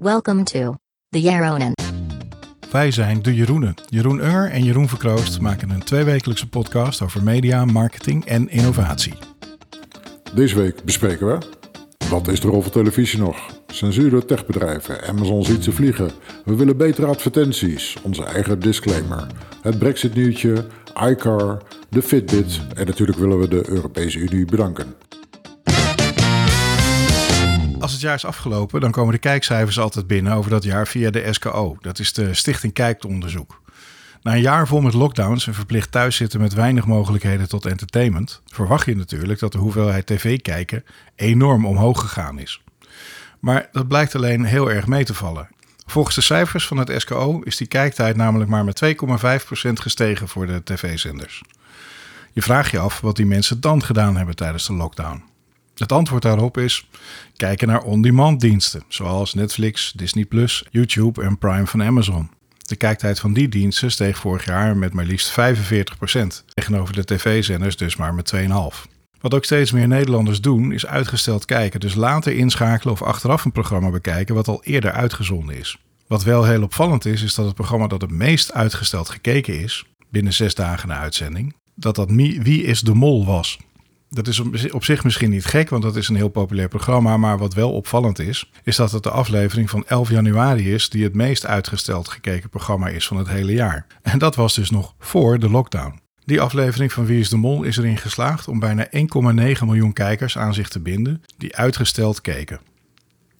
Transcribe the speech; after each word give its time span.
Welcome 0.00 0.42
to 0.42 0.74
the 1.08 1.20
Yaronen. 1.20 1.72
Wij 2.70 2.90
zijn 2.90 3.22
de 3.22 3.34
Jeroenen. 3.34 3.74
Jeroen 3.86 4.24
Unger 4.24 4.50
en 4.50 4.64
Jeroen 4.64 4.88
Verkroost 4.88 5.40
maken 5.40 5.70
een 5.70 5.84
tweewekelijkse 5.84 6.48
podcast 6.48 7.02
over 7.02 7.22
media, 7.22 7.64
marketing 7.64 8.24
en 8.24 8.48
innovatie. 8.48 9.14
Deze 10.34 10.56
week 10.56 10.84
bespreken 10.84 11.26
we... 11.26 11.38
Wat 12.10 12.28
is 12.28 12.40
de 12.40 12.48
rol 12.48 12.62
van 12.62 12.70
televisie 12.70 13.18
nog? 13.18 13.36
Censuur 13.66 14.10
door 14.10 14.24
techbedrijven. 14.24 15.08
Amazon 15.08 15.44
ziet 15.44 15.64
ze 15.64 15.72
vliegen. 15.72 16.10
We 16.44 16.54
willen 16.54 16.76
betere 16.76 17.06
advertenties. 17.06 17.96
Onze 18.02 18.24
eigen 18.24 18.60
disclaimer. 18.60 19.26
Het 19.62 19.78
Brexit 19.78 20.14
nieuwtje. 20.14 20.66
iCar. 21.08 21.62
De 21.88 22.02
Fitbit. 22.02 22.60
En 22.74 22.86
natuurlijk 22.86 23.18
willen 23.18 23.38
we 23.38 23.48
de 23.48 23.68
Europese 23.68 24.18
Unie 24.18 24.44
bedanken. 24.44 24.94
Als 27.80 27.92
het 27.92 28.00
jaar 28.00 28.14
is 28.14 28.24
afgelopen, 28.24 28.80
dan 28.80 28.90
komen 28.90 29.12
de 29.12 29.18
kijkcijfers 29.18 29.78
altijd 29.78 30.06
binnen 30.06 30.32
over 30.32 30.50
dat 30.50 30.64
jaar 30.64 30.86
via 30.86 31.10
de 31.10 31.26
SKO. 31.30 31.76
Dat 31.80 31.98
is 31.98 32.12
de 32.12 32.34
Stichting 32.34 32.72
Kijkonderzoek. 32.72 33.60
Na 34.22 34.32
een 34.32 34.40
jaar 34.40 34.66
vol 34.66 34.80
met 34.80 34.94
lockdowns 34.94 35.46
en 35.46 35.54
verplicht 35.54 35.92
thuiszitten 35.92 36.40
met 36.40 36.54
weinig 36.54 36.86
mogelijkheden 36.86 37.48
tot 37.48 37.66
entertainment, 37.66 38.42
verwacht 38.46 38.86
je 38.86 38.96
natuurlijk 38.96 39.38
dat 39.38 39.52
de 39.52 39.58
hoeveelheid 39.58 40.06
tv 40.06 40.40
kijken 40.40 40.84
enorm 41.16 41.66
omhoog 41.66 42.00
gegaan 42.00 42.38
is. 42.38 42.62
Maar 43.38 43.68
dat 43.72 43.88
blijkt 43.88 44.14
alleen 44.14 44.44
heel 44.44 44.70
erg 44.70 44.86
mee 44.86 45.04
te 45.04 45.14
vallen. 45.14 45.48
Volgens 45.86 46.14
de 46.14 46.20
cijfers 46.20 46.66
van 46.66 46.76
het 46.76 46.92
SKO 47.00 47.40
is 47.40 47.56
die 47.56 47.66
kijktijd 47.66 48.16
namelijk 48.16 48.50
maar 48.50 48.64
met 48.64 48.82
2,5% 49.66 49.72
gestegen 49.72 50.28
voor 50.28 50.46
de 50.46 50.62
tv-zenders. 50.64 51.42
Je 52.32 52.42
vraagt 52.42 52.70
je 52.70 52.78
af 52.78 53.00
wat 53.00 53.16
die 53.16 53.26
mensen 53.26 53.60
dan 53.60 53.84
gedaan 53.84 54.16
hebben 54.16 54.36
tijdens 54.36 54.66
de 54.66 54.72
lockdown. 54.72 55.29
Het 55.80 55.92
antwoord 55.92 56.22
daarop 56.22 56.58
is 56.58 56.88
kijken 57.36 57.68
naar 57.68 57.82
on-demand 57.82 58.40
diensten, 58.40 58.82
zoals 58.88 59.34
Netflix, 59.34 59.92
Disney+, 59.96 60.26
YouTube 60.70 61.22
en 61.22 61.38
Prime 61.38 61.66
van 61.66 61.82
Amazon. 61.82 62.30
De 62.58 62.76
kijktijd 62.76 63.20
van 63.20 63.32
die 63.32 63.48
diensten 63.48 63.90
steeg 63.90 64.18
vorig 64.18 64.44
jaar 64.44 64.76
met 64.76 64.92
maar 64.92 65.04
liefst 65.04 65.30
45%, 65.30 65.34
tegenover 66.54 66.94
de 66.94 67.04
tv-zenders 67.04 67.76
dus 67.76 67.96
maar 67.96 68.14
met 68.14 68.32
2,5%. 68.36 68.48
Wat 69.20 69.34
ook 69.34 69.44
steeds 69.44 69.72
meer 69.72 69.88
Nederlanders 69.88 70.40
doen, 70.40 70.72
is 70.72 70.86
uitgesteld 70.86 71.44
kijken, 71.44 71.80
dus 71.80 71.94
later 71.94 72.32
inschakelen 72.32 72.94
of 72.94 73.02
achteraf 73.02 73.44
een 73.44 73.52
programma 73.52 73.90
bekijken 73.90 74.34
wat 74.34 74.48
al 74.48 74.64
eerder 74.64 74.92
uitgezonden 74.92 75.56
is. 75.58 75.78
Wat 76.06 76.22
wel 76.22 76.44
heel 76.44 76.62
opvallend 76.62 77.04
is, 77.04 77.22
is 77.22 77.34
dat 77.34 77.46
het 77.46 77.54
programma 77.54 77.86
dat 77.86 78.00
het 78.00 78.10
meest 78.10 78.52
uitgesteld 78.52 79.08
gekeken 79.08 79.60
is, 79.60 79.84
binnen 80.08 80.32
zes 80.32 80.54
dagen 80.54 80.88
na 80.88 80.98
uitzending, 80.98 81.54
dat 81.74 81.94
dat 81.94 82.10
Wie 82.10 82.62
is 82.62 82.80
de 82.80 82.94
Mol 82.94 83.26
was. 83.26 83.58
Dat 84.12 84.26
is 84.28 84.70
op 84.70 84.84
zich 84.84 85.04
misschien 85.04 85.30
niet 85.30 85.44
gek, 85.44 85.68
want 85.68 85.82
dat 85.82 85.96
is 85.96 86.08
een 86.08 86.16
heel 86.16 86.28
populair 86.28 86.68
programma. 86.68 87.16
Maar 87.16 87.38
wat 87.38 87.54
wel 87.54 87.72
opvallend 87.72 88.18
is, 88.18 88.50
is 88.64 88.76
dat 88.76 88.92
het 88.92 89.02
de 89.02 89.10
aflevering 89.10 89.70
van 89.70 89.86
11 89.86 90.10
januari 90.10 90.74
is 90.74 90.88
die 90.88 91.04
het 91.04 91.14
meest 91.14 91.46
uitgesteld 91.46 92.08
gekeken 92.08 92.48
programma 92.48 92.88
is 92.88 93.06
van 93.06 93.16
het 93.16 93.28
hele 93.28 93.52
jaar. 93.52 93.86
En 94.02 94.18
dat 94.18 94.34
was 94.36 94.54
dus 94.54 94.70
nog 94.70 94.94
voor 94.98 95.38
de 95.38 95.50
lockdown. 95.50 96.00
Die 96.24 96.40
aflevering 96.40 96.92
van 96.92 97.06
Wie 97.06 97.20
is 97.20 97.28
de 97.28 97.36
Mol 97.36 97.62
is 97.62 97.76
erin 97.76 97.96
geslaagd 97.96 98.48
om 98.48 98.58
bijna 98.58 98.86
1,9 98.86 98.90
miljoen 99.64 99.92
kijkers 99.92 100.38
aan 100.38 100.54
zich 100.54 100.68
te 100.68 100.80
binden 100.80 101.22
die 101.36 101.56
uitgesteld 101.56 102.20
keken. 102.20 102.60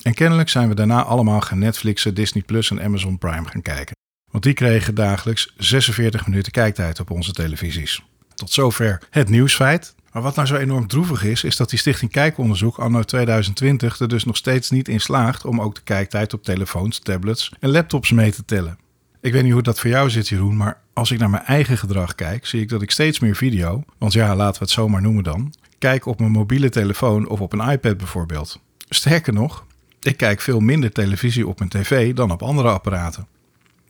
En 0.02 0.14
kennelijk 0.14 0.48
zijn 0.48 0.68
we 0.68 0.74
daarna 0.74 1.04
allemaal 1.04 1.40
gaan 1.40 1.58
Netflixen, 1.58 2.14
Disney 2.14 2.42
Plus 2.42 2.70
en 2.70 2.82
Amazon 2.82 3.18
Prime 3.18 3.48
gaan 3.48 3.62
kijken. 3.62 3.96
Want 4.30 4.44
die 4.44 4.54
kregen 4.54 4.94
dagelijks 4.94 5.54
46 5.56 6.26
minuten 6.26 6.52
kijktijd 6.52 7.00
op 7.00 7.10
onze 7.10 7.32
televisies. 7.32 8.02
Tot 8.34 8.50
zover 8.50 9.02
het 9.10 9.28
nieuwsfeit. 9.28 9.94
Maar 10.12 10.22
wat 10.22 10.34
nou 10.34 10.46
zo 10.46 10.56
enorm 10.56 10.86
droevig 10.86 11.24
is, 11.24 11.44
is 11.44 11.56
dat 11.56 11.70
die 11.70 11.78
Stichting 11.78 12.10
Kijkonderzoek 12.10 12.78
anno 12.78 13.02
2020 13.02 13.98
er 13.98 14.08
dus 14.08 14.24
nog 14.24 14.36
steeds 14.36 14.70
niet 14.70 14.88
in 14.88 15.00
slaagt 15.00 15.44
om 15.44 15.60
ook 15.60 15.74
de 15.74 15.80
kijktijd 15.84 16.34
op 16.34 16.44
telefoons, 16.44 16.98
tablets 16.98 17.52
en 17.60 17.70
laptops 17.70 18.10
mee 18.10 18.32
te 18.32 18.44
tellen. 18.44 18.78
Ik 19.20 19.32
weet 19.32 19.42
niet 19.42 19.52
hoe 19.52 19.62
dat 19.62 19.80
voor 19.80 19.90
jou 19.90 20.10
zit, 20.10 20.28
Jeroen, 20.28 20.56
maar 20.56 20.80
als 20.92 21.10
ik 21.10 21.18
naar 21.18 21.30
mijn 21.30 21.44
eigen 21.44 21.78
gedrag 21.78 22.14
kijk, 22.14 22.46
zie 22.46 22.60
ik 22.60 22.68
dat 22.68 22.82
ik 22.82 22.90
steeds 22.90 23.20
meer 23.20 23.36
video, 23.36 23.84
want 23.98 24.12
ja, 24.12 24.36
laten 24.36 24.58
we 24.58 24.64
het 24.64 24.74
zomaar 24.74 25.02
noemen 25.02 25.24
dan, 25.24 25.54
kijk 25.78 26.06
op 26.06 26.18
mijn 26.18 26.30
mobiele 26.30 26.68
telefoon 26.68 27.28
of 27.28 27.40
op 27.40 27.52
een 27.52 27.70
iPad 27.70 27.96
bijvoorbeeld. 27.96 28.60
Sterker 28.88 29.32
nog, 29.32 29.64
ik 30.00 30.16
kijk 30.16 30.40
veel 30.40 30.60
minder 30.60 30.92
televisie 30.92 31.46
op 31.46 31.58
mijn 31.58 31.70
tv 31.70 32.14
dan 32.14 32.30
op 32.30 32.42
andere 32.42 32.68
apparaten. 32.68 33.26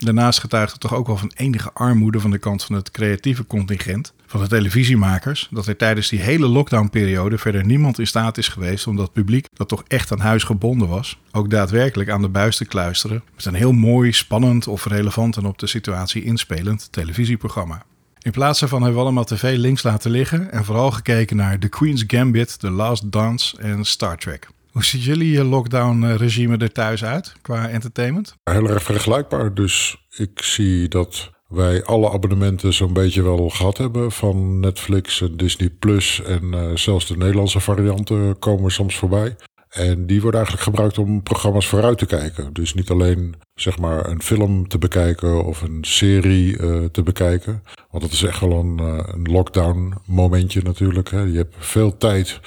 Daarnaast 0.03 0.39
getuigt 0.39 0.71
het 0.71 0.81
toch 0.81 0.93
ook 0.93 1.07
wel 1.07 1.17
van 1.17 1.31
enige 1.35 1.71
armoede 1.73 2.19
van 2.19 2.31
de 2.31 2.37
kant 2.37 2.63
van 2.63 2.75
het 2.75 2.91
creatieve 2.91 3.45
contingent 3.45 4.13
van 4.25 4.41
de 4.41 4.47
televisiemakers. 4.47 5.47
Dat 5.51 5.67
er 5.67 5.77
tijdens 5.77 6.09
die 6.09 6.19
hele 6.19 6.47
lockdownperiode 6.47 7.37
verder 7.37 7.65
niemand 7.65 7.99
in 7.99 8.07
staat 8.07 8.37
is 8.37 8.47
geweest 8.47 8.87
om 8.87 8.95
dat 8.95 9.13
publiek 9.13 9.47
dat 9.53 9.67
toch 9.67 9.83
echt 9.87 10.11
aan 10.11 10.19
huis 10.19 10.43
gebonden 10.43 10.87
was, 10.87 11.19
ook 11.31 11.49
daadwerkelijk 11.49 12.09
aan 12.09 12.21
de 12.21 12.29
buis 12.29 12.57
te 12.57 12.65
kluisteren. 12.65 13.23
Met 13.35 13.45
een 13.45 13.53
heel 13.53 13.71
mooi, 13.71 14.11
spannend 14.11 14.67
of 14.67 14.85
relevant 14.85 15.37
en 15.37 15.45
op 15.45 15.57
de 15.57 15.67
situatie 15.67 16.23
inspelend 16.23 16.87
televisieprogramma. 16.91 17.83
In 18.19 18.31
plaats 18.31 18.59
daarvan 18.59 18.81
hebben 18.81 18.99
we 18.99 19.05
allemaal 19.05 19.23
tv 19.23 19.57
links 19.57 19.83
laten 19.83 20.11
liggen 20.11 20.51
en 20.51 20.65
vooral 20.65 20.91
gekeken 20.91 21.35
naar 21.35 21.59
The 21.59 21.69
Queen's 21.69 22.03
Gambit, 22.07 22.59
The 22.59 22.69
Last 22.69 23.11
Dance 23.11 23.57
en 23.57 23.85
Star 23.85 24.17
Trek. 24.17 24.49
Hoe 24.71 24.83
ziet 24.83 25.03
jullie 25.03 25.43
lockdown-regime 25.43 26.57
er 26.57 26.71
thuis 26.71 27.03
uit 27.03 27.33
qua 27.41 27.69
entertainment? 27.69 28.35
Heel 28.43 28.69
erg 28.69 28.83
vergelijkbaar. 28.83 29.53
Dus 29.53 30.05
ik 30.09 30.41
zie 30.41 30.87
dat 30.87 31.31
wij 31.47 31.83
alle 31.83 32.11
abonnementen 32.11 32.73
zo'n 32.73 32.93
beetje 32.93 33.21
wel 33.23 33.49
gehad 33.49 33.77
hebben. 33.77 34.11
Van 34.11 34.59
Netflix 34.59 35.21
en 35.21 35.37
Disney 35.37 35.69
Plus 35.69 36.21
en 36.21 36.43
uh, 36.43 36.75
zelfs 36.75 37.07
de 37.07 37.17
Nederlandse 37.17 37.59
varianten 37.59 38.39
komen 38.39 38.71
soms 38.71 38.95
voorbij. 38.95 39.35
En 39.69 40.05
die 40.05 40.21
worden 40.21 40.39
eigenlijk 40.39 40.69
gebruikt 40.69 40.97
om 40.97 41.23
programma's 41.23 41.67
vooruit 41.67 41.97
te 41.97 42.05
kijken. 42.05 42.53
Dus 42.53 42.73
niet 42.73 42.89
alleen 42.89 43.35
zeg 43.61 43.77
maar 43.77 44.09
een 44.09 44.21
film 44.21 44.67
te 44.67 44.77
bekijken 44.77 45.45
of 45.45 45.61
een 45.61 45.77
serie 45.81 46.57
uh, 46.57 46.85
te 46.85 47.03
bekijken. 47.03 47.63
Want 47.91 48.03
dat 48.03 48.11
is 48.13 48.23
echt 48.23 48.39
wel 48.39 48.59
een, 48.59 48.77
uh, 48.81 48.99
een 49.05 49.31
lockdown 49.31 49.93
momentje 50.05 50.61
natuurlijk. 50.61 51.09
Hè. 51.09 51.21
Je 51.21 51.37
hebt 51.37 51.55
veel 51.57 51.97
tijd 51.97 52.39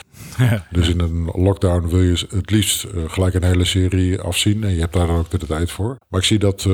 dus 0.71 0.89
in 0.89 1.01
een 1.01 1.25
lockdown 1.33 1.89
wil 1.89 2.03
je 2.03 2.27
het 2.29 2.51
liefst 2.51 2.85
uh, 2.85 3.03
gelijk 3.07 3.35
een 3.35 3.45
hele 3.45 3.65
serie 3.65 4.21
afzien. 4.21 4.65
En 4.65 4.75
je 4.75 4.81
hebt 4.81 4.93
daar 4.93 5.07
dan 5.07 5.17
ook 5.17 5.31
de 5.31 5.47
tijd 5.47 5.71
voor. 5.71 5.99
Maar 6.09 6.21
ik 6.21 6.27
zie 6.27 6.39
dat 6.39 6.69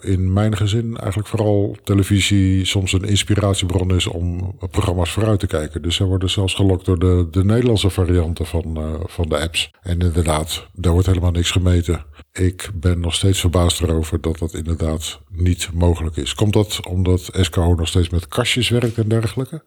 in 0.00 0.32
mijn 0.32 0.56
gezin 0.56 0.96
eigenlijk 0.96 1.28
vooral 1.28 1.76
televisie 1.84 2.64
soms 2.64 2.92
een 2.92 3.04
inspiratiebron 3.04 3.94
is 3.94 4.06
om 4.06 4.56
programma's 4.70 5.10
vooruit 5.10 5.40
te 5.40 5.46
kijken. 5.46 5.82
Dus 5.82 5.96
ze 5.96 6.04
worden 6.04 6.30
zelfs 6.30 6.54
gelokt 6.54 6.84
door 6.84 6.98
de, 6.98 7.28
de 7.30 7.44
Nederlandse 7.44 7.90
varianten 7.90 8.46
van, 8.46 8.98
van 9.06 9.28
de 9.28 9.40
apps. 9.40 9.70
En 9.82 9.98
inderdaad, 9.98 10.66
daar 10.72 10.92
wordt 10.92 11.06
helemaal 11.06 11.30
niks 11.30 11.50
gemeten. 11.50 12.04
Ik 12.40 12.70
ben 12.74 13.00
nog 13.00 13.14
steeds 13.14 13.40
verbaasd 13.40 13.80
erover 13.80 14.20
dat 14.20 14.38
dat 14.38 14.54
inderdaad 14.54 15.20
niet 15.28 15.70
mogelijk 15.72 16.16
is. 16.16 16.34
Komt 16.34 16.52
dat 16.52 16.86
omdat 16.86 17.28
SKO 17.32 17.74
nog 17.74 17.88
steeds 17.88 18.08
met 18.08 18.28
kastjes 18.28 18.68
werkt 18.68 18.98
en 18.98 19.08
dergelijke? 19.08 19.62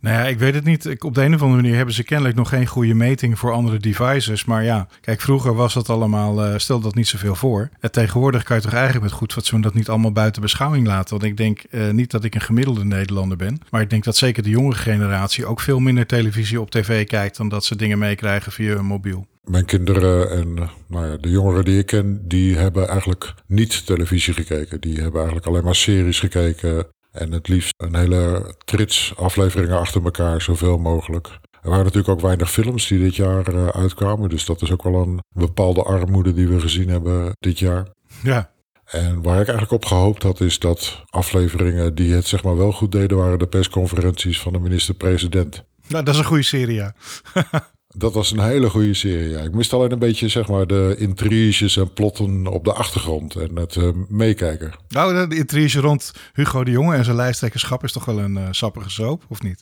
Nou 0.00 0.16
ja, 0.16 0.24
ik 0.24 0.38
weet 0.38 0.54
het 0.54 0.64
niet. 0.64 1.02
Op 1.04 1.14
de 1.14 1.22
een 1.22 1.34
of 1.34 1.42
andere 1.42 1.62
manier 1.62 1.76
hebben 1.76 1.94
ze 1.94 2.04
kennelijk 2.04 2.36
nog 2.36 2.48
geen 2.48 2.66
goede 2.66 2.94
meting 2.94 3.38
voor 3.38 3.52
andere 3.52 3.78
devices. 3.78 4.44
Maar 4.44 4.64
ja, 4.64 4.88
kijk, 5.00 5.20
vroeger 5.20 5.54
was 5.54 5.74
dat 5.74 5.88
allemaal, 5.88 6.46
uh, 6.46 6.58
stel 6.58 6.80
dat 6.80 6.94
niet 6.94 7.08
zoveel 7.08 7.34
voor. 7.34 7.70
En 7.80 7.92
tegenwoordig 7.92 8.42
kan 8.42 8.56
je 8.56 8.62
toch 8.62 8.72
eigenlijk 8.72 9.04
met 9.04 9.12
goed 9.12 9.32
fatsoen 9.32 9.60
dat 9.60 9.74
niet 9.74 9.88
allemaal 9.88 10.12
buiten 10.12 10.42
beschouwing 10.42 10.86
laten. 10.86 11.10
Want 11.10 11.30
ik 11.30 11.36
denk 11.36 11.62
uh, 11.70 11.90
niet 11.90 12.10
dat 12.10 12.24
ik 12.24 12.34
een 12.34 12.40
gemiddelde 12.40 12.84
Nederlander 12.84 13.36
ben. 13.36 13.60
Maar 13.70 13.80
ik 13.80 13.90
denk 13.90 14.04
dat 14.04 14.16
zeker 14.16 14.42
de 14.42 14.50
jongere 14.50 14.78
generatie 14.78 15.46
ook 15.46 15.60
veel 15.60 15.78
minder 15.78 16.06
televisie 16.06 16.60
op 16.60 16.70
tv 16.70 17.06
kijkt 17.06 17.36
dan 17.36 17.48
dat 17.48 17.64
ze 17.64 17.76
dingen 17.76 17.98
meekrijgen 17.98 18.52
via 18.52 18.74
hun 18.74 18.86
mobiel. 18.86 19.26
Mijn 19.44 19.64
kinderen 19.64 20.30
en 20.30 20.48
uh, 20.48 20.68
nou 20.86 21.06
ja, 21.06 21.16
de 21.16 21.30
jongeren 21.30 21.64
die 21.64 21.78
ik 21.78 21.86
ken, 21.86 22.28
die 22.28 22.56
hebben 22.56 22.88
eigenlijk 22.88 23.34
niet 23.46 23.86
televisie 23.86 24.34
gekeken. 24.34 24.80
Die 24.80 24.94
hebben 24.94 25.16
eigenlijk 25.16 25.46
alleen 25.46 25.64
maar 25.64 25.74
series 25.74 26.20
gekeken 26.20 26.86
en 27.12 27.32
het 27.32 27.48
liefst 27.48 27.74
een 27.76 27.96
hele 27.96 28.54
trits 28.64 29.12
afleveringen 29.16 29.78
achter 29.78 30.04
elkaar, 30.04 30.42
zoveel 30.42 30.78
mogelijk. 30.78 31.38
Er 31.62 31.70
waren 31.70 31.84
natuurlijk 31.84 32.12
ook 32.12 32.20
weinig 32.20 32.50
films 32.50 32.88
die 32.88 32.98
dit 32.98 33.16
jaar 33.16 33.54
uh, 33.54 33.68
uitkwamen. 33.68 34.28
Dus 34.28 34.44
dat 34.44 34.62
is 34.62 34.70
ook 34.70 34.82
wel 34.82 34.94
een 34.94 35.20
bepaalde 35.28 35.82
armoede 35.82 36.32
die 36.32 36.48
we 36.48 36.60
gezien 36.60 36.88
hebben 36.88 37.32
dit 37.38 37.58
jaar. 37.58 37.86
Ja. 38.22 38.50
En 38.84 39.22
waar 39.22 39.40
ik 39.40 39.48
eigenlijk 39.48 39.72
op 39.72 39.84
gehoopt 39.84 40.22
had, 40.22 40.40
is 40.40 40.58
dat 40.58 41.02
afleveringen 41.10 41.94
die 41.94 42.14
het 42.14 42.26
zeg 42.26 42.44
maar 42.44 42.56
wel 42.56 42.72
goed 42.72 42.92
deden, 42.92 43.16
waren 43.16 43.38
de 43.38 43.46
persconferenties 43.46 44.40
van 44.40 44.52
de 44.52 44.58
minister-president. 44.58 45.64
Nou, 45.88 46.04
dat 46.04 46.14
is 46.14 46.20
een 46.20 46.26
goede 46.26 46.42
serie, 46.42 46.74
ja. 46.74 46.94
Dat 47.96 48.14
was 48.14 48.30
een 48.30 48.40
hele 48.40 48.70
goede 48.70 48.94
serie. 48.94 49.28
Ja. 49.28 49.40
Ik 49.40 49.54
miste 49.54 49.76
alleen 49.76 49.92
een 49.92 49.98
beetje 49.98 50.28
zeg 50.28 50.48
maar, 50.48 50.66
de 50.66 50.94
intriges 50.98 51.76
en 51.76 51.92
plotten 51.92 52.46
op 52.46 52.64
de 52.64 52.72
achtergrond 52.72 53.34
en 53.34 53.56
het 53.56 53.74
uh, 53.74 53.88
meekijken. 54.08 54.72
Nou, 54.88 55.28
de 55.28 55.36
intrige 55.36 55.80
rond 55.80 56.12
Hugo 56.32 56.64
de 56.64 56.70
Jonge 56.70 56.96
en 56.96 57.04
zijn 57.04 57.16
lijsttrekkerschap 57.16 57.84
is 57.84 57.92
toch 57.92 58.04
wel 58.04 58.18
een 58.18 58.36
uh, 58.36 58.48
sappige 58.50 58.90
soap, 58.90 59.24
of 59.28 59.42
niet? 59.42 59.60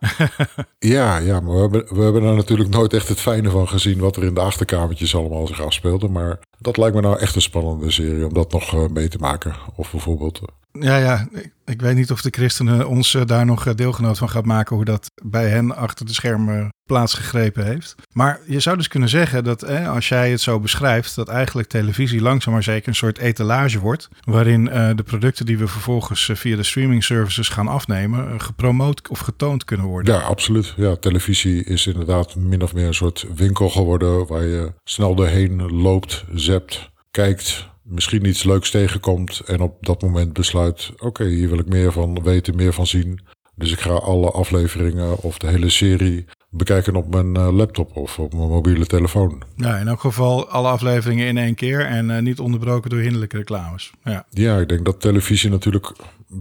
ja, 0.78 1.16
ja, 1.16 1.40
maar 1.40 1.54
we 1.54 1.60
hebben, 1.60 1.94
we 1.94 2.02
hebben 2.02 2.22
er 2.22 2.34
natuurlijk 2.34 2.70
nooit 2.70 2.92
echt 2.92 3.08
het 3.08 3.20
fijne 3.20 3.50
van 3.50 3.68
gezien 3.68 3.98
wat 3.98 4.16
er 4.16 4.24
in 4.24 4.34
de 4.34 4.40
achterkamertjes 4.40 5.14
allemaal 5.14 5.46
zich 5.46 5.62
afspeelde. 5.62 6.08
Maar 6.08 6.38
dat 6.58 6.76
lijkt 6.76 6.94
me 6.94 7.00
nou 7.00 7.18
echt 7.18 7.34
een 7.34 7.42
spannende 7.42 7.90
serie 7.90 8.26
om 8.26 8.34
dat 8.34 8.52
nog 8.52 8.88
mee 8.90 9.08
te 9.08 9.18
maken. 9.18 9.54
Of 9.76 9.90
bijvoorbeeld 9.90 10.40
ja, 10.72 10.96
ja. 10.96 11.28
Ik, 11.64 11.80
weet 11.80 11.94
niet 11.94 12.10
of 12.10 12.22
de 12.22 12.30
christenen 12.30 12.88
ons 12.88 13.14
uh, 13.14 13.22
daar 13.26 13.46
nog 13.46 13.74
deelgenoot 13.74 14.18
van 14.18 14.30
gaat 14.30 14.44
maken 14.44 14.76
hoe 14.76 14.84
dat 14.84 15.10
bij 15.22 15.48
hen 15.48 15.76
achter 15.76 16.06
de 16.06 16.12
schermen 16.12 16.68
plaatsgegrepen 16.84 17.64
heeft. 17.64 17.94
Maar 18.12 18.40
je 18.46 18.60
zou 18.60 18.76
dus 18.76 18.88
kunnen 18.88 19.08
zeggen 19.08 19.44
dat 19.44 19.64
als 19.68 20.08
jij 20.08 20.30
het 20.30 20.40
zo 20.40 20.60
beschrijft, 20.60 21.14
dat 21.14 21.28
eigenlijk 21.28 21.68
televisie 21.68 22.20
langzaam 22.20 22.52
maar 22.52 22.62
zeker 22.62 22.88
een 22.88 22.94
soort 22.94 23.18
etalage 23.18 23.78
wordt. 23.78 24.08
Waarin 24.20 24.66
uh, 24.66 24.90
de 24.94 25.02
producten 25.02 25.46
die 25.46 25.58
we 25.58 25.68
vervolgens 25.68 26.30
via 26.34 26.56
de 26.56 26.62
streaming 26.62 27.04
services 27.04 27.48
gaan 27.48 27.68
afnemen, 27.68 28.40
gepromoot 28.40 29.08
of 29.08 29.18
getoond 29.18 29.64
kunnen 29.64 29.86
worden. 29.86 30.14
Ja, 30.14 30.20
absoluut. 30.20 30.74
Ja, 30.76 30.96
televisie 30.96 31.64
is 31.64 31.86
inderdaad 31.86 32.36
min 32.36 32.62
of 32.62 32.74
meer 32.74 32.86
een 32.86 32.94
soort 32.94 33.26
winkel 33.34 33.68
geworden 33.68 34.26
waar 34.26 34.44
je 34.44 34.72
snel 34.84 35.14
doorheen 35.14 35.72
loopt, 35.72 36.24
zept, 36.34 36.90
kijkt 37.10 37.68
misschien 37.90 38.26
iets 38.26 38.44
leuks 38.44 38.70
tegenkomt 38.70 39.40
en 39.40 39.60
op 39.60 39.86
dat 39.86 40.02
moment 40.02 40.32
besluit: 40.32 40.92
oké, 40.98 41.24
hier 41.24 41.48
wil 41.48 41.58
ik 41.58 41.68
meer 41.68 41.92
van 41.92 42.22
weten, 42.22 42.56
meer 42.56 42.72
van 42.72 42.86
zien. 42.86 43.20
Dus 43.54 43.72
ik 43.72 43.80
ga 43.80 43.90
alle 43.90 44.30
afleveringen 44.30 45.18
of 45.18 45.38
de 45.38 45.46
hele 45.46 45.68
serie 45.68 46.24
bekijken 46.50 46.96
op 46.96 47.14
mijn 47.14 47.36
eh, 47.36 47.52
laptop 47.52 47.96
of 47.96 48.18
op 48.18 48.34
mijn 48.34 48.48
mobiele 48.48 48.86
telefoon. 48.86 49.42
Ja, 49.56 49.76
in 49.76 49.88
elk 49.88 50.00
geval 50.00 50.48
alle 50.48 50.68
afleveringen 50.68 51.26
in 51.26 51.38
één 51.38 51.54
keer 51.54 51.86
en 51.86 52.10
uh, 52.10 52.18
niet 52.18 52.38
onderbroken 52.38 52.90
door 52.90 52.98
hinderlijke 52.98 53.36
reclames. 53.36 53.92
Ja. 54.04 54.26
ja, 54.30 54.58
ik 54.58 54.68
denk 54.68 54.84
dat 54.84 55.00
televisie 55.00 55.50
natuurlijk 55.50 55.92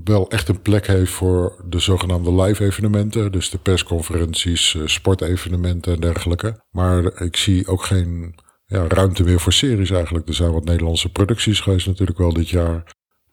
wel 0.04 0.30
echt 0.30 0.48
een 0.48 0.62
plek 0.62 0.88
heeft 0.88 1.12
voor 1.12 1.64
de 1.66 1.80
zogenaamde 1.80 2.42
live 2.42 2.64
evenementen. 2.64 3.32
Dus 3.32 3.50
de 3.50 3.58
persconferenties, 3.58 4.74
uh, 4.74 4.82
sportevenementen 4.86 5.94
en 5.94 6.00
dergelijke. 6.00 6.64
Maar 6.72 7.22
ik 7.22 7.36
zie 7.36 7.68
ook 7.68 7.84
geen 7.84 8.36
ja, 8.70 8.88
ruimte 8.88 9.24
meer 9.24 9.40
voor 9.40 9.54
series 9.54 9.90
eigenlijk. 9.90 10.28
Er 10.28 10.34
zijn 10.34 10.52
wat 10.52 10.64
Nederlandse 10.64 11.12
producties 11.12 11.60
geweest 11.60 11.88
natuurlijk 11.88 12.18
wel 12.18 12.34
dit 12.34 12.50
jaar. 12.50 12.84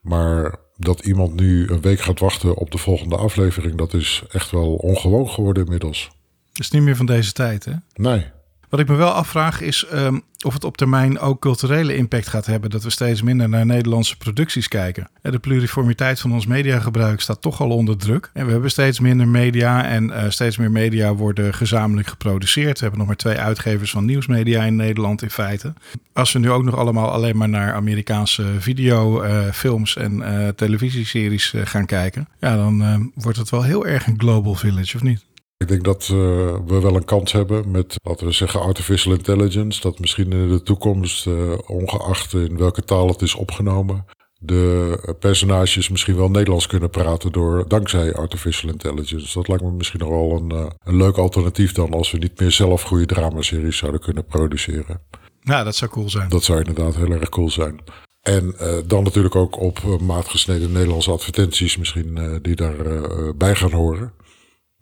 Maar 0.00 0.56
dat 0.76 1.00
iemand 1.00 1.34
nu 1.34 1.68
een 1.68 1.80
week 1.80 2.00
gaat 2.00 2.20
wachten 2.20 2.56
op 2.56 2.70
de 2.70 2.78
volgende 2.78 3.16
aflevering, 3.16 3.76
dat 3.76 3.94
is 3.94 4.22
echt 4.30 4.50
wel 4.50 4.74
ongewoon 4.74 5.28
geworden 5.28 5.64
inmiddels. 5.64 6.10
Dat 6.52 6.64
is 6.64 6.70
niet 6.70 6.82
meer 6.82 6.96
van 6.96 7.06
deze 7.06 7.32
tijd, 7.32 7.64
hè? 7.64 7.72
Nee. 7.94 8.26
Wat 8.68 8.80
ik 8.80 8.88
me 8.88 8.94
wel 8.94 9.10
afvraag 9.10 9.60
is 9.60 9.86
um, 9.92 10.22
of 10.44 10.54
het 10.54 10.64
op 10.64 10.76
termijn 10.76 11.18
ook 11.18 11.40
culturele 11.40 11.96
impact 11.96 12.28
gaat 12.28 12.46
hebben. 12.46 12.70
Dat 12.70 12.82
we 12.82 12.90
steeds 12.90 13.22
minder 13.22 13.48
naar 13.48 13.66
Nederlandse 13.66 14.16
producties 14.16 14.68
kijken. 14.68 15.08
De 15.22 15.38
pluriformiteit 15.38 16.20
van 16.20 16.32
ons 16.32 16.46
mediagebruik 16.46 17.20
staat 17.20 17.42
toch 17.42 17.60
al 17.60 17.70
onder 17.70 17.96
druk. 17.96 18.30
En 18.32 18.46
we 18.46 18.52
hebben 18.52 18.70
steeds 18.70 19.00
minder 19.00 19.28
media 19.28 19.84
en 19.84 20.08
uh, 20.08 20.24
steeds 20.28 20.56
meer 20.56 20.70
media 20.70 21.14
worden 21.14 21.54
gezamenlijk 21.54 22.08
geproduceerd. 22.08 22.74
We 22.74 22.80
hebben 22.80 22.98
nog 22.98 23.06
maar 23.08 23.16
twee 23.16 23.38
uitgevers 23.38 23.90
van 23.90 24.04
nieuwsmedia 24.04 24.62
in 24.62 24.76
Nederland 24.76 25.22
in 25.22 25.30
feite. 25.30 25.72
Als 26.12 26.32
we 26.32 26.38
nu 26.38 26.50
ook 26.50 26.64
nog 26.64 26.76
allemaal 26.76 27.10
alleen 27.10 27.36
maar 27.36 27.48
naar 27.48 27.74
Amerikaanse 27.74 28.44
videofilms 28.58 29.96
uh, 29.96 30.04
en 30.04 30.18
uh, 30.18 30.48
televisieseries 30.48 31.54
gaan 31.64 31.86
kijken. 31.86 32.28
Ja, 32.40 32.56
dan 32.56 33.12
wordt 33.14 33.38
het 33.38 33.50
wel 33.50 33.62
heel 33.62 33.86
erg 33.86 34.06
een 34.06 34.18
global 34.18 34.54
village, 34.54 34.96
of 34.96 35.02
niet? 35.02 35.24
Ik 35.58 35.68
denk 35.68 35.84
dat 35.84 36.02
uh, 36.02 36.18
we 36.66 36.80
wel 36.80 36.96
een 36.96 37.04
kans 37.04 37.32
hebben 37.32 37.70
met, 37.70 37.96
laten 38.02 38.26
we 38.26 38.32
zeggen, 38.32 38.60
artificial 38.60 39.14
intelligence. 39.14 39.80
Dat 39.80 39.98
misschien 39.98 40.32
in 40.32 40.48
de 40.48 40.62
toekomst, 40.62 41.26
uh, 41.26 41.52
ongeacht 41.66 42.32
in 42.32 42.56
welke 42.56 42.84
taal 42.84 43.08
het 43.08 43.22
is 43.22 43.34
opgenomen, 43.34 44.04
de 44.38 45.14
personages 45.20 45.88
misschien 45.88 46.16
wel 46.16 46.30
Nederlands 46.30 46.66
kunnen 46.66 46.90
praten 46.90 47.32
door, 47.32 47.64
dankzij 47.68 48.14
artificial 48.14 48.70
intelligence. 48.70 49.34
Dat 49.34 49.48
lijkt 49.48 49.62
me 49.62 49.70
misschien 49.70 50.00
nog 50.00 50.08
wel 50.08 50.32
een, 50.32 50.52
uh, 50.52 50.66
een 50.84 50.96
leuk 50.96 51.16
alternatief 51.16 51.72
dan 51.72 51.92
als 51.92 52.10
we 52.10 52.18
niet 52.18 52.40
meer 52.40 52.52
zelf 52.52 52.82
goede 52.82 53.06
dramaseries 53.06 53.76
zouden 53.76 54.00
kunnen 54.00 54.24
produceren. 54.24 55.00
Ja, 55.40 55.64
dat 55.64 55.76
zou 55.76 55.90
cool 55.90 56.10
zijn. 56.10 56.28
Dat 56.28 56.44
zou 56.44 56.58
inderdaad 56.58 56.96
heel 56.96 57.10
erg 57.10 57.28
cool 57.28 57.50
zijn. 57.50 57.80
En 58.20 58.54
uh, 58.60 58.76
dan 58.86 59.02
natuurlijk 59.02 59.34
ook 59.34 59.60
op 59.60 60.00
maat 60.00 60.28
gesneden 60.28 60.72
Nederlandse 60.72 61.10
advertenties 61.10 61.76
misschien 61.76 62.16
uh, 62.18 62.36
die 62.42 62.56
daarbij 62.56 62.92
uh, 62.92 63.30
bij 63.36 63.54
gaan 63.54 63.72
horen. 63.72 64.12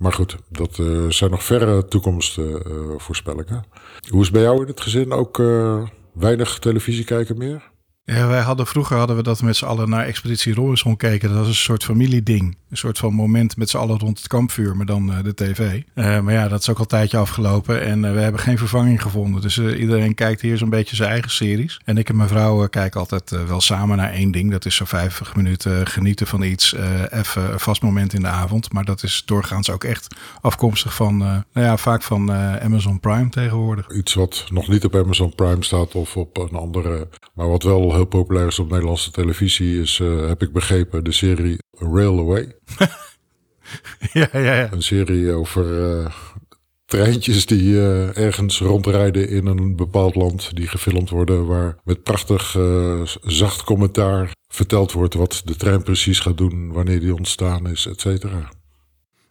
Maar 0.05 0.12
goed, 0.12 0.37
dat 0.49 0.79
uh, 0.79 1.11
zijn 1.11 1.31
nog 1.31 1.45
verre 1.45 1.85
toekomstvoorspellingen. 1.85 3.65
Uh, 4.05 4.11
Hoe 4.11 4.23
is 4.23 4.31
bij 4.31 4.43
jou 4.43 4.61
in 4.61 4.67
het 4.67 4.81
gezin? 4.81 5.12
Ook 5.12 5.39
uh, 5.39 5.83
weinig 6.12 6.59
televisie 6.59 7.05
kijken 7.05 7.39
meer? 7.39 7.71
Ja, 8.05 8.29
wij 8.29 8.41
hadden 8.41 8.67
vroeger 8.67 8.97
hadden 8.97 9.17
we 9.17 9.23
dat 9.23 9.43
met 9.43 9.56
z'n 9.56 9.65
allen 9.65 9.89
naar 9.89 10.05
Expeditie 10.05 10.55
Robinson 10.55 10.97
keken. 10.97 11.29
Dat 11.29 11.39
was 11.39 11.49
een 11.49 11.55
soort 11.55 11.85
familieding. 11.85 12.56
Een 12.75 12.81
soort 12.81 12.99
van 12.99 13.15
moment 13.15 13.56
met 13.56 13.71
z'n 13.71 13.76
allen 13.76 13.99
rond 13.99 14.19
het 14.19 14.26
kampvuur, 14.26 14.76
maar 14.76 14.87
dan 14.87 15.11
uh, 15.11 15.23
de 15.23 15.35
tv. 15.35 15.82
Uh, 15.94 16.21
maar 16.21 16.32
ja, 16.32 16.49
dat 16.49 16.61
is 16.61 16.69
ook 16.71 16.76
al 16.76 16.82
een 16.82 16.88
tijdje 16.88 17.17
afgelopen 17.17 17.82
en 17.82 18.05
uh, 18.05 18.12
we 18.12 18.21
hebben 18.21 18.41
geen 18.41 18.59
vervanging 18.59 19.03
gevonden. 19.03 19.43
Dus 19.43 19.59
iedereen 19.59 20.15
kijkt 20.15 20.41
hier 20.41 20.59
zo'n 20.59 20.71
beetje 20.71 20.97
zijn 20.97 21.11
eigen 21.11 21.31
series. 21.31 21.81
En 21.85 21.99
ik 21.99 22.09
en 22.09 22.17
mijn 22.17 22.29
vrouw 22.29 22.69
kijken 22.69 23.00
altijd 23.00 23.31
wel 23.47 23.61
samen 23.61 23.97
naar 23.97 24.12
één 24.12 24.31
ding. 24.31 24.50
Dat 24.50 24.65
is 24.65 24.75
zo 24.75 24.85
50 24.85 25.37
minuten 25.37 25.87
genieten 25.87 26.26
van 26.26 26.43
iets. 26.43 26.75
even 27.11 27.53
een 27.53 27.61
vast 27.61 27.82
moment 27.82 28.15
in 28.15 28.21
de 28.21 28.29
avond. 28.29 28.73
Maar 28.73 28.85
dat 28.85 29.03
is 29.03 29.23
doorgaans 29.27 29.70
ook 29.70 29.85
echt 29.85 30.17
afkomstig 30.41 30.94
van, 30.94 31.17
nou 31.17 31.43
ja, 31.53 31.77
vaak 31.77 32.03
van 32.03 32.32
Amazon 32.61 33.00
Prime 33.00 33.29
tegenwoordig. 33.29 33.91
Iets 33.91 34.15
wat 34.15 34.47
nog 34.49 34.69
niet 34.69 34.85
op 34.85 34.97
Amazon 34.97 35.35
Prime 35.35 35.65
staat 35.65 35.94
of 35.94 36.17
op 36.17 36.37
een 36.37 36.59
andere, 36.59 37.09
maar 37.35 37.49
wat 37.49 37.62
wel 37.62 37.94
heel 37.94 38.05
populair 38.05 38.47
is 38.47 38.59
op 38.59 38.70
Nederlandse 38.70 39.11
televisie, 39.11 39.81
is, 39.81 40.00
heb 40.27 40.43
ik 40.43 40.53
begrepen, 40.53 41.05
de 41.05 41.12
serie 41.12 41.62
Railway. 41.79 42.56
ja, 44.12 44.29
ja, 44.32 44.38
ja. 44.38 44.73
Een 44.73 44.82
serie 44.82 45.32
over 45.32 46.00
uh, 46.00 46.06
treintjes 46.85 47.47
die 47.47 47.73
uh, 47.73 48.17
ergens 48.17 48.61
rondrijden 48.61 49.29
in 49.29 49.47
een 49.47 49.76
bepaald 49.76 50.15
land, 50.15 50.56
die 50.56 50.69
gefilmd 50.69 51.11
worden, 51.11 51.47
waar 51.47 51.76
met 51.85 52.03
prachtig 52.03 52.56
zacht 53.23 53.62
commentaar 53.62 54.32
verteld 54.49 54.93
wordt 54.93 55.15
wat 55.15 55.43
de 55.44 55.56
trein 55.56 55.82
precies 55.82 56.21
gaat 56.21 56.38
doen, 56.38 56.73
wanneer 56.73 57.00
die 57.00 57.15
ontstaan 57.15 57.69
is, 57.69 57.87
et 57.87 58.00
cetera. 58.00 58.50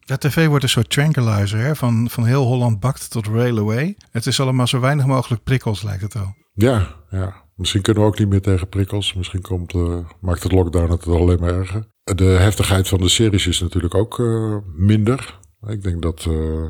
De 0.06 0.18
tv 0.18 0.48
wordt 0.48 0.64
een 0.64 0.70
soort 0.70 0.90
tranquilizer, 0.90 1.60
hè? 1.60 1.76
Van, 1.76 2.10
van 2.10 2.26
heel 2.26 2.46
Holland 2.46 2.80
bakt 2.80 3.12
tot 3.12 3.28
Railway. 3.28 3.98
Het 4.12 4.26
is 4.26 4.40
allemaal 4.40 4.68
zo 4.68 4.80
weinig 4.80 5.06
mogelijk 5.06 5.44
prikkels, 5.44 5.84
lijkt 5.84 6.02
het 6.02 6.14
wel. 6.14 6.36
Ja, 6.54 6.96
ja. 7.10 7.42
Misschien 7.56 7.82
kunnen 7.82 8.04
we 8.04 8.10
ook 8.10 8.20
niet 8.20 8.30
meer 8.30 8.42
tegen 8.42 8.70
prikkels. 8.70 9.14
Misschien 9.14 9.42
komt, 9.42 9.74
uh, 9.74 9.98
maakt 10.20 10.44
het 10.44 10.52
lockdown 10.52 10.92
het 10.92 11.08
alleen 11.08 11.40
maar 11.40 11.54
erger. 11.54 11.88
De 12.04 12.24
heftigheid 12.24 12.88
van 12.88 13.00
de 13.00 13.10
series 13.10 13.48
is 13.48 13.60
natuurlijk 13.60 13.96
ook 13.96 14.20
uh, 14.20 14.58
minder. 14.76 15.40
Ik 15.68 15.84
denk 15.84 16.02
dat 16.02 16.26
uh, 16.30 16.68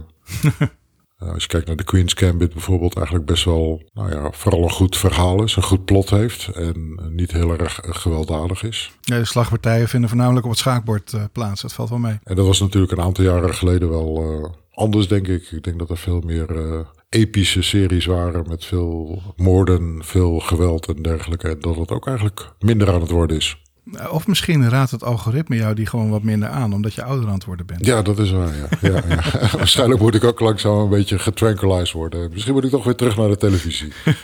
als 1.33 1.44
je 1.44 1.47
kijkt 1.47 1.68
naar 1.68 1.75
de 1.75 1.83
Queen's 1.83 2.13
Gambit 2.13 2.53
bijvoorbeeld, 2.53 2.95
eigenlijk 2.95 3.25
best 3.25 3.44
wel, 3.44 3.89
nou 3.94 4.12
ja, 4.12 4.31
vooral 4.31 4.63
een 4.63 4.71
goed 4.71 4.97
verhaal 4.97 5.44
is, 5.44 5.56
een 5.56 5.63
goed 5.63 5.85
plot 5.85 6.09
heeft 6.09 6.47
en 6.47 7.00
niet 7.09 7.31
heel 7.31 7.57
erg 7.57 7.80
gewelddadig 7.83 8.63
is. 8.63 8.91
Ja, 9.01 9.18
de 9.18 9.25
slagpartijen 9.25 9.88
vinden 9.88 10.09
voornamelijk 10.09 10.45
op 10.45 10.51
het 10.51 10.59
schaakbord 10.59 11.13
plaats. 11.31 11.62
Dat 11.62 11.74
valt 11.74 11.89
wel 11.89 12.00
mee. 12.00 12.19
En 12.24 12.36
dat 12.36 12.45
was 12.45 12.59
natuurlijk 12.59 12.91
een 12.91 13.01
aantal 13.01 13.24
jaren 13.24 13.53
geleden 13.53 13.89
wel 13.89 14.56
anders, 14.74 15.07
denk 15.07 15.27
ik. 15.27 15.51
Ik 15.51 15.63
denk 15.63 15.79
dat 15.79 15.89
er 15.89 15.97
veel 15.97 16.19
meer 16.19 16.86
epische 17.09 17.62
series 17.62 18.06
waren 18.06 18.45
met 18.47 18.65
veel 18.65 19.22
moorden, 19.36 20.03
veel 20.03 20.39
geweld 20.39 20.88
en 20.88 21.01
dergelijke. 21.01 21.50
En 21.50 21.60
dat 21.60 21.75
het 21.75 21.91
ook 21.91 22.07
eigenlijk 22.07 22.53
minder 22.60 22.91
aan 22.91 23.01
het 23.01 23.12
worden 23.12 23.38
is. 23.38 23.62
Of 24.11 24.27
misschien 24.27 24.69
raadt 24.69 24.91
het 24.91 25.03
algoritme 25.03 25.55
jou 25.55 25.75
die 25.75 25.85
gewoon 25.85 26.09
wat 26.09 26.23
minder 26.23 26.49
aan, 26.49 26.73
omdat 26.73 26.93
je 26.93 27.03
ouder 27.03 27.27
aan 27.27 27.33
het 27.33 27.45
worden 27.45 27.65
bent. 27.65 27.85
Ja, 27.85 28.01
dat 28.01 28.19
is 28.19 28.31
waar. 28.31 28.55
Ja. 28.55 28.67
ja, 28.81 29.01
ja. 29.07 29.23
Waarschijnlijk 29.57 30.01
moet 30.01 30.15
ik 30.15 30.23
ook 30.23 30.39
langzaam 30.39 30.77
een 30.77 30.89
beetje 30.89 31.19
getranquilized 31.19 31.91
worden. 31.91 32.29
Misschien 32.31 32.53
moet 32.53 32.63
ik 32.63 32.69
toch 32.69 32.83
weer 32.83 32.95
terug 32.95 33.17
naar 33.17 33.29
de 33.29 33.37
televisie. 33.37 33.93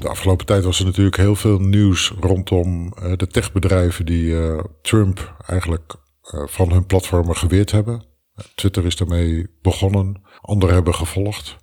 De 0.00 0.08
afgelopen 0.08 0.46
tijd 0.46 0.64
was 0.64 0.78
er 0.78 0.84
natuurlijk 0.84 1.16
heel 1.16 1.34
veel 1.34 1.58
nieuws 1.58 2.12
rondom 2.20 2.92
uh, 3.02 3.12
de 3.16 3.26
techbedrijven 3.26 4.06
die 4.06 4.24
uh, 4.24 4.60
Trump 4.82 5.34
eigenlijk 5.46 5.94
van 6.30 6.72
hun 6.72 6.86
platformen 6.86 7.36
geweerd 7.36 7.70
hebben. 7.70 8.04
Twitter 8.54 8.86
is 8.86 8.96
daarmee 8.96 9.46
begonnen. 9.62 10.22
Anderen 10.40 10.74
hebben 10.74 10.94
gevolgd. 10.94 11.56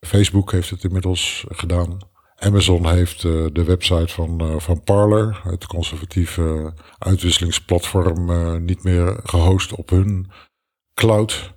Facebook 0.00 0.52
heeft 0.52 0.70
het 0.70 0.84
inmiddels 0.84 1.44
gedaan. 1.48 1.98
Amazon 2.38 2.88
heeft 2.88 3.22
uh, 3.22 3.46
de 3.52 3.64
website 3.64 4.12
van, 4.12 4.42
uh, 4.42 4.58
van 4.58 4.80
Parler, 4.80 5.40
het 5.42 5.66
conservatieve 5.66 6.72
uitwisselingsplatform, 6.98 8.30
uh, 8.30 8.56
niet 8.56 8.82
meer 8.82 9.20
gehost 9.22 9.74
op 9.74 9.90
hun 9.90 10.30
cloud. 10.94 11.54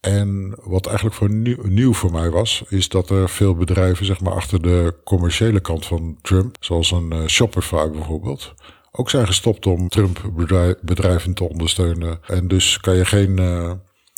En 0.00 0.58
wat 0.62 0.86
eigenlijk 0.86 1.16
voor 1.16 1.30
nieuw, 1.30 1.62
nieuw, 1.62 1.92
voor 1.92 2.12
mij 2.12 2.30
was, 2.30 2.64
is 2.68 2.88
dat 2.88 3.10
er 3.10 3.28
veel 3.28 3.54
bedrijven 3.54 4.06
zeg 4.06 4.20
maar, 4.20 4.32
achter 4.32 4.62
de 4.62 4.94
commerciële 5.04 5.60
kant 5.60 5.86
van 5.86 6.18
Trump, 6.22 6.56
zoals 6.60 6.90
een 6.90 7.28
Shopify 7.28 7.88
bijvoorbeeld, 7.90 8.54
ook 8.90 9.10
zijn 9.10 9.26
gestopt 9.26 9.66
om 9.66 9.88
Trump-bedrijven 9.88 11.34
te 11.34 11.48
ondersteunen. 11.48 12.20
En 12.26 12.48
dus 12.48 12.80
kan 12.80 12.96
je 12.96 13.04
geen, 13.04 13.36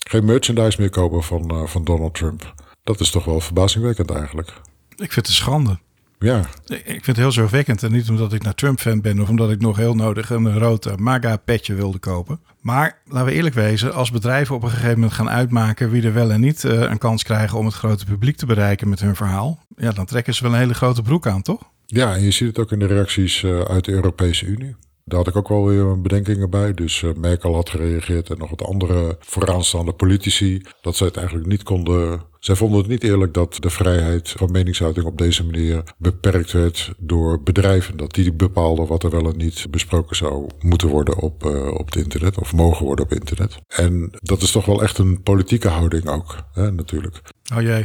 geen 0.09 0.25
merchandise 0.25 0.81
meer 0.81 0.91
kopen 0.91 1.23
van, 1.23 1.69
van 1.69 1.85
Donald 1.85 2.15
Trump. 2.15 2.55
Dat 2.85 3.01
is 3.01 3.11
toch 3.11 3.25
wel 3.25 3.41
verbazingwekkend 3.41 4.11
eigenlijk. 4.11 4.61
Ik 5.01 5.13
vind 5.13 5.27
het 5.27 5.27
een 5.27 5.43
schande. 5.43 5.79
Ja, 6.19 6.39
Ik 6.67 6.85
vind 6.85 7.07
het 7.07 7.17
heel 7.17 7.33
zorgwekkend. 7.33 7.83
En 7.83 7.93
niet 7.93 8.09
omdat 8.09 8.33
ik 8.33 8.43
naar 8.43 8.55
Trump-fan 8.55 9.01
ben 9.01 9.21
of 9.21 9.29
omdat 9.29 9.51
ik 9.51 9.61
nog 9.61 9.77
heel 9.77 9.95
nodig 9.95 10.31
een 10.31 10.59
rood 10.59 10.99
MAGA-petje 10.99 11.75
wilde 11.75 11.99
kopen. 11.99 12.41
Maar 12.61 12.99
laten 13.07 13.27
we 13.27 13.33
eerlijk 13.33 13.55
wezen, 13.55 13.95
als 13.95 14.11
bedrijven 14.11 14.55
op 14.55 14.63
een 14.63 14.71
gegeven 14.71 14.95
moment 14.95 15.13
gaan 15.13 15.31
uitmaken 15.31 15.91
wie 15.91 16.03
er 16.03 16.13
wel 16.13 16.31
en 16.31 16.41
niet 16.41 16.65
eh, 16.65 16.81
een 16.81 16.99
kans 16.99 17.23
krijgen 17.23 17.59
om 17.59 17.65
het 17.65 17.75
grote 17.75 18.05
publiek 18.05 18.37
te 18.37 18.47
bereiken 18.47 18.89
met 18.89 19.01
hun 19.01 19.17
verhaal, 19.17 19.59
ja, 19.77 19.93
dan 19.93 20.07
trekken 20.07 20.35
ze 20.35 20.43
wel 20.43 20.53
een 20.53 20.59
hele 20.59 20.75
grote 20.75 21.03
broek 21.03 21.27
aan, 21.27 21.43
toch? 21.43 21.63
Ja, 21.87 22.15
en 22.15 22.23
je 22.23 22.31
ziet 22.31 22.49
het 22.49 22.59
ook 22.59 22.73
in 22.73 22.79
de 22.79 22.87
reacties 22.87 23.43
uh, 23.43 23.61
uit 23.61 23.85
de 23.85 23.93
Europese 23.93 24.47
Unie. 24.47 24.77
Daar 25.11 25.19
had 25.19 25.29
ik 25.29 25.37
ook 25.37 25.49
wel 25.49 25.67
weer 25.67 26.01
bedenkingen 26.01 26.51
bij. 26.51 26.75
Dus 26.75 27.03
uh, 27.03 27.15
Merkel 27.15 27.55
had 27.55 27.71
gereageerd 27.71 28.31
en 28.31 28.39
nog 28.39 28.51
wat 28.51 28.65
andere 28.65 29.17
vooraanstaande 29.21 29.93
politici. 29.93 30.63
Dat 30.81 30.97
zij 30.97 31.07
het 31.07 31.17
eigenlijk 31.17 31.47
niet 31.47 31.63
konden. 31.63 32.23
Zij 32.39 32.55
vonden 32.55 32.79
het 32.79 32.89
niet 32.89 33.05
eerlijk 33.05 33.35
dat 33.35 33.57
de 33.61 33.71
vrijheid 33.71 34.29
van 34.29 34.51
meningsuiting 34.51 35.07
op 35.07 35.19
deze 35.19 35.45
manier 35.45 35.83
beperkt 35.99 36.53
werd 36.53 36.93
door 36.99 37.43
bedrijven. 37.43 37.97
Dat 37.97 38.15
die 38.15 38.33
bepaalden 38.33 38.87
wat 38.87 39.03
er 39.03 39.11
wel 39.11 39.31
en 39.31 39.37
niet 39.37 39.67
besproken 39.71 40.17
zou 40.17 40.47
moeten 40.61 40.89
worden 40.89 41.17
op, 41.17 41.45
uh, 41.45 41.67
op 41.67 41.87
het 41.87 41.97
internet. 41.97 42.39
Of 42.39 42.53
mogen 42.53 42.87
worden 42.87 43.05
op 43.05 43.13
internet. 43.13 43.59
En 43.69 44.11
dat 44.21 44.43
is 44.43 44.51
toch 44.51 44.65
wel 44.65 44.83
echt 44.83 44.99
een 44.99 45.23
politieke 45.23 45.69
houding 45.69 46.09
ook, 46.09 46.37
hè, 46.53 46.73
natuurlijk. 46.73 47.21
Oh 47.55 47.63
jee. 47.63 47.85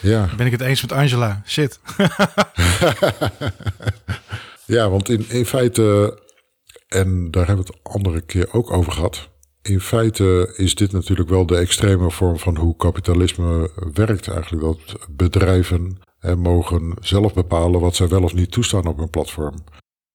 Ja. 0.00 0.28
Ben 0.36 0.46
ik 0.46 0.52
het 0.52 0.60
eens 0.60 0.82
met 0.82 0.92
Angela? 0.92 1.42
Shit. 1.46 1.80
ja, 4.66 4.90
want 4.90 5.08
in, 5.08 5.24
in 5.28 5.46
feite, 5.46 6.18
en 6.88 7.30
daar 7.30 7.46
hebben 7.46 7.66
we 7.66 7.72
het 7.72 7.94
andere 7.94 8.20
keer 8.20 8.52
ook 8.52 8.70
over 8.70 8.92
gehad. 8.92 9.28
In 9.62 9.80
feite 9.80 10.52
is 10.56 10.74
dit 10.74 10.92
natuurlijk 10.92 11.28
wel 11.28 11.46
de 11.46 11.56
extreme 11.56 12.10
vorm 12.10 12.38
van 12.38 12.56
hoe 12.56 12.76
kapitalisme 12.76 13.70
werkt. 13.92 14.28
Eigenlijk 14.28 14.62
dat 14.62 15.06
bedrijven 15.10 15.98
hè, 16.18 16.36
mogen 16.36 16.94
zelf 17.00 17.34
bepalen 17.34 17.80
wat 17.80 17.96
zij 17.96 18.08
wel 18.08 18.22
of 18.22 18.34
niet 18.34 18.50
toestaan 18.50 18.86
op 18.86 18.98
hun 18.98 19.10
platform. 19.10 19.54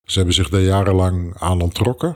Ze 0.03 0.17
hebben 0.17 0.36
zich 0.36 0.50
daar 0.50 0.62
jarenlang 0.62 1.34
aan 1.38 1.62
ontrokken. 1.62 2.15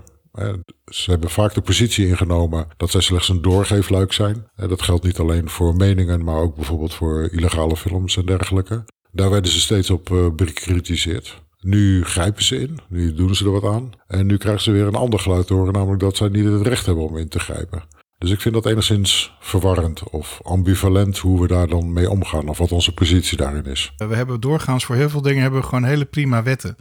Ze 0.86 1.12
hebben 1.12 1.30
vaak 1.30 1.54
de 1.54 1.62
positie 1.62 2.08
ingenomen 2.08 2.68
dat 2.78 2.90
zij 2.90 3.02
slechts 3.02 3.30
een 3.30 3.42
doorgeefluik 3.42 4.14
zijn. 4.14 4.48
Dat 4.56 4.82
geldt 4.82 5.04
niet 5.04 5.20
alleen 5.20 5.50
voor 5.50 5.76
meningen, 5.76 6.24
maar 6.24 6.42
ook 6.42 6.56
bijvoorbeeld 6.56 6.94
voor 6.94 7.30
illegale 7.32 7.78
films 7.78 8.18
en 8.18 8.26
dergelijke. 8.26 8.86
Daar 9.12 9.30
werden 9.30 9.52
ze 9.52 9.60
steeds 9.60 9.90
op 9.90 10.32
bekritiseerd. 10.36 11.44
Nu 11.66 12.04
grijpen 12.04 12.44
ze 12.44 12.60
in, 12.60 12.80
nu 12.90 13.14
doen 13.14 13.36
ze 13.36 13.46
er 13.46 13.52
wat 13.52 13.74
aan. 13.74 13.92
En 14.08 14.26
nu 14.26 14.38
krijgen 14.38 14.64
ze 14.64 14.72
weer 14.72 14.88
een 14.88 14.96
ander 14.96 15.20
geluid 15.20 15.48
te 15.48 15.54
horen, 15.54 15.74
namelijk 15.74 16.00
dat 16.00 16.18
zij 16.18 16.28
niet 16.28 16.46
het 16.46 16.68
recht 16.68 16.86
hebben 16.86 17.04
om 17.04 17.18
in 17.18 17.28
te 17.28 17.40
grijpen. 17.40 17.84
Dus 18.18 18.32
ik 18.32 18.42
vind 18.42 18.54
dat 18.54 18.66
enigszins 18.66 19.36
verwarrend 19.40 20.10
of 20.10 20.40
ambivalent 20.44 21.18
hoe 21.18 21.42
we 21.42 21.48
daar 21.48 21.68
dan 21.68 21.94
mee 21.94 22.10
omgaan 22.10 22.48
of 22.48 22.58
wat 22.58 22.72
onze 22.72 22.94
positie 22.94 23.38
daarin 23.38 23.66
is. 23.66 23.94
We 23.98 24.16
hebben 24.16 24.42
doorgaans 24.42 24.86
voor 24.86 24.96
heel 24.96 25.10
veel 25.10 25.22
dingen 25.22 25.42
hebben 25.42 25.60
we 25.60 25.68
gewoon 25.68 25.84
hele 25.84 26.06
prima 26.06 26.44
wetten. 26.44 26.76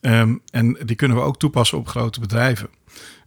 Um, 0.00 0.40
en 0.50 0.78
die 0.84 0.96
kunnen 0.96 1.16
we 1.16 1.22
ook 1.22 1.38
toepassen 1.38 1.78
op 1.78 1.88
grote 1.88 2.20
bedrijven. 2.20 2.68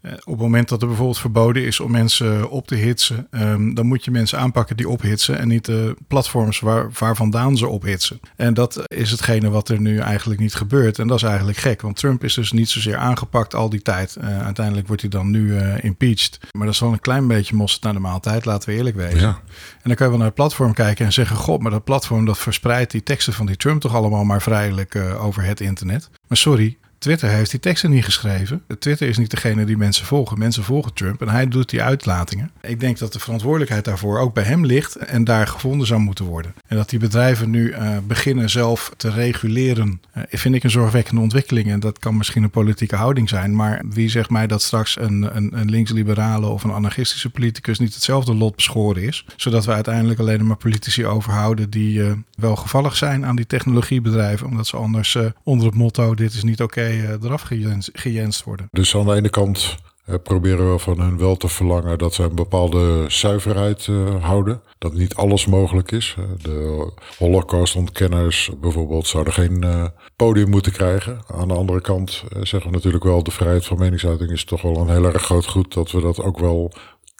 Uh, 0.06 0.12
op 0.12 0.34
het 0.34 0.42
moment 0.42 0.70
dat 0.70 0.82
er 0.82 0.88
bijvoorbeeld 0.88 1.20
verboden 1.20 1.66
is 1.66 1.80
om 1.80 1.92
mensen 1.92 2.50
op 2.50 2.68
te 2.68 2.76
hitsen, 2.76 3.28
um, 3.32 3.74
dan 3.74 3.86
moet 3.86 4.06
je 4.06 4.12
mensen 4.12 4.40
aanpakken 4.40 4.78
die 4.78 4.90
ophitsen 4.90 5.38
en 5.38 5.48
niet 5.48 5.66
de 5.66 5.96
platforms 6.08 6.60
waar, 6.60 6.90
waar 7.00 7.16
vandaan 7.16 7.58
ze 7.58 7.68
ophitsen. 7.68 8.20
En 8.36 8.54
dat 8.54 8.84
is 8.88 9.12
hetgene 9.12 9.50
wat 9.50 9.70
er 9.70 9.80
nu 9.80 10.00
eigenlijk 10.00 10.40
niet 10.40 10.54
gebeurt. 10.54 11.00
En 11.00 11.08
dat 11.08 11.18
is 11.18 11.24
eigenlijk 11.24 11.58
gek, 11.58 11.82
want 11.82 11.96
Trump 11.96 12.24
is 12.24 12.34
dus 12.34 12.52
niet 12.52 12.70
zozeer 12.70 12.98
aangepakt 12.98 13.56
al 13.56 13.70
die 13.70 13.82
tijd. 13.82 14.18
Uh, 14.22 14.44
uiteindelijk 14.44 14.88
wordt 14.88 15.02
hij 15.02 15.12
dan 15.12 15.32
nu 15.32 15.48
uh, 15.48 15.84
impeached. 15.84 16.40
Maar 16.52 16.66
dat 16.66 16.74
is 16.74 16.80
wel 16.80 16.92
een 16.92 17.00
klein 17.00 17.28
beetje 17.28 17.56
mosterd 17.56 17.84
naar 17.84 17.94
de 17.94 18.00
maaltijd, 18.00 18.46
laten 18.46 18.70
we 18.70 18.76
eerlijk 18.76 18.96
wezen. 18.96 19.20
Ja. 19.20 19.40
En 19.74 19.82
dan 19.84 19.96
kan 19.96 20.06
je 20.06 20.10
wel 20.10 20.18
naar 20.18 20.28
het 20.28 20.36
platform 20.36 20.74
kijken 20.74 21.06
en 21.06 21.14
zeggen: 21.14 21.36
God, 21.36 21.62
maar 21.62 21.72
dat 21.72 21.84
platform 21.84 22.26
dat 22.26 22.38
verspreidt 22.38 22.92
die 22.92 23.04
teksten 23.04 23.34
van 23.34 23.46
die 23.46 23.58
Trump 23.58 23.82
toch 23.82 23.96
allemaal 23.96 24.24
maar 24.24 24.42
vrijelijk 24.42 24.96
over 25.20 25.44
het 25.44 25.60
internet. 25.60 26.10
Maar 26.28 26.38
sorry, 26.38 26.78
Twitter 27.06 27.30
heeft 27.30 27.52
die 27.52 27.60
teksten 27.60 27.90
niet 27.90 28.04
geschreven. 28.04 28.62
Twitter 28.80 29.08
is 29.08 29.18
niet 29.18 29.30
degene 29.30 29.66
die 29.66 29.78
mensen 29.78 30.06
volgen. 30.06 30.40
Mensen 30.40 30.64
volgen 30.64 30.94
Trump 30.94 31.22
en 31.22 31.30
hij 31.30 31.48
doet 31.48 31.70
die 31.70 31.82
uitlatingen. 31.82 32.52
Ik 32.62 32.80
denk 32.80 32.98
dat 32.98 33.14
de 33.14 33.20
verantwoordelijkheid 33.20 33.86
daarvoor 33.86 34.20
ook 34.20 34.34
bij 34.34 34.44
hem 34.44 34.66
ligt 34.66 34.96
en 34.96 35.24
daar 35.24 35.48
gevonden 35.48 35.88
zou 35.88 36.00
moeten 36.00 36.26
worden. 36.26 36.54
En 36.68 36.78
dat 36.78 36.90
die 36.90 37.00
bedrijven 37.00 37.50
nu 37.50 37.70
uh, 37.70 37.98
beginnen 38.08 38.50
zelf 38.50 38.92
te 38.98 39.10
reguleren, 39.10 40.02
uh, 40.18 40.24
vind 40.30 40.56
ik 40.56 40.64
een 40.64 40.70
zorgwekkende 40.70 41.22
ontwikkeling. 41.22 41.72
En 41.72 41.80
dat 41.80 42.00
kan 42.00 42.18
misschien 42.18 42.44
een 42.44 42.50
politieke 42.50 42.96
houding 42.96 43.30
zijn. 43.30 43.56
Maar 43.56 43.84
wie 43.90 44.10
zegt 44.10 44.30
mij 44.30 44.48
dat 44.48 44.62
straks 44.62 45.00
een, 45.00 45.36
een, 45.36 45.60
een 45.60 45.70
linksliberale 45.70 46.48
of 46.48 46.64
een 46.64 46.72
anarchistische 46.72 47.30
politicus 47.30 47.80
niet 47.80 47.94
hetzelfde 47.94 48.36
lot 48.36 48.56
beschoren 48.56 49.04
is? 49.04 49.26
Zodat 49.36 49.66
we 49.66 49.72
uiteindelijk 49.72 50.20
alleen 50.20 50.48
maar 50.48 50.58
politici 50.58 51.06
overhouden 51.06 51.70
die 51.70 52.00
uh, 52.00 52.12
wel 52.36 52.56
gevallig 52.56 52.96
zijn 52.96 53.26
aan 53.26 53.36
die 53.36 53.48
technologiebedrijven. 53.48 54.48
Omdat 54.48 54.68
ze 54.68 54.78
anders 54.78 55.18
onder 55.44 55.66
het 55.66 55.76
motto: 55.76 56.16
dit 56.16 56.34
is 56.34 56.44
niet 56.44 56.62
oké. 56.62 56.95
Eraf 57.22 57.46
gejenst 57.94 58.44
worden. 58.44 58.68
Dus 58.72 58.96
aan 58.96 59.06
de 59.06 59.16
ene 59.16 59.30
kant 59.30 59.78
uh, 60.10 60.16
proberen 60.24 60.72
we 60.72 60.80
van 60.80 61.00
hun 61.00 61.18
wel 61.18 61.36
te 61.36 61.48
verlangen 61.48 61.98
dat 61.98 62.14
ze 62.14 62.24
een 62.24 62.36
bepaalde 62.36 63.06
zuiverheid 63.08 63.88
uh, 63.88 64.24
houden. 64.24 64.62
Dat 64.78 64.94
niet 64.94 65.16
alles 65.16 65.46
mogelijk 65.46 65.92
is. 65.92 66.16
De 66.42 66.92
Holocaust-ontkenners 67.18 68.52
bijvoorbeeld 68.62 69.08
zouden 69.08 69.34
geen 69.34 69.92
podium 70.16 70.50
moeten 70.50 70.72
krijgen. 70.72 71.22
Aan 71.28 71.48
de 71.48 71.54
andere 71.54 71.82
kant 71.82 72.24
zeggen 72.42 72.70
we 72.70 72.76
natuurlijk 72.76 73.04
wel, 73.04 73.24
de 73.24 73.32
vrijheid 73.32 73.66
van 73.66 73.78
meningsuiting 73.78 74.32
is 74.32 74.44
toch 74.44 74.62
wel 74.62 74.78
een 74.78 74.90
heel 74.90 75.06
erg 75.06 75.24
groot 75.24 75.46
goed. 75.46 75.74
Dat 75.74 75.92
we 75.92 76.02
dat 76.02 76.22
ook 76.22 76.40
wel 76.40 76.74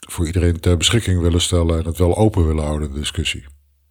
voor 0.08 0.26
iedereen 0.26 0.60
ter 0.60 0.76
beschikking 0.76 1.20
willen 1.20 1.40
stellen 1.40 1.78
en 1.78 1.84
het 1.84 1.98
wel 1.98 2.16
open 2.16 2.46
willen 2.46 2.64
houden, 2.64 2.92
de 2.92 2.98
discussie. 2.98 3.44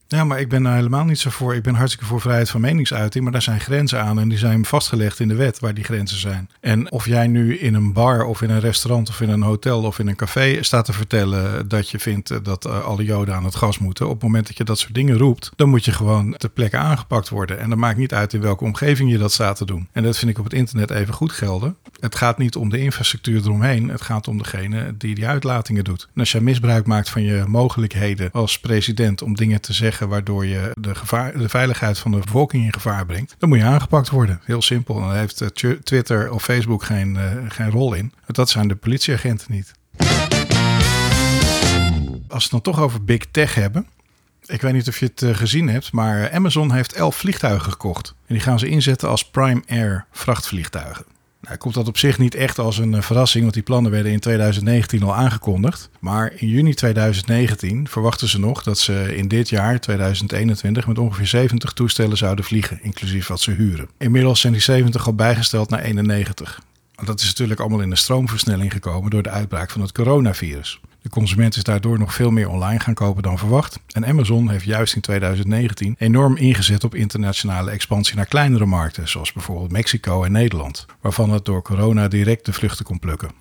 Ja, 0.07 0.23
maar 0.23 0.39
ik 0.39 0.49
ben 0.49 0.63
daar 0.63 0.75
helemaal 0.75 1.03
niet 1.05 1.19
zo 1.19 1.29
voor. 1.29 1.55
Ik 1.55 1.63
ben 1.63 1.75
hartstikke 1.75 2.05
voor 2.05 2.21
vrijheid 2.21 2.49
van 2.49 2.61
meningsuiting. 2.61 3.23
Maar 3.23 3.33
daar 3.33 3.41
zijn 3.41 3.59
grenzen 3.59 4.01
aan 4.01 4.19
en 4.19 4.29
die 4.29 4.37
zijn 4.37 4.65
vastgelegd 4.65 5.19
in 5.19 5.27
de 5.27 5.35
wet 5.35 5.59
waar 5.59 5.73
die 5.73 5.83
grenzen 5.83 6.19
zijn. 6.19 6.49
En 6.59 6.91
of 6.91 7.05
jij 7.05 7.27
nu 7.27 7.57
in 7.57 7.73
een 7.73 7.93
bar 7.93 8.25
of 8.25 8.41
in 8.41 8.49
een 8.49 8.59
restaurant 8.59 9.09
of 9.09 9.21
in 9.21 9.29
een 9.29 9.41
hotel 9.41 9.83
of 9.83 9.99
in 9.99 10.07
een 10.07 10.15
café 10.15 10.63
staat 10.63 10.85
te 10.85 10.93
vertellen 10.93 11.67
dat 11.67 11.89
je 11.89 11.99
vindt 11.99 12.45
dat 12.45 12.65
alle 12.65 13.03
joden 13.03 13.35
aan 13.35 13.43
het 13.43 13.55
gas 13.55 13.79
moeten. 13.79 14.05
Op 14.05 14.13
het 14.13 14.23
moment 14.23 14.47
dat 14.47 14.57
je 14.57 14.63
dat 14.63 14.79
soort 14.79 14.93
dingen 14.93 15.17
roept, 15.17 15.51
dan 15.55 15.69
moet 15.69 15.85
je 15.85 15.91
gewoon 15.91 16.33
ter 16.37 16.49
plekke 16.49 16.77
aangepakt 16.77 17.29
worden. 17.29 17.59
En 17.59 17.69
dat 17.69 17.77
maakt 17.77 17.97
niet 17.97 18.13
uit 18.13 18.33
in 18.33 18.41
welke 18.41 18.63
omgeving 18.63 19.11
je 19.11 19.17
dat 19.17 19.31
staat 19.31 19.57
te 19.57 19.65
doen. 19.65 19.87
En 19.91 20.03
dat 20.03 20.17
vind 20.17 20.31
ik 20.31 20.37
op 20.37 20.43
het 20.43 20.53
internet 20.53 20.91
even 20.91 21.13
goed 21.13 21.31
gelden. 21.31 21.75
Het 21.99 22.15
gaat 22.15 22.37
niet 22.37 22.55
om 22.55 22.69
de 22.69 22.79
infrastructuur 22.79 23.41
eromheen. 23.41 23.89
Het 23.89 24.01
gaat 24.01 24.27
om 24.27 24.37
degene 24.37 24.93
die 24.97 25.15
die 25.15 25.27
uitlatingen 25.27 25.83
doet. 25.83 26.07
En 26.13 26.19
als 26.19 26.31
jij 26.31 26.41
misbruik 26.41 26.85
maakt 26.85 27.09
van 27.09 27.23
je 27.23 27.43
mogelijkheden 27.47 28.31
als 28.31 28.59
president 28.59 29.21
om 29.21 29.35
dingen 29.35 29.61
te 29.61 29.73
zeggen 29.73 29.94
waardoor 29.99 30.45
je 30.45 30.71
de, 30.79 30.95
gevaar, 30.95 31.37
de 31.37 31.49
veiligheid 31.49 31.99
van 31.99 32.11
de 32.11 32.17
bevolking 32.17 32.63
in 32.63 32.73
gevaar 32.73 33.05
brengt, 33.05 33.35
dan 33.37 33.49
moet 33.49 33.57
je 33.57 33.63
aangepakt 33.63 34.09
worden. 34.09 34.39
Heel 34.43 34.61
simpel. 34.61 34.99
Daar 34.99 35.15
heeft 35.15 35.43
Twitter 35.83 36.31
of 36.31 36.43
Facebook 36.43 36.83
geen, 36.83 37.15
uh, 37.15 37.31
geen 37.47 37.71
rol 37.71 37.93
in. 37.93 38.13
Dat 38.25 38.49
zijn 38.49 38.67
de 38.67 38.75
politieagenten 38.75 39.51
niet. 39.51 39.71
Als 42.27 42.49
we 42.49 42.55
het 42.55 42.63
dan 42.63 42.73
toch 42.73 42.79
over 42.79 43.03
big 43.03 43.25
tech 43.31 43.55
hebben. 43.55 43.87
Ik 44.45 44.61
weet 44.61 44.73
niet 44.73 44.87
of 44.87 44.99
je 44.99 45.05
het 45.05 45.21
uh, 45.21 45.35
gezien 45.35 45.69
hebt, 45.69 45.91
maar 45.91 46.31
Amazon 46.31 46.71
heeft 46.71 46.93
elf 46.93 47.15
vliegtuigen 47.15 47.71
gekocht. 47.71 48.07
En 48.07 48.33
die 48.33 48.43
gaan 48.43 48.59
ze 48.59 48.67
inzetten 48.67 49.09
als 49.09 49.29
Prime 49.29 49.63
Air 49.67 50.05
vrachtvliegtuigen. 50.11 51.05
Nou, 51.45 51.57
komt 51.57 51.73
dat 51.73 51.87
op 51.87 51.97
zich 51.97 52.17
niet 52.17 52.35
echt 52.35 52.59
als 52.59 52.77
een 52.77 52.93
uh, 52.93 53.01
verrassing, 53.01 53.43
want 53.43 53.53
die 53.53 53.63
plannen 53.63 53.91
werden 53.91 54.11
in 54.11 54.19
2019 54.19 55.03
al 55.03 55.15
aangekondigd. 55.15 55.89
Maar 55.99 56.33
in 56.35 56.47
juni 56.47 56.73
2019 56.73 57.87
verwachten 57.87 58.27
ze 58.27 58.39
nog 58.39 58.63
dat 58.63 58.77
ze 58.77 59.15
in 59.15 59.27
dit 59.27 59.49
jaar, 59.49 59.79
2021, 59.79 60.87
met 60.87 60.99
ongeveer 60.99 61.27
70 61.27 61.73
toestellen 61.73 62.17
zouden 62.17 62.45
vliegen, 62.45 62.79
inclusief 62.81 63.27
wat 63.27 63.41
ze 63.41 63.51
huren. 63.51 63.89
Inmiddels 63.97 64.39
zijn 64.39 64.53
die 64.53 64.61
70 64.61 65.05
al 65.05 65.13
bijgesteld 65.13 65.69
naar 65.69 65.81
91. 65.81 66.61
Dat 67.05 67.19
is 67.19 67.27
natuurlijk 67.27 67.59
allemaal 67.59 67.81
in 67.81 67.89
de 67.89 67.95
stroomversnelling 67.95 68.71
gekomen 68.71 69.09
door 69.09 69.23
de 69.23 69.29
uitbraak 69.29 69.69
van 69.69 69.81
het 69.81 69.91
coronavirus. 69.91 70.79
De 71.05 71.11
consument 71.11 71.55
is 71.55 71.63
daardoor 71.63 71.99
nog 71.99 72.13
veel 72.13 72.31
meer 72.31 72.49
online 72.49 72.79
gaan 72.79 72.93
kopen 72.93 73.23
dan 73.23 73.37
verwacht. 73.37 73.79
En 73.91 74.05
Amazon 74.05 74.49
heeft 74.49 74.65
juist 74.65 74.95
in 74.95 75.01
2019 75.01 75.95
enorm 75.97 76.37
ingezet 76.37 76.83
op 76.83 76.95
internationale 76.95 77.71
expansie 77.71 78.15
naar 78.15 78.25
kleinere 78.25 78.65
markten, 78.65 79.07
zoals 79.07 79.33
bijvoorbeeld 79.33 79.71
Mexico 79.71 80.23
en 80.23 80.31
Nederland, 80.31 80.85
waarvan 81.01 81.29
het 81.29 81.45
door 81.45 81.61
corona 81.61 82.07
direct 82.07 82.45
de 82.45 82.53
vluchten 82.53 82.85
kon 82.85 82.99
plukken. 82.99 83.31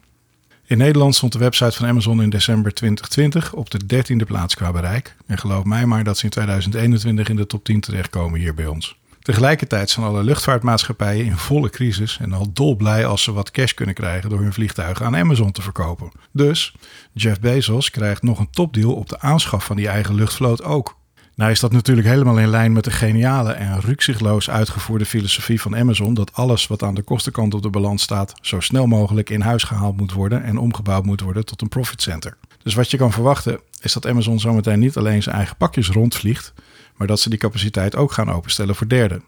In 0.66 0.78
Nederland 0.78 1.14
stond 1.14 1.33
de 1.33 1.38
website 1.38 1.76
van 1.76 1.87
Amazon 1.87 2.23
in 2.23 2.30
december 2.30 2.75
2020 2.75 3.52
op 3.52 3.71
de 3.71 4.04
13e 4.14 4.26
plaats 4.26 4.54
qua 4.54 4.73
bereik. 4.73 5.16
En 5.26 5.38
geloof 5.38 5.64
mij 5.64 5.87
maar 5.87 6.04
dat 6.04 6.18
ze 6.18 6.25
in 6.25 6.30
2021 6.30 7.28
in 7.28 7.37
de 7.37 7.47
top 7.47 7.64
10 7.64 7.80
terechtkomen 7.80 8.40
hier 8.40 8.54
bij 8.54 8.66
ons. 8.66 8.99
Tegelijkertijd 9.25 9.90
zijn 9.90 10.07
alle 10.07 10.23
luchtvaartmaatschappijen 10.23 11.25
in 11.25 11.37
volle 11.37 11.71
crisis 11.71 12.19
en 12.21 12.33
al 12.33 12.52
dolblij 12.52 13.07
als 13.07 13.23
ze 13.23 13.33
wat 13.33 13.50
cash 13.50 13.73
kunnen 13.73 13.95
krijgen 13.95 14.31
door 14.31 14.40
hun 14.40 14.52
vliegtuigen 14.52 15.07
aan 15.07 15.16
Amazon 15.16 15.52
te 15.52 15.62
verkopen. 15.62 16.11
Dus 16.33 16.75
Jeff 17.12 17.40
Bezos 17.40 17.90
krijgt 17.90 18.23
nog 18.23 18.38
een 18.38 18.50
topdeal 18.50 18.95
op 18.95 19.09
de 19.09 19.21
aanschaf 19.21 19.64
van 19.64 19.76
die 19.76 19.88
eigen 19.88 20.14
luchtvloot 20.14 20.62
ook. 20.62 20.97
Nou 21.35 21.50
is 21.50 21.61
dat 21.61 21.73
natuurlijk 21.73 22.07
helemaal 22.07 22.38
in 22.38 22.49
lijn 22.49 22.73
met 22.73 22.85
de 22.85 22.90
geniale 22.90 23.52
en 23.52 23.81
rukzichtloos 23.81 24.50
uitgevoerde 24.50 25.04
filosofie 25.07 25.61
van 25.61 25.76
Amazon 25.76 26.14
dat 26.14 26.33
alles 26.33 26.66
wat 26.66 26.83
aan 26.83 26.95
de 26.95 27.02
kostenkant 27.02 27.54
op 27.54 27.62
de 27.62 27.71
balans 27.71 28.02
staat 28.02 28.35
zo 28.40 28.61
snel 28.61 28.87
mogelijk 28.87 29.31
in 29.31 29.40
huis 29.40 29.62
gehaald 29.62 29.97
moet 29.97 30.12
worden 30.12 30.43
en 30.43 30.59
omgebouwd 30.59 31.04
moet 31.04 31.21
worden 31.21 31.45
tot 31.45 31.62
een 31.62 31.69
profit 31.69 32.02
center. 32.02 32.37
Dus 32.62 32.75
wat 32.75 32.90
je 32.90 32.97
kan 32.97 33.12
verwachten 33.12 33.61
is 33.81 33.93
dat 33.93 34.07
Amazon 34.07 34.40
zometeen 34.40 34.78
niet 34.78 34.97
alleen 34.97 35.23
zijn 35.23 35.37
eigen 35.37 35.57
pakjes 35.57 35.88
rondvliegt, 35.88 36.52
maar 36.97 37.07
dat 37.07 37.21
ze 37.21 37.29
die 37.29 37.39
capaciteit 37.39 37.97
ook 37.97 38.13
gaan 38.13 38.33
openstellen 38.33 38.75
voor 38.75 38.89
derden. 38.89 39.25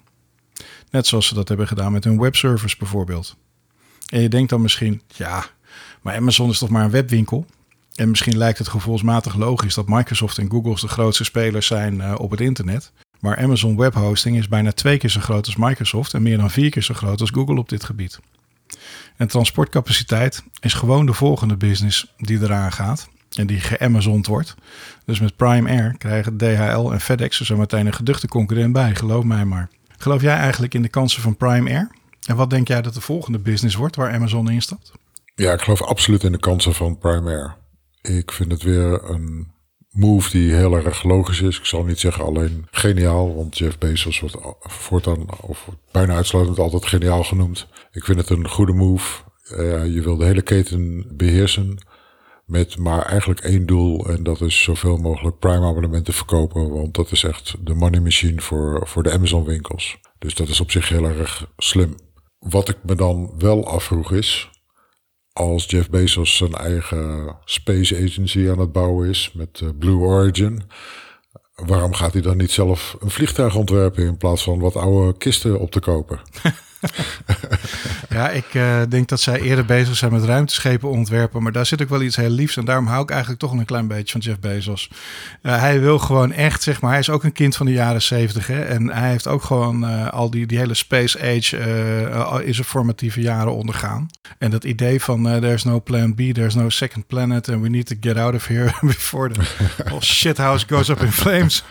Net 0.90 1.06
zoals 1.06 1.26
ze 1.26 1.35
dat 1.35 1.49
hebben 1.49 1.66
gedaan 1.66 1.92
met 1.92 2.04
hun 2.04 2.20
webservice 2.20 2.76
bijvoorbeeld. 2.78 3.37
En 4.06 4.20
je 4.20 4.28
denkt 4.28 4.50
dan 4.50 4.61
misschien, 4.61 5.02
ja, 5.06 5.44
maar 6.02 6.16
Amazon 6.16 6.50
is 6.50 6.58
toch 6.58 6.68
maar 6.68 6.85
een 6.85 6.90
webwinkel? 6.90 7.46
En 7.94 8.08
misschien 8.08 8.37
lijkt 8.37 8.58
het 8.58 8.68
gevoelsmatig 8.68 9.35
logisch 9.35 9.75
dat 9.75 9.88
Microsoft 9.88 10.38
en 10.38 10.50
Google 10.50 10.75
de 10.75 10.88
grootste 10.88 11.25
spelers 11.25 11.66
zijn 11.66 11.94
uh, 11.94 12.14
op 12.18 12.30
het 12.30 12.40
internet. 12.40 12.92
Maar 13.20 13.37
Amazon 13.37 13.76
Web 13.76 13.94
Hosting 13.94 14.37
is 14.37 14.49
bijna 14.49 14.73
twee 14.73 14.99
keer 14.99 15.11
zo 15.11 15.20
groot 15.20 15.46
als 15.46 15.56
Microsoft 15.56 16.14
en 16.14 16.23
meer 16.23 16.37
dan 16.38 16.50
vier 16.50 16.70
keer 16.70 16.82
zo 16.82 16.94
groot 16.94 17.20
als 17.20 17.30
Google 17.30 17.58
op 17.58 17.68
dit 17.68 17.85
gebied. 17.85 18.20
En 19.16 19.28
transportcapaciteit 19.28 20.44
is 20.61 20.75
gewoon 20.75 21.06
de 21.06 21.12
volgende 21.12 21.56
business 21.56 22.14
die 22.16 22.38
eraan 22.38 22.73
gaat 22.73 23.08
en 23.38 23.46
die 23.46 23.60
geamazond 23.60 24.26
wordt. 24.26 24.54
Dus 25.04 25.20
met 25.20 25.36
Prime 25.36 25.70
Air 25.70 25.94
krijgen 25.98 26.36
DHL 26.36 26.90
en 26.92 27.00
FedEx 27.00 27.40
er 27.40 27.46
zo 27.46 27.56
meteen 27.56 27.86
een 27.86 27.92
geduchte 27.92 28.28
concurrent 28.28 28.72
bij, 28.72 28.94
geloof 28.94 29.24
mij 29.24 29.44
maar. 29.44 29.68
Geloof 29.98 30.22
jij 30.22 30.36
eigenlijk 30.36 30.74
in 30.74 30.82
de 30.82 30.88
kansen 30.88 31.22
van 31.22 31.36
Prime 31.36 31.70
Air? 31.70 31.90
En 32.26 32.36
wat 32.36 32.50
denk 32.50 32.68
jij 32.68 32.82
dat 32.82 32.94
de 32.94 33.00
volgende 33.00 33.38
business 33.38 33.74
wordt 33.74 33.96
waar 33.96 34.12
Amazon 34.12 34.50
in 34.50 34.62
stapt? 34.62 34.92
Ja, 35.34 35.52
ik 35.52 35.60
geloof 35.60 35.82
absoluut 35.82 36.22
in 36.22 36.32
de 36.32 36.38
kansen 36.38 36.74
van 36.74 36.98
Prime 36.98 37.30
Air. 37.30 37.56
Ik 38.00 38.32
vind 38.32 38.52
het 38.52 38.62
weer 38.62 39.10
een 39.10 39.54
move 39.90 40.30
die 40.30 40.54
heel 40.54 40.74
erg 40.74 41.02
logisch 41.02 41.40
is. 41.40 41.58
Ik 41.58 41.64
zal 41.64 41.84
niet 41.84 41.98
zeggen 41.98 42.24
alleen 42.24 42.66
geniaal, 42.70 43.34
want 43.34 43.58
Jeff 43.58 43.78
Bezos 43.78 44.20
wordt 44.20 44.36
voortaan 44.60 45.26
of 45.40 45.68
bijna 45.90 46.14
uitsluitend 46.14 46.58
altijd 46.58 46.86
geniaal 46.86 47.24
genoemd. 47.24 47.66
Ik 47.92 48.04
vind 48.04 48.18
het 48.18 48.30
een 48.30 48.48
goede 48.48 48.72
move. 48.72 49.22
Uh, 49.50 49.94
je 49.94 50.00
wil 50.02 50.16
de 50.16 50.24
hele 50.24 50.42
keten 50.42 51.06
beheersen 51.16 51.78
met 52.46 52.78
maar 52.78 53.02
eigenlijk 53.02 53.40
één 53.40 53.66
doel 53.66 54.08
en 54.08 54.22
dat 54.22 54.40
is 54.40 54.62
zoveel 54.62 54.96
mogelijk 54.96 55.38
Prime 55.38 55.66
abonnementen 55.66 56.14
verkopen, 56.14 56.70
want 56.70 56.94
dat 56.94 57.12
is 57.12 57.22
echt 57.22 57.54
de 57.60 57.74
money 57.74 58.00
machine 58.00 58.40
voor, 58.40 58.86
voor 58.88 59.02
de 59.02 59.12
Amazon 59.12 59.44
winkels. 59.44 59.98
Dus 60.18 60.34
dat 60.34 60.48
is 60.48 60.60
op 60.60 60.70
zich 60.70 60.88
heel 60.88 61.04
erg 61.04 61.50
slim. 61.56 61.94
Wat 62.38 62.68
ik 62.68 62.76
me 62.82 62.94
dan 62.94 63.34
wel 63.38 63.66
afvroeg 63.68 64.12
is, 64.12 64.50
als 65.32 65.64
Jeff 65.64 65.90
Bezos 65.90 66.36
zijn 66.36 66.52
eigen 66.52 67.36
space 67.44 67.96
agency 67.96 68.50
aan 68.50 68.58
het 68.58 68.72
bouwen 68.72 69.08
is 69.08 69.32
met 69.34 69.60
uh, 69.60 69.68
Blue 69.78 69.98
Origin, 69.98 70.62
waarom 71.54 71.94
gaat 71.94 72.12
hij 72.12 72.22
dan 72.22 72.36
niet 72.36 72.50
zelf 72.50 72.96
een 73.00 73.10
vliegtuig 73.10 73.54
ontwerpen 73.54 74.04
in 74.04 74.16
plaats 74.16 74.42
van 74.42 74.58
wat 74.58 74.76
oude 74.76 75.18
kisten 75.18 75.60
op 75.60 75.70
te 75.70 75.80
kopen? 75.80 76.20
ja, 78.09 78.30
ik 78.30 78.54
uh, 78.54 78.80
denk 78.88 79.09
dat 79.09 79.21
zij 79.21 79.40
eerder 79.40 79.64
bezig 79.64 79.97
zijn 79.97 80.12
met 80.12 80.25
ruimteschepen 80.25 80.90
ontwerpen. 80.90 81.42
Maar 81.42 81.52
daar 81.52 81.66
zit 81.66 81.83
ook 81.83 81.88
wel 81.88 82.02
iets 82.02 82.16
heel 82.16 82.30
liefs. 82.30 82.56
En 82.56 82.64
daarom 82.64 82.87
hou 82.87 83.02
ik 83.02 83.11
eigenlijk 83.11 83.40
toch 83.40 83.52
een 83.52 83.64
klein 83.64 83.88
beetje 83.88 84.12
van 84.12 84.21
Jeff 84.21 84.40
Bezos. 84.40 84.90
Uh, 85.42 85.59
hij 85.59 85.80
wil 85.80 85.99
gewoon 85.99 86.33
echt, 86.33 86.62
zeg 86.62 86.80
maar, 86.80 86.90
hij 86.90 87.00
is 87.00 87.11
ook 87.11 87.25
een 87.25 87.33
kind 87.33 87.56
van 87.56 87.66
de 87.66 87.73
jaren 87.73 88.02
zeventig. 88.02 88.50
En 88.50 88.92
hij 88.92 89.11
heeft 89.11 89.26
ook 89.26 89.42
gewoon 89.42 89.85
uh, 89.85 90.09
al 90.09 90.30
die, 90.30 90.47
die 90.47 90.59
hele 90.59 90.75
space 90.75 91.21
age 91.21 91.56
in 92.45 92.54
zijn 92.54 92.66
formatieve 92.66 93.21
jaren 93.21 93.54
ondergaan. 93.54 94.06
En 94.38 94.50
dat 94.50 94.64
idee 94.64 95.02
van 95.02 95.23
there's 95.23 95.64
no 95.64 95.80
plan 95.80 96.14
B, 96.14 96.21
there's 96.33 96.54
no 96.54 96.68
second 96.68 97.06
planet. 97.06 97.49
And 97.49 97.62
we 97.62 97.68
need 97.68 97.87
to 97.87 97.97
get 98.00 98.16
out 98.16 98.35
of 98.35 98.47
here 98.47 98.73
before 98.87 99.33
the 99.33 99.40
whole 99.88 100.00
shithouse 100.00 100.66
goes 100.68 100.88
up 100.88 101.00
in 101.00 101.12
flames. 101.12 101.64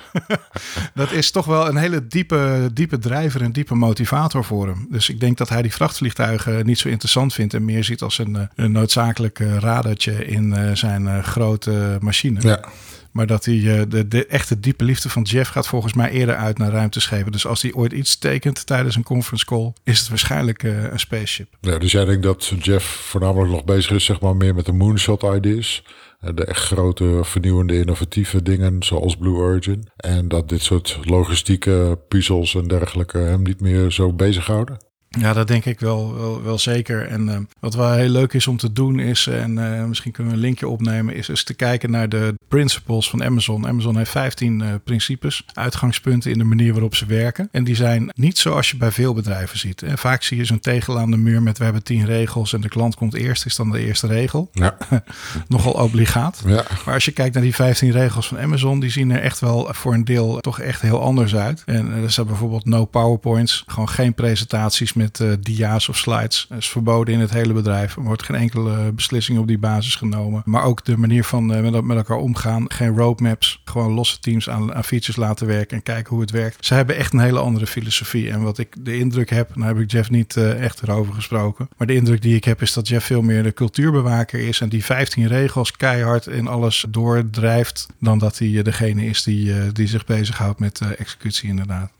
dat 0.93 1.11
is 1.11 1.31
toch 1.31 1.45
wel 1.45 1.67
een 1.67 1.77
hele 1.77 2.07
diepe, 2.07 2.69
diepe 2.73 2.97
drijver 2.97 3.41
en 3.41 3.51
diepe 3.51 3.75
motivator 3.75 4.43
voor 4.43 4.67
hem. 4.67 4.87
Dus 4.95 5.09
ik 5.09 5.19
denk 5.19 5.37
dat 5.37 5.49
hij 5.49 5.61
die 5.61 5.73
vrachtvliegtuigen 5.73 6.65
niet 6.65 6.79
zo 6.79 6.87
interessant 6.87 7.33
vindt 7.33 7.53
en 7.53 7.65
meer 7.65 7.83
ziet 7.83 8.01
als 8.01 8.17
een, 8.17 8.35
eh, 8.35 8.41
een 8.55 8.71
noodzakelijk 8.71 9.39
radertje 9.39 10.25
in 10.25 10.53
eh, 10.53 10.71
zijn 10.73 11.07
eh, 11.07 11.23
grote 11.23 11.97
machine. 12.01 12.41
Ja. 12.41 12.65
Maar 13.11 13.27
dat 13.27 13.45
hij 13.45 13.85
de, 13.89 14.07
de 14.07 14.25
echte 14.25 14.59
diepe 14.59 14.83
liefde 14.83 15.09
van 15.09 15.23
Jeff 15.23 15.49
gaat 15.49 15.67
volgens 15.67 15.93
mij 15.93 16.09
eerder 16.11 16.35
uit 16.35 16.57
naar 16.57 16.71
ruimteschepen. 16.71 17.31
Dus 17.31 17.47
als 17.47 17.61
hij 17.61 17.73
ooit 17.73 17.91
iets 17.91 18.17
tekent 18.17 18.65
tijdens 18.65 18.95
een 18.95 19.03
conference 19.03 19.45
call, 19.45 19.73
is 19.83 19.99
het 19.99 20.09
waarschijnlijk 20.09 20.63
een 20.63 20.99
spaceship. 20.99 21.47
Ja, 21.61 21.77
dus 21.77 21.91
jij 21.91 22.05
denkt 22.05 22.23
dat 22.23 22.53
Jeff 22.59 22.85
voornamelijk 22.85 23.51
nog 23.51 23.63
bezig 23.63 23.91
is, 23.91 24.05
zeg 24.05 24.19
maar, 24.19 24.35
meer 24.35 24.55
met 24.55 24.65
de 24.65 24.71
moonshot 24.71 25.23
ideas. 25.23 25.83
De 26.19 26.45
echt 26.45 26.65
grote, 26.65 27.19
vernieuwende, 27.23 27.79
innovatieve 27.79 28.43
dingen 28.43 28.83
zoals 28.83 29.17
Blue 29.17 29.35
Origin. 29.35 29.87
En 29.95 30.27
dat 30.27 30.49
dit 30.49 30.61
soort 30.61 30.99
logistieke 31.03 31.99
puzzels 32.07 32.55
en 32.55 32.67
dergelijke 32.67 33.17
hem 33.17 33.41
niet 33.41 33.61
meer 33.61 33.91
zo 33.91 34.13
bezighouden? 34.13 34.77
Ja, 35.17 35.33
dat 35.33 35.47
denk 35.47 35.65
ik 35.65 35.79
wel, 35.79 36.15
wel, 36.15 36.43
wel 36.43 36.57
zeker. 36.57 37.07
En 37.07 37.27
uh, 37.27 37.37
wat 37.59 37.73
wel 37.73 37.91
heel 37.91 38.09
leuk 38.09 38.33
is 38.33 38.47
om 38.47 38.57
te 38.57 38.71
doen 38.71 38.99
is, 38.99 39.27
en 39.27 39.57
uh, 39.57 39.83
misschien 39.83 40.11
kunnen 40.11 40.31
we 40.31 40.37
een 40.37 40.45
linkje 40.45 40.67
opnemen, 40.67 41.15
is, 41.15 41.29
is 41.29 41.43
te 41.43 41.53
kijken 41.53 41.91
naar 41.91 42.09
de 42.09 42.33
principles 42.47 43.09
van 43.09 43.23
Amazon. 43.23 43.67
Amazon 43.67 43.97
heeft 43.97 44.11
15 44.11 44.59
uh, 44.59 44.67
principes, 44.83 45.45
uitgangspunten 45.53 46.31
in 46.31 46.37
de 46.37 46.43
manier 46.43 46.71
waarop 46.71 46.95
ze 46.95 47.05
werken. 47.05 47.49
En 47.51 47.63
die 47.63 47.75
zijn 47.75 48.11
niet 48.15 48.37
zoals 48.37 48.71
je 48.71 48.77
bij 48.77 48.91
veel 48.91 49.13
bedrijven 49.13 49.59
ziet. 49.59 49.81
En 49.81 49.97
vaak 49.97 50.23
zie 50.23 50.37
je 50.37 50.45
zo'n 50.45 50.59
tegel 50.59 50.99
aan 50.99 51.11
de 51.11 51.17
muur 51.17 51.41
met 51.41 51.57
we 51.57 51.63
hebben 51.63 51.83
10 51.83 52.05
regels 52.05 52.53
en 52.53 52.61
de 52.61 52.69
klant 52.69 52.95
komt 52.95 53.13
eerst, 53.13 53.45
is 53.45 53.55
dan 53.55 53.71
de 53.71 53.79
eerste 53.79 54.07
regel. 54.07 54.49
Ja. 54.53 54.77
Nogal 55.47 55.71
obligaat. 55.71 56.41
Ja. 56.45 56.63
Maar 56.85 56.93
als 56.93 57.05
je 57.05 57.11
kijkt 57.11 57.33
naar 57.33 57.43
die 57.43 57.55
15 57.55 57.91
regels 57.91 58.27
van 58.27 58.39
Amazon, 58.39 58.79
die 58.79 58.89
zien 58.89 59.11
er 59.11 59.21
echt 59.21 59.39
wel 59.39 59.67
voor 59.71 59.93
een 59.93 60.05
deel 60.05 60.39
toch 60.39 60.59
echt 60.59 60.81
heel 60.81 61.01
anders 61.01 61.35
uit. 61.35 61.63
En 61.65 61.91
er 61.91 62.11
zijn 62.11 62.27
bijvoorbeeld 62.27 62.65
no 62.65 62.85
PowerPoints, 62.85 63.63
gewoon 63.67 63.89
geen 63.89 64.13
presentaties 64.13 64.93
met 64.93 65.04
met 65.05 65.19
uh, 65.19 65.33
dia's 65.39 65.89
of 65.89 65.97
slides. 65.97 66.45
Dat 66.49 66.57
is 66.57 66.69
verboden 66.69 67.13
in 67.13 67.19
het 67.19 67.31
hele 67.31 67.53
bedrijf. 67.53 67.95
Er 67.95 68.03
wordt 68.03 68.23
geen 68.23 68.37
enkele 68.37 68.91
beslissing 68.91 69.39
op 69.39 69.47
die 69.47 69.57
basis 69.57 69.95
genomen. 69.95 70.41
Maar 70.45 70.63
ook 70.63 70.85
de 70.85 70.97
manier 70.97 71.23
van 71.23 71.65
uh, 71.65 71.81
met, 71.81 71.97
elkaar 71.97 72.17
omgaan. 72.17 72.71
Geen 72.71 72.97
roadmaps. 72.97 73.61
Gewoon 73.65 73.91
losse 73.91 74.19
teams 74.19 74.49
aan, 74.49 74.73
aan 74.73 74.83
features 74.83 75.15
laten 75.15 75.47
werken 75.47 75.77
en 75.77 75.83
kijken 75.83 76.09
hoe 76.11 76.21
het 76.21 76.31
werkt. 76.31 76.65
Ze 76.65 76.73
hebben 76.73 76.95
echt 76.95 77.13
een 77.13 77.19
hele 77.19 77.39
andere 77.39 77.67
filosofie. 77.67 78.31
En 78.31 78.41
wat 78.41 78.57
ik 78.57 78.75
de 78.79 78.97
indruk 78.97 79.29
heb, 79.29 79.55
nou 79.55 79.67
heb 79.67 79.83
ik 79.83 79.91
Jeff 79.91 80.09
niet 80.09 80.37
echt 80.37 80.81
erover 80.81 81.13
gesproken. 81.13 81.69
Maar 81.77 81.87
de 81.87 81.95
indruk 81.95 82.21
die 82.21 82.35
ik 82.35 82.43
heb 82.43 82.61
is 82.61 82.73
dat 82.73 82.87
Jeff 82.87 83.05
veel 83.05 83.21
meer 83.21 83.43
de 83.43 83.53
cultuurbewaker 83.53 84.39
is. 84.39 84.61
En 84.61 84.69
die 84.69 84.85
15 84.85 85.27
regels 85.27 85.71
keihard 85.71 86.27
in 86.27 86.47
alles 86.47 86.85
doordrijft. 86.89 87.87
Dan 87.99 88.17
dat 88.17 88.37
hij 88.37 88.61
degene 88.61 89.05
is 89.05 89.23
die, 89.23 89.71
die 89.71 89.87
zich 89.87 90.05
bezighoudt 90.05 90.59
met 90.59 90.81
executie 90.97 91.49
inderdaad. 91.49 91.91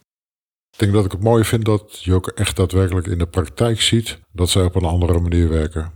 Ik 0.76 0.82
denk 0.82 0.94
dat 0.94 1.06
ik 1.06 1.12
het 1.12 1.24
mooi 1.24 1.44
vind 1.44 1.66
dat 1.66 2.04
je 2.04 2.14
ook 2.14 2.28
echt 2.28 2.56
daadwerkelijk 2.56 3.08
in 3.08 3.18
de 3.18 3.28
praktijk 3.28 3.82
ziet 3.82 4.20
dat 4.32 4.50
zij 4.50 4.64
op 4.64 4.76
een 4.76 4.86
andere 4.86 5.20
manier 5.20 5.50
werken. 5.50 5.92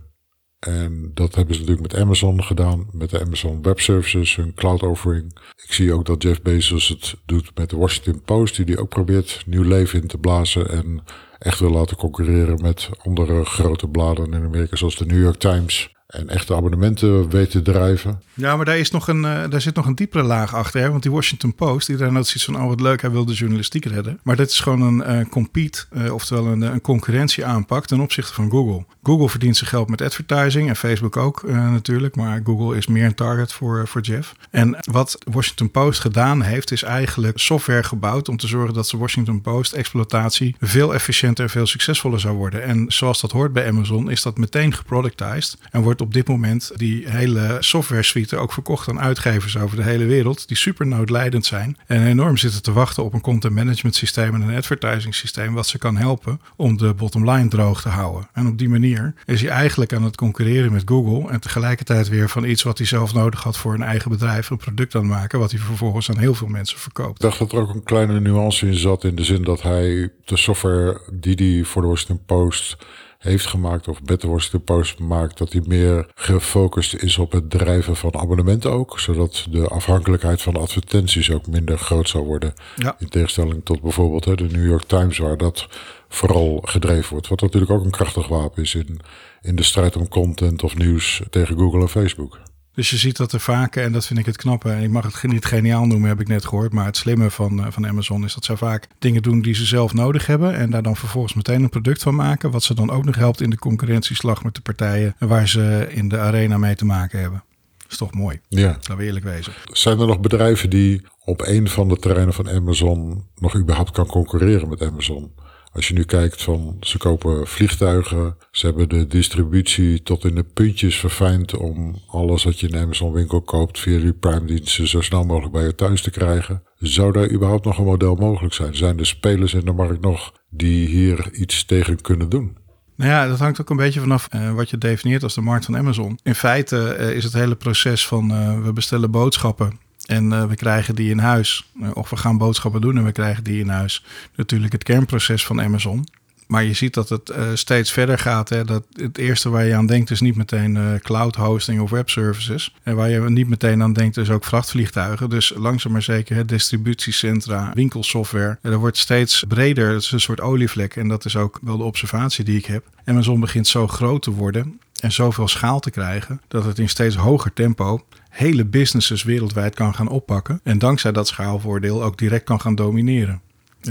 En 0.58 1.10
dat 1.14 1.34
hebben 1.34 1.54
ze 1.54 1.60
natuurlijk 1.60 1.92
met 1.92 2.00
Amazon 2.00 2.44
gedaan, 2.44 2.88
met 2.92 3.10
de 3.10 3.20
Amazon 3.20 3.62
Web 3.62 3.80
Services, 3.80 4.36
hun 4.36 4.54
cloud 4.54 4.82
offering. 4.82 5.38
Ik 5.56 5.72
zie 5.72 5.92
ook 5.92 6.06
dat 6.06 6.22
Jeff 6.22 6.42
Bezos 6.42 6.88
het 6.88 7.14
doet 7.26 7.50
met 7.54 7.70
de 7.70 7.76
Washington 7.76 8.22
Post, 8.22 8.56
die 8.56 8.64
die 8.64 8.78
ook 8.78 8.88
probeert 8.88 9.42
nieuw 9.46 9.62
leven 9.62 10.00
in 10.02 10.08
te 10.08 10.18
blazen 10.18 10.70
en 10.70 11.04
echt 11.38 11.60
wil 11.60 11.70
laten 11.70 11.96
concurreren 11.96 12.62
met 12.62 12.90
andere 13.02 13.44
grote 13.44 13.88
bladen 13.88 14.32
in 14.32 14.44
Amerika, 14.44 14.76
zoals 14.76 14.96
de 14.96 15.06
New 15.06 15.22
York 15.22 15.38
Times 15.38 15.90
en 16.10 16.28
echte 16.28 16.54
abonnementen 16.54 17.30
weten 17.30 17.62
drijven. 17.62 18.22
Ja, 18.34 18.56
maar 18.56 18.64
daar, 18.64 18.78
is 18.78 18.90
nog 18.90 19.08
een, 19.08 19.22
uh, 19.24 19.48
daar 19.48 19.60
zit 19.60 19.74
nog 19.74 19.86
een 19.86 19.94
diepere 19.94 20.22
laag 20.22 20.54
achter. 20.54 20.80
Hè? 20.80 20.90
Want 20.90 21.02
die 21.02 21.12
Washington 21.12 21.54
Post, 21.54 21.86
die 21.86 21.96
daar 21.96 22.12
zoiets 22.12 22.44
van, 22.44 22.56
oh 22.56 22.66
wat 22.66 22.80
leuk, 22.80 23.00
hij 23.00 23.10
wil 23.10 23.24
de 23.24 23.32
journalistiek 23.32 23.84
redden. 23.84 24.18
Maar 24.22 24.36
dit 24.36 24.50
is 24.50 24.60
gewoon 24.60 24.80
een 24.80 25.20
uh, 25.20 25.28
compete, 25.28 25.84
uh, 25.92 26.14
oftewel 26.14 26.46
een, 26.46 26.60
een 26.60 26.80
concurrentie 26.80 27.44
ten 27.86 28.00
opzichte 28.00 28.34
van 28.34 28.50
Google. 28.50 28.84
Google 29.02 29.28
verdient 29.28 29.56
zijn 29.56 29.70
geld 29.70 29.88
met 29.88 30.02
advertising 30.02 30.68
en 30.68 30.76
Facebook 30.76 31.16
ook 31.16 31.42
natuurlijk. 31.48 32.16
Maar 32.16 32.40
Google 32.44 32.76
is 32.76 32.86
meer 32.86 33.04
een 33.04 33.14
target 33.14 33.52
voor, 33.52 33.88
voor 33.88 34.00
Jeff. 34.00 34.34
En 34.50 34.76
wat 34.90 35.18
Washington 35.30 35.70
Post 35.70 36.00
gedaan 36.00 36.42
heeft, 36.42 36.72
is 36.72 36.82
eigenlijk 36.82 37.38
software 37.38 37.82
gebouwd 37.82 38.28
om 38.28 38.36
te 38.36 38.46
zorgen 38.46 38.74
dat 38.74 38.88
de 38.88 38.96
Washington 38.96 39.40
Post 39.40 39.72
exploitatie 39.72 40.56
veel 40.60 40.94
efficiënter 40.94 41.44
en 41.44 41.50
veel 41.50 41.66
succesvoller 41.66 42.20
zou 42.20 42.36
worden. 42.36 42.62
En 42.62 42.84
zoals 42.88 43.20
dat 43.20 43.32
hoort 43.32 43.52
bij 43.52 43.68
Amazon, 43.68 44.10
is 44.10 44.22
dat 44.22 44.38
meteen 44.38 44.72
geproductized 44.72 45.58
en 45.70 45.82
wordt 45.82 45.99
op 46.00 46.12
dit 46.14 46.28
moment 46.28 46.72
die 46.76 47.08
hele 47.08 47.56
software 47.60 48.02
suite 48.02 48.36
ook 48.36 48.52
verkocht 48.52 48.88
aan 48.88 49.00
uitgevers 49.00 49.56
over 49.56 49.76
de 49.76 49.82
hele 49.82 50.04
wereld, 50.04 50.48
die 50.48 50.56
super 50.56 50.86
noodlijdend 50.86 51.46
zijn 51.46 51.76
en 51.86 52.06
enorm 52.06 52.36
zitten 52.36 52.62
te 52.62 52.72
wachten 52.72 53.04
op 53.04 53.12
een 53.12 53.20
content 53.20 53.54
management 53.54 53.94
systeem 53.94 54.34
en 54.34 54.40
een 54.40 54.56
advertising 54.56 55.14
systeem 55.14 55.54
wat 55.54 55.66
ze 55.66 55.78
kan 55.78 55.96
helpen 55.96 56.40
om 56.56 56.76
de 56.76 56.94
bottom 56.94 57.30
line 57.30 57.48
droog 57.48 57.82
te 57.82 57.88
houden. 57.88 58.28
En 58.32 58.46
op 58.46 58.58
die 58.58 58.68
manier 58.68 59.14
is 59.24 59.40
hij 59.40 59.50
eigenlijk 59.50 59.92
aan 59.92 60.02
het 60.02 60.16
concurreren 60.16 60.72
met 60.72 60.82
Google 60.84 61.30
en 61.30 61.40
tegelijkertijd 61.40 62.08
weer 62.08 62.28
van 62.28 62.44
iets 62.44 62.62
wat 62.62 62.78
hij 62.78 62.86
zelf 62.86 63.14
nodig 63.14 63.42
had 63.42 63.56
voor 63.56 63.74
een 63.74 63.82
eigen 63.82 64.10
bedrijf, 64.10 64.50
een 64.50 64.56
product 64.56 64.94
aan 64.94 65.06
maken, 65.06 65.38
wat 65.38 65.50
hij 65.50 65.60
vervolgens 65.60 66.10
aan 66.10 66.18
heel 66.18 66.34
veel 66.34 66.48
mensen 66.48 66.78
verkoopt. 66.78 67.14
Ik 67.14 67.20
dacht 67.20 67.38
dat 67.38 67.52
er 67.52 67.58
ook 67.58 67.74
een 67.74 67.82
kleine 67.82 68.20
nuance 68.20 68.66
in 68.66 68.74
zat 68.74 69.04
in 69.04 69.14
de 69.14 69.24
zin 69.24 69.42
dat 69.42 69.62
hij 69.62 70.12
de 70.24 70.36
software 70.36 71.00
die 71.12 71.34
hij 71.34 71.64
voor 71.64 71.82
de 71.82 71.88
Washington 71.88 72.24
Post 72.26 72.76
heeft 73.20 73.46
gemaakt 73.46 73.88
of 73.88 74.02
Betterworst 74.02 74.52
de 74.52 74.58
Post 74.58 74.98
maakt, 74.98 75.38
dat 75.38 75.52
hij 75.52 75.62
meer 75.66 76.06
gefocust 76.14 76.94
is 76.94 77.18
op 77.18 77.32
het 77.32 77.50
drijven 77.50 77.96
van 77.96 78.14
abonnementen 78.14 78.70
ook, 78.70 79.00
zodat 79.00 79.46
de 79.50 79.68
afhankelijkheid 79.68 80.42
van 80.42 80.56
advertenties 80.56 81.30
ook 81.30 81.46
minder 81.46 81.78
groot 81.78 82.08
zou 82.08 82.24
worden. 82.24 82.54
Ja. 82.76 82.96
In 82.98 83.08
tegenstelling 83.08 83.64
tot 83.64 83.80
bijvoorbeeld 83.80 84.24
hè, 84.24 84.34
de 84.34 84.44
New 84.44 84.66
York 84.66 84.84
Times, 84.86 85.18
waar 85.18 85.36
dat 85.36 85.68
vooral 86.08 86.60
gedreven 86.64 87.10
wordt. 87.10 87.28
Wat 87.28 87.40
natuurlijk 87.40 87.72
ook 87.72 87.84
een 87.84 87.90
krachtig 87.90 88.28
wapen 88.28 88.62
is 88.62 88.74
in, 88.74 89.00
in 89.42 89.56
de 89.56 89.62
strijd 89.62 89.96
om 89.96 90.08
content 90.08 90.62
of 90.62 90.76
nieuws 90.76 91.22
tegen 91.30 91.58
Google 91.58 91.80
en 91.80 91.88
Facebook. 91.88 92.38
Dus 92.74 92.90
je 92.90 92.96
ziet 92.96 93.16
dat 93.16 93.32
er 93.32 93.40
vaak, 93.40 93.76
en 93.76 93.92
dat 93.92 94.06
vind 94.06 94.18
ik 94.18 94.26
het 94.26 94.36
knappe, 94.36 94.70
en 94.70 94.82
ik 94.82 94.90
mag 94.90 95.20
het 95.20 95.32
niet 95.32 95.44
geniaal 95.44 95.86
noemen, 95.86 96.08
heb 96.08 96.20
ik 96.20 96.28
net 96.28 96.44
gehoord, 96.44 96.72
maar 96.72 96.84
het 96.84 96.96
slimme 96.96 97.30
van, 97.30 97.72
van 97.72 97.86
Amazon 97.86 98.24
is 98.24 98.34
dat 98.34 98.44
ze 98.44 98.56
vaak 98.56 98.86
dingen 98.98 99.22
doen 99.22 99.42
die 99.42 99.54
ze 99.54 99.64
zelf 99.64 99.94
nodig 99.94 100.26
hebben 100.26 100.54
en 100.54 100.70
daar 100.70 100.82
dan 100.82 100.96
vervolgens 100.96 101.34
meteen 101.34 101.62
een 101.62 101.68
product 101.68 102.02
van 102.02 102.14
maken, 102.14 102.50
wat 102.50 102.62
ze 102.62 102.74
dan 102.74 102.90
ook 102.90 103.04
nog 103.04 103.14
helpt 103.14 103.40
in 103.40 103.50
de 103.50 103.58
concurrentieslag 103.58 104.42
met 104.42 104.54
de 104.54 104.60
partijen 104.60 105.14
waar 105.18 105.48
ze 105.48 105.86
in 105.90 106.08
de 106.08 106.18
arena 106.18 106.58
mee 106.58 106.74
te 106.74 106.84
maken 106.84 107.20
hebben. 107.20 107.42
Dat 107.78 107.90
is 107.90 107.96
toch 107.96 108.14
mooi. 108.14 108.40
Ja. 108.48 108.66
Laten 108.66 108.96
we 108.96 109.04
eerlijk 109.04 109.24
wezen. 109.24 109.52
Zijn 109.72 110.00
er 110.00 110.06
nog 110.06 110.20
bedrijven 110.20 110.70
die 110.70 111.02
op 111.24 111.40
een 111.46 111.68
van 111.68 111.88
de 111.88 111.96
terreinen 111.96 112.34
van 112.34 112.50
Amazon 112.50 113.24
nog 113.36 113.56
überhaupt 113.56 113.90
kan 113.90 114.06
concurreren 114.06 114.68
met 114.68 114.82
Amazon? 114.82 115.32
Als 115.72 115.88
je 115.88 115.94
nu 115.94 116.04
kijkt 116.04 116.42
van 116.42 116.76
ze 116.80 116.98
kopen 116.98 117.46
vliegtuigen, 117.46 118.36
ze 118.50 118.66
hebben 118.66 118.88
de 118.88 119.06
distributie 119.06 120.02
tot 120.02 120.24
in 120.24 120.34
de 120.34 120.42
puntjes 120.42 120.96
verfijnd 120.96 121.56
om 121.56 121.98
alles 122.06 122.44
wat 122.44 122.60
je 122.60 122.68
in 122.68 122.76
Amazon 122.76 123.12
winkel 123.12 123.42
koopt 123.42 123.78
via 123.78 123.98
die 123.98 124.12
Prime 124.12 124.44
diensten 124.44 124.88
zo 124.88 125.00
snel 125.00 125.24
mogelijk 125.24 125.52
bij 125.52 125.64
je 125.64 125.74
thuis 125.74 126.02
te 126.02 126.10
krijgen. 126.10 126.62
Zou 126.78 127.12
daar 127.12 127.30
überhaupt 127.30 127.64
nog 127.64 127.78
een 127.78 127.84
model 127.84 128.14
mogelijk 128.14 128.54
zijn? 128.54 128.76
Zijn 128.76 128.98
er 128.98 129.06
spelers 129.06 129.54
in 129.54 129.64
de 129.64 129.72
markt 129.72 130.00
nog 130.00 130.32
die 130.48 130.86
hier 130.88 131.32
iets 131.32 131.64
tegen 131.64 132.00
kunnen 132.00 132.28
doen? 132.28 132.56
Nou 132.96 133.10
ja, 133.10 133.28
dat 133.28 133.38
hangt 133.38 133.60
ook 133.60 133.70
een 133.70 133.76
beetje 133.76 134.00
vanaf 134.00 134.28
uh, 134.34 134.52
wat 134.52 134.70
je 134.70 134.78
definieert 134.78 135.22
als 135.22 135.34
de 135.34 135.40
markt 135.40 135.64
van 135.64 135.76
Amazon. 135.76 136.18
In 136.22 136.34
feite 136.34 136.96
uh, 137.00 137.10
is 137.10 137.24
het 137.24 137.32
hele 137.32 137.56
proces 137.56 138.06
van 138.06 138.32
uh, 138.32 138.62
we 138.62 138.72
bestellen 138.72 139.10
boodschappen 139.10 139.78
en 140.10 140.48
we 140.48 140.54
krijgen 140.54 140.94
die 140.94 141.10
in 141.10 141.18
huis. 141.18 141.70
of 141.94 142.10
we 142.10 142.16
gaan 142.16 142.38
boodschappen 142.38 142.80
doen 142.80 142.96
en 142.96 143.04
we 143.04 143.12
krijgen 143.12 143.44
die 143.44 143.60
in 143.60 143.68
huis. 143.68 144.04
Natuurlijk 144.36 144.72
het 144.72 144.82
kernproces 144.82 145.46
van 145.46 145.60
Amazon. 145.60 146.06
Maar 146.46 146.64
je 146.64 146.72
ziet 146.72 146.94
dat 146.94 147.08
het 147.08 147.30
uh, 147.30 147.36
steeds 147.54 147.92
verder 147.92 148.18
gaat. 148.18 148.48
Hè? 148.48 148.64
Dat 148.64 148.84
het 148.92 149.18
eerste 149.18 149.50
waar 149.50 149.64
je 149.64 149.74
aan 149.74 149.86
denkt 149.86 150.10
is 150.10 150.20
niet 150.20 150.36
meteen 150.36 151.00
cloud 151.02 151.36
hosting 151.36 151.80
of 151.80 151.90
web 151.90 152.10
services. 152.10 152.74
En 152.82 152.96
waar 152.96 153.10
je 153.10 153.20
niet 153.20 153.48
meteen 153.48 153.82
aan 153.82 153.92
denkt 153.92 154.16
is 154.16 154.30
ook 154.30 154.44
vrachtvliegtuigen. 154.44 155.30
Dus 155.30 155.52
langzaam 155.56 155.92
maar 155.92 156.02
zeker 156.02 156.46
distributiecentra, 156.46 157.70
winkelsoftware. 157.74 158.58
Er 158.62 158.78
wordt 158.78 158.96
steeds 158.96 159.44
breder. 159.48 159.92
Het 159.92 160.02
is 160.02 160.12
een 160.12 160.20
soort 160.20 160.40
olievlek. 160.40 160.96
En 160.96 161.08
dat 161.08 161.24
is 161.24 161.36
ook 161.36 161.58
wel 161.62 161.76
de 161.76 161.84
observatie 161.84 162.44
die 162.44 162.58
ik 162.58 162.66
heb. 162.66 162.84
Amazon 163.04 163.40
begint 163.40 163.68
zo 163.68 163.86
groot 163.86 164.22
te 164.22 164.30
worden 164.30 164.80
en 165.00 165.12
zoveel 165.12 165.48
schaal 165.48 165.80
te 165.80 165.90
krijgen 165.90 166.40
dat 166.48 166.64
het 166.64 166.78
in 166.78 166.88
steeds 166.88 167.16
hoger 167.16 167.52
tempo 167.52 168.04
hele 168.30 168.64
businesses 168.64 169.22
wereldwijd 169.22 169.74
kan 169.74 169.94
gaan 169.94 170.08
oppakken. 170.08 170.60
En 170.62 170.78
dankzij 170.78 171.12
dat 171.12 171.28
schaalvoordeel 171.28 172.02
ook 172.02 172.18
direct 172.18 172.44
kan 172.44 172.60
gaan 172.60 172.74
domineren. 172.74 173.40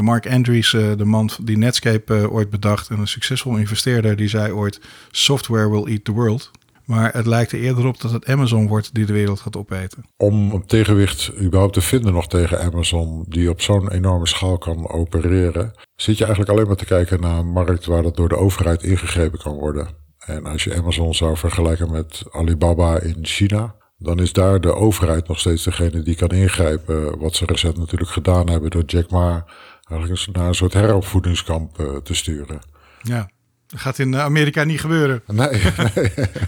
Mark 0.02 0.32
Andrews, 0.32 0.74
eh, 0.74 0.98
de 0.98 1.06
man 1.06 1.30
die 1.42 1.58
Netscape 1.58 2.16
eh, 2.16 2.34
ooit 2.34 2.50
bedacht 2.50 2.90
en 2.90 3.00
een 3.00 3.08
succesvol 3.08 3.58
investeerder, 3.58 4.16
die 4.16 4.28
zei 4.28 4.52
ooit: 4.52 4.82
Software 5.12 5.70
will 5.70 5.94
eat 5.94 6.04
the 6.04 6.12
world. 6.12 6.52
Maar 6.86 7.14
het 7.14 7.26
lijkt 7.26 7.52
er 7.52 7.60
eerder 7.60 7.86
op 7.86 8.02
dat 8.02 8.12
het 8.12 8.26
Amazon 8.26 8.68
wordt 8.68 8.94
die 8.94 9.06
de 9.06 9.14
wereld 9.14 9.40
gaat 9.40 9.58
opeten. 9.58 10.06
Om 10.18 10.52
een 10.52 10.66
tegenwicht 10.66 11.32
überhaupt 11.42 11.74
te 11.74 11.82
vinden 11.82 12.14
nog 12.14 12.28
tegen 12.28 12.62
Amazon, 12.62 13.26
die 13.28 13.50
op 13.50 13.62
zo'n 13.62 13.92
enorme 13.92 14.28
schaal 14.28 14.58
kan 14.58 14.90
opereren, 14.90 15.74
zit 15.96 16.18
je 16.18 16.24
eigenlijk 16.24 16.54
alleen 16.54 16.68
maar 16.68 16.76
te 16.76 16.86
kijken 16.86 17.22
naar 17.22 17.38
een 17.38 17.52
markt 17.52 17.86
waar 17.86 18.04
dat 18.04 18.16
door 18.16 18.30
de 18.30 18.38
overheid 18.38 18.84
ingegrepen 18.84 19.40
kan 19.40 19.54
worden. 19.54 19.88
En 20.20 20.46
als 20.46 20.64
je 20.64 20.76
Amazon 20.76 21.14
zou 21.14 21.38
vergelijken 21.38 21.92
met 21.92 22.24
Alibaba 22.32 23.00
in 23.00 23.18
China, 23.22 23.76
dan 24.00 24.20
is 24.20 24.34
daar 24.34 24.62
de 24.62 24.74
overheid 24.74 25.28
nog 25.28 25.40
steeds 25.40 25.64
degene 25.64 26.02
die 26.02 26.16
kan 26.16 26.30
ingrijpen. 26.30 27.20
Wat 27.20 27.36
ze 27.36 27.46
recent 27.46 27.78
natuurlijk 27.78 28.12
gedaan 28.12 28.50
hebben 28.50 28.70
door 28.70 28.84
Jack 28.86 29.10
Ma 29.10 29.46
eigenlijk 29.88 30.28
naar 30.32 30.48
een 30.48 30.56
soort 30.56 30.74
heropvoedingskamp 30.74 31.80
uh, 31.80 31.96
te 31.96 32.14
sturen. 32.14 32.60
Ja, 33.02 33.30
dat 33.68 33.80
gaat 33.80 34.00
in 34.00 34.16
Amerika 34.16 34.64
niet 34.64 34.80
gebeuren. 34.80 35.24
Nee, 35.28 35.50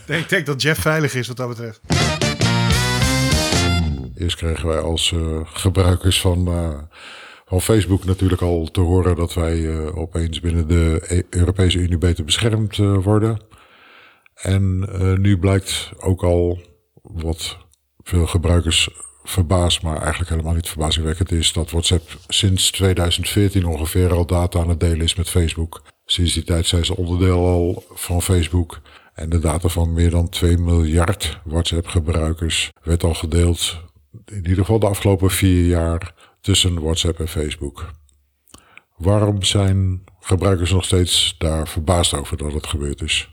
nee. 0.08 0.20
ik 0.20 0.30
denk 0.30 0.46
dat 0.46 0.62
Jeff 0.62 0.82
veilig 0.82 1.14
is 1.14 1.28
wat 1.28 1.38
dat 1.38 1.48
betreft. 1.48 1.82
Eerst 4.16 4.36
kregen 4.36 4.68
wij 4.68 4.80
als 4.80 5.12
uh, 5.12 5.40
gebruikers 5.44 6.22
van, 6.22 6.48
uh, 6.48 6.78
van 7.46 7.62
Facebook 7.62 8.06
natuurlijk 8.06 8.42
al 8.42 8.70
te 8.72 8.82
horen 8.82 9.16
dat 9.16 9.34
wij 9.34 9.90
opeens 9.92 10.40
binnen 10.40 10.68
de 10.68 11.02
e 11.08 11.24
Europese 11.30 11.78
Unie 11.78 11.98
beter 11.98 12.26
beschermd 12.26 12.78
worden. 12.78 13.42
En 14.36 14.90
nu 15.22 15.40
blijkt 15.40 15.92
ook 16.00 16.24
al 16.24 16.60
wat 17.13 17.58
veel 18.04 18.28
gebruikers 18.28 18.89
verbaasd, 19.24 19.82
maar 19.82 19.97
eigenlijk 20.02 20.30
helemaal 20.30 20.54
niet 20.54 20.69
verbazingwekkend 20.69 21.32
is 21.32 21.54
dat 21.54 21.71
WhatsApp 21.71 22.17
sinds 22.28 22.71
2014 22.71 23.65
ongeveer 23.65 24.13
al 24.13 24.26
data 24.26 24.60
aan 24.60 24.69
het 24.69 24.80
delen 24.80 25.02
is 25.02 25.15
met 25.15 25.30
Facebook. 25.30 25.82
Sinds 26.06 26.34
die 26.34 26.43
tijd 26.43 26.67
zijn 26.67 26.86
ze 26.86 26.95
onderdeel 26.95 27.45
al 27.45 27.84
van 27.93 28.21
Facebook. 28.21 28.82
En 29.13 29.30
de 29.30 29.39
data 29.39 29.67
van 29.67 29.93
meer 29.93 30.10
dan 30.10 30.30
2 30.30 30.58
miljard 30.58 31.39
WhatsApp-gebruikers 31.43 32.71
werd 32.84 33.04
al 33.04 33.13
gedeeld, 33.13 33.82
in 34.26 34.47
ieder 34.47 34.56
geval 34.56 34.80
de 34.80 34.88
afgelopen 34.88 35.32
vier 35.32 35.65
jaar, 35.65 36.13
tussen 36.41 36.82
WhatsApp 36.82 37.19
en 37.19 37.28
Facebook. 37.28 37.91
Waarom 38.97 39.43
zijn 39.43 40.04
gebruikers 40.19 40.71
nog 40.71 40.86
steeds 40.86 41.36
daar 41.38 41.67
verbaasd 41.67 42.13
over 42.13 42.38
dat 42.38 42.54
het 42.54 42.67
gebeurd 42.67 43.02
is? 43.02 43.30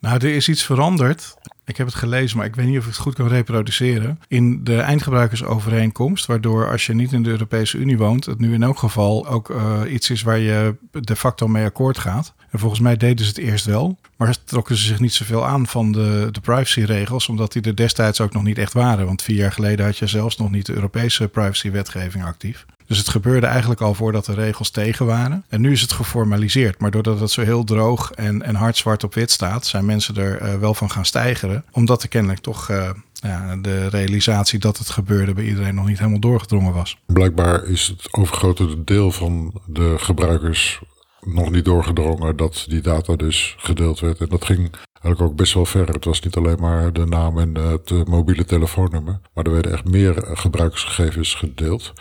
Nou, 0.00 0.16
er 0.16 0.34
is 0.34 0.48
iets 0.48 0.64
veranderd. 0.64 1.34
Ik 1.70 1.76
heb 1.76 1.86
het 1.86 1.96
gelezen, 1.96 2.36
maar 2.36 2.46
ik 2.46 2.54
weet 2.54 2.66
niet 2.66 2.78
of 2.78 2.84
ik 2.84 2.90
het 2.90 3.00
goed 3.00 3.14
kan 3.14 3.28
reproduceren. 3.28 4.20
In 4.28 4.64
de 4.64 4.76
eindgebruikersovereenkomst, 4.76 6.26
waardoor 6.26 6.70
als 6.70 6.86
je 6.86 6.94
niet 6.94 7.12
in 7.12 7.22
de 7.22 7.30
Europese 7.30 7.78
Unie 7.78 7.98
woont, 7.98 8.26
het 8.26 8.38
nu 8.38 8.54
in 8.54 8.62
elk 8.62 8.78
geval 8.78 9.26
ook 9.26 9.50
uh, 9.50 9.80
iets 9.88 10.10
is 10.10 10.22
waar 10.22 10.38
je 10.38 10.74
de 10.90 11.16
facto 11.16 11.48
mee 11.48 11.64
akkoord 11.64 11.98
gaat. 11.98 12.34
En 12.50 12.58
volgens 12.58 12.80
mij 12.80 12.96
deden 12.96 13.24
ze 13.24 13.30
het 13.30 13.40
eerst 13.40 13.64
wel, 13.64 13.98
maar 14.16 14.36
trokken 14.44 14.76
ze 14.76 14.84
zich 14.84 15.00
niet 15.00 15.12
zoveel 15.12 15.46
aan 15.46 15.66
van 15.66 15.92
de, 15.92 16.28
de 16.30 16.40
privacyregels, 16.40 17.28
omdat 17.28 17.52
die 17.52 17.62
er 17.62 17.76
destijds 17.76 18.20
ook 18.20 18.32
nog 18.32 18.42
niet 18.42 18.58
echt 18.58 18.72
waren. 18.72 19.06
Want 19.06 19.22
vier 19.22 19.36
jaar 19.36 19.52
geleden 19.52 19.84
had 19.84 19.98
je 19.98 20.06
zelfs 20.06 20.36
nog 20.36 20.50
niet 20.50 20.66
de 20.66 20.74
Europese 20.74 21.28
privacywetgeving 21.28 22.24
actief. 22.24 22.66
Dus 22.90 22.98
het 22.98 23.08
gebeurde 23.08 23.46
eigenlijk 23.46 23.80
al 23.80 23.94
voordat 23.94 24.24
de 24.24 24.34
regels 24.34 24.70
tegen 24.70 25.06
waren. 25.06 25.44
En 25.48 25.60
nu 25.60 25.72
is 25.72 25.80
het 25.80 25.92
geformaliseerd. 25.92 26.80
Maar 26.80 26.90
doordat 26.90 27.20
het 27.20 27.30
zo 27.30 27.42
heel 27.42 27.64
droog 27.64 28.10
en, 28.10 28.42
en 28.42 28.54
hard 28.54 28.76
zwart 28.76 29.04
op 29.04 29.14
wit 29.14 29.30
staat, 29.30 29.66
zijn 29.66 29.84
mensen 29.84 30.16
er 30.16 30.42
uh, 30.42 30.54
wel 30.54 30.74
van 30.74 30.90
gaan 30.90 31.04
stijgeren. 31.04 31.64
Omdat 31.72 32.02
er 32.02 32.08
kennelijk 32.08 32.40
toch 32.40 32.68
uh, 32.68 32.90
ja, 33.12 33.56
de 33.56 33.88
realisatie 33.88 34.58
dat 34.58 34.78
het 34.78 34.90
gebeurde 34.90 35.32
bij 35.32 35.44
iedereen 35.44 35.74
nog 35.74 35.86
niet 35.86 35.98
helemaal 35.98 36.20
doorgedrongen 36.20 36.72
was. 36.72 36.98
Blijkbaar 37.06 37.64
is 37.64 37.86
het 37.86 38.08
overgrote 38.10 38.84
deel 38.84 39.12
van 39.12 39.60
de 39.66 39.94
gebruikers 39.98 40.80
nog 41.20 41.50
niet 41.50 41.64
doorgedrongen 41.64 42.36
dat 42.36 42.64
die 42.68 42.80
data 42.80 43.16
dus 43.16 43.54
gedeeld 43.58 44.00
werd. 44.00 44.18
En 44.18 44.28
dat 44.28 44.44
ging 44.44 44.70
eigenlijk 44.92 45.20
ook 45.20 45.36
best 45.36 45.54
wel 45.54 45.66
ver. 45.66 45.88
Het 45.88 46.04
was 46.04 46.20
niet 46.20 46.36
alleen 46.36 46.60
maar 46.60 46.92
de 46.92 47.06
naam 47.06 47.38
en 47.38 47.54
het 47.54 48.08
mobiele 48.08 48.44
telefoonnummer, 48.44 49.20
maar 49.34 49.44
er 49.44 49.52
werden 49.52 49.72
echt 49.72 49.84
meer 49.84 50.14
gebruikersgegevens 50.32 51.34
gedeeld. 51.34 51.92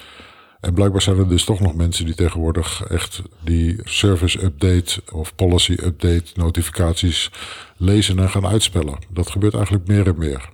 En 0.59 0.73
blijkbaar 0.73 1.01
zijn 1.01 1.17
er 1.17 1.29
dus 1.29 1.43
toch 1.43 1.59
nog 1.59 1.75
mensen 1.75 2.05
die 2.05 2.15
tegenwoordig 2.15 2.83
echt 2.83 3.21
die 3.43 3.79
service 3.83 4.43
update 4.43 5.01
of 5.11 5.35
policy 5.35 5.71
update 5.71 6.25
notificaties 6.33 7.31
lezen 7.77 8.19
en 8.19 8.29
gaan 8.29 8.47
uitspellen. 8.47 8.97
Dat 9.09 9.31
gebeurt 9.31 9.53
eigenlijk 9.53 9.87
meer 9.87 10.07
en 10.07 10.17
meer. 10.17 10.49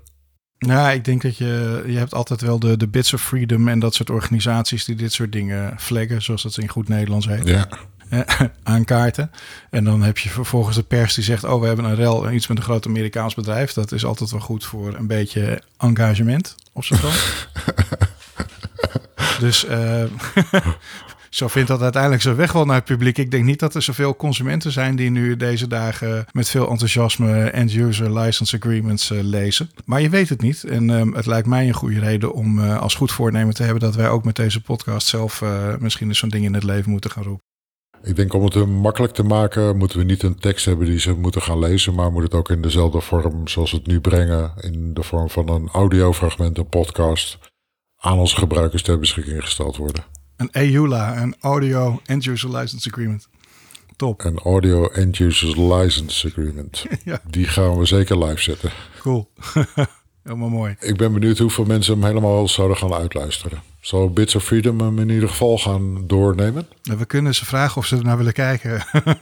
Nou, 0.57 0.93
ik 0.93 1.05
denk 1.05 1.21
dat 1.21 1.37
je, 1.37 1.83
je 1.87 1.97
hebt 1.97 2.13
altijd 2.13 2.41
wel 2.41 2.59
de, 2.59 2.77
de 2.77 2.87
Bits 2.87 3.13
of 3.13 3.21
Freedom 3.21 3.67
en 3.67 3.79
dat 3.79 3.95
soort 3.95 4.09
organisaties 4.09 4.85
die 4.85 4.95
dit 4.95 5.13
soort 5.13 5.31
dingen 5.31 5.79
flaggen, 5.79 6.21
zoals 6.21 6.43
dat 6.43 6.57
in 6.57 6.67
goed 6.67 6.87
Nederlands 6.87 7.27
heet. 7.27 7.47
Ja. 7.47 7.67
aankaarten. 8.63 9.31
En 9.69 9.83
dan 9.83 10.01
heb 10.01 10.17
je 10.17 10.29
vervolgens 10.29 10.75
de 10.75 10.83
pers 10.83 11.13
die 11.13 11.23
zegt: 11.23 11.43
Oh, 11.43 11.61
we 11.61 11.67
hebben 11.67 11.85
een 11.85 11.95
rel, 11.95 12.31
iets 12.31 12.47
met 12.47 12.57
een 12.57 12.63
groot 12.63 12.85
Amerikaans 12.85 13.35
bedrijf. 13.35 13.73
Dat 13.73 13.91
is 13.91 14.05
altijd 14.05 14.31
wel 14.31 14.39
goed 14.39 14.65
voor 14.65 14.95
een 14.95 15.07
beetje 15.07 15.61
engagement 15.77 16.55
op 16.73 16.83
zo'n 16.83 16.97
Dus 19.39 19.65
uh, 19.65 20.03
zo 21.29 21.47
vindt 21.47 21.67
dat 21.67 21.81
uiteindelijk 21.81 22.21
zo 22.21 22.35
weg 22.35 22.51
wel 22.51 22.65
naar 22.65 22.75
het 22.75 22.85
publiek. 22.85 23.17
Ik 23.17 23.31
denk 23.31 23.43
niet 23.43 23.59
dat 23.59 23.75
er 23.75 23.81
zoveel 23.81 24.15
consumenten 24.15 24.71
zijn 24.71 24.95
die 24.95 25.09
nu 25.09 25.37
deze 25.37 25.67
dagen 25.67 26.25
met 26.31 26.49
veel 26.49 26.69
enthousiasme 26.69 27.43
end-user 27.43 28.19
license 28.19 28.55
agreements 28.55 29.11
uh, 29.11 29.21
lezen. 29.21 29.69
Maar 29.85 30.01
je 30.01 30.09
weet 30.09 30.29
het 30.29 30.41
niet. 30.41 30.63
En 30.63 30.89
um, 30.89 31.13
het 31.13 31.25
lijkt 31.25 31.47
mij 31.47 31.67
een 31.67 31.73
goede 31.73 31.99
reden 31.99 32.33
om 32.33 32.59
uh, 32.59 32.81
als 32.81 32.95
goed 32.95 33.11
voornemen 33.11 33.53
te 33.53 33.63
hebben 33.63 33.81
dat 33.81 33.95
wij 33.95 34.09
ook 34.09 34.23
met 34.23 34.35
deze 34.35 34.61
podcast 34.61 35.07
zelf 35.07 35.43
misschien 35.79 36.07
eens 36.07 36.19
zo'n 36.19 36.29
ding 36.29 36.45
in 36.45 36.53
het 36.53 36.63
leven 36.63 36.91
moeten 36.91 37.11
gaan 37.11 37.23
roepen. 37.23 37.43
Ik 38.03 38.15
denk 38.15 38.33
om 38.33 38.43
het 38.43 38.65
makkelijk 38.65 39.13
te 39.13 39.23
maken, 39.23 39.77
moeten 39.77 39.97
we 39.97 40.03
niet 40.03 40.23
een 40.23 40.39
tekst 40.39 40.65
hebben 40.65 40.85
die 40.85 40.99
ze 40.99 41.13
moeten 41.13 41.41
gaan 41.41 41.59
lezen, 41.59 41.93
maar 41.93 42.11
moet 42.11 42.23
het 42.23 42.33
ook 42.33 42.49
in 42.49 42.61
dezelfde 42.61 43.01
vorm 43.01 43.47
zoals 43.47 43.71
we 43.71 43.77
het 43.77 43.87
nu 43.87 43.99
brengen, 43.99 44.53
in 44.61 44.93
de 44.93 45.03
vorm 45.03 45.29
van 45.29 45.49
een 45.49 45.69
audiofragment, 45.71 46.57
een 46.57 46.69
podcast 46.69 47.37
aan 48.05 48.17
onze 48.17 48.35
gebruikers 48.35 48.81
ter 48.81 48.99
beschikking 48.99 49.43
gesteld 49.43 49.77
worden. 49.77 50.03
Een 50.35 50.49
EULA, 50.51 51.21
een 51.21 51.35
Audio 51.39 52.01
End 52.05 52.25
User 52.25 52.57
License 52.57 52.89
Agreement. 52.89 53.27
Top. 53.95 54.23
Een 54.23 54.39
Audio 54.39 54.87
End 54.87 55.19
User 55.19 55.73
License 55.73 56.27
Agreement. 56.27 56.85
ja. 57.03 57.21
Die 57.27 57.47
gaan 57.47 57.77
we 57.77 57.85
zeker 57.85 58.23
live 58.25 58.41
zetten. 58.41 58.71
Cool. 58.99 59.31
Helemaal 60.23 60.49
mooi. 60.49 60.75
Ik 60.79 60.97
ben 60.97 61.13
benieuwd 61.13 61.37
hoeveel 61.37 61.65
mensen 61.65 61.93
hem 61.93 62.03
helemaal 62.03 62.47
zouden 62.47 62.77
gaan 62.77 62.93
uitluisteren. 62.93 63.61
Zal 63.79 64.09
Bits 64.09 64.35
of 64.35 64.43
Freedom 64.43 64.79
hem 64.79 64.99
in 64.99 65.09
ieder 65.09 65.29
geval 65.29 65.57
gaan 65.57 66.07
doornemen? 66.07 66.67
We 66.83 67.05
kunnen 67.05 67.35
ze 67.35 67.45
vragen 67.45 67.77
of 67.77 67.85
ze 67.85 67.97
er 67.97 68.03
naar 68.03 68.17
willen 68.17 68.33
kijken. 68.33 68.85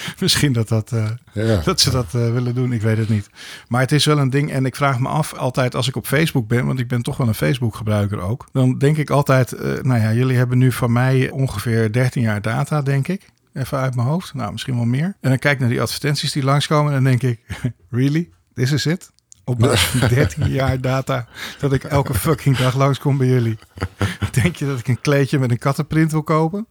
Misschien 0.20 0.52
dat, 0.52 0.68
dat, 0.68 0.92
eh, 0.92 1.08
Ja. 1.32 1.60
dat 1.64 1.80
ze 1.80 1.90
dat 1.90 2.14
eh, 2.14 2.32
willen 2.32 2.54
doen, 2.54 2.72
ik 2.72 2.82
weet 2.82 2.98
het 2.98 3.08
niet. 3.08 3.30
Maar 3.68 3.80
het 3.80 3.92
is 3.92 4.04
wel 4.04 4.18
een 4.18 4.30
ding 4.30 4.52
en 4.52 4.66
ik 4.66 4.76
vraag 4.76 4.98
me 4.98 5.08
af 5.08 5.34
altijd 5.34 5.74
als 5.74 5.88
ik 5.88 5.96
op 5.96 6.06
Facebook 6.06 6.48
ben, 6.48 6.66
want 6.66 6.78
ik 6.78 6.88
ben 6.88 7.02
toch 7.02 7.16
wel 7.16 7.28
een 7.28 7.34
Facebook 7.34 7.74
gebruiker 7.76 8.20
ook. 8.20 8.48
Dan 8.52 8.78
denk 8.78 8.96
ik 8.96 9.10
altijd, 9.10 9.52
eh, 9.52 9.72
nou 9.82 10.00
ja, 10.00 10.12
jullie 10.12 10.36
hebben 10.36 10.58
nu 10.58 10.72
van 10.72 10.92
mij 10.92 11.30
ongeveer 11.30 11.92
13 11.92 12.22
jaar 12.22 12.42
data, 12.42 12.82
denk 12.82 13.08
ik. 13.08 13.28
Even 13.54 13.78
uit 13.78 13.94
mijn 13.94 14.08
hoofd, 14.08 14.34
nou 14.34 14.52
misschien 14.52 14.74
wel 14.76 14.84
meer. 14.84 15.16
En 15.20 15.28
dan 15.30 15.38
kijk 15.38 15.54
ik 15.54 15.60
naar 15.60 15.68
die 15.68 15.80
advertenties 15.82 16.32
die 16.32 16.42
langskomen 16.44 16.94
en 16.94 17.02
dan 17.02 17.18
denk 17.18 17.22
ik, 17.22 17.40
really? 17.90 18.28
This 18.54 18.72
is 18.72 18.86
it? 18.86 19.10
Op 19.44 19.58
basis 19.58 19.80
van 19.80 20.08
13 20.18 20.48
jaar 20.50 20.80
data 20.80 21.26
dat 21.58 21.72
ik 21.72 21.84
elke 21.84 22.14
fucking 22.14 22.56
dag 22.56 22.76
langskom 22.76 23.16
bij 23.18 23.26
jullie. 23.26 23.58
Denk 24.42 24.56
je 24.56 24.66
dat 24.66 24.78
ik 24.78 24.88
een 24.88 25.00
kleedje 25.00 25.38
met 25.38 25.50
een 25.50 25.58
kattenprint 25.58 26.10
wil 26.12 26.22
kopen? 26.22 26.66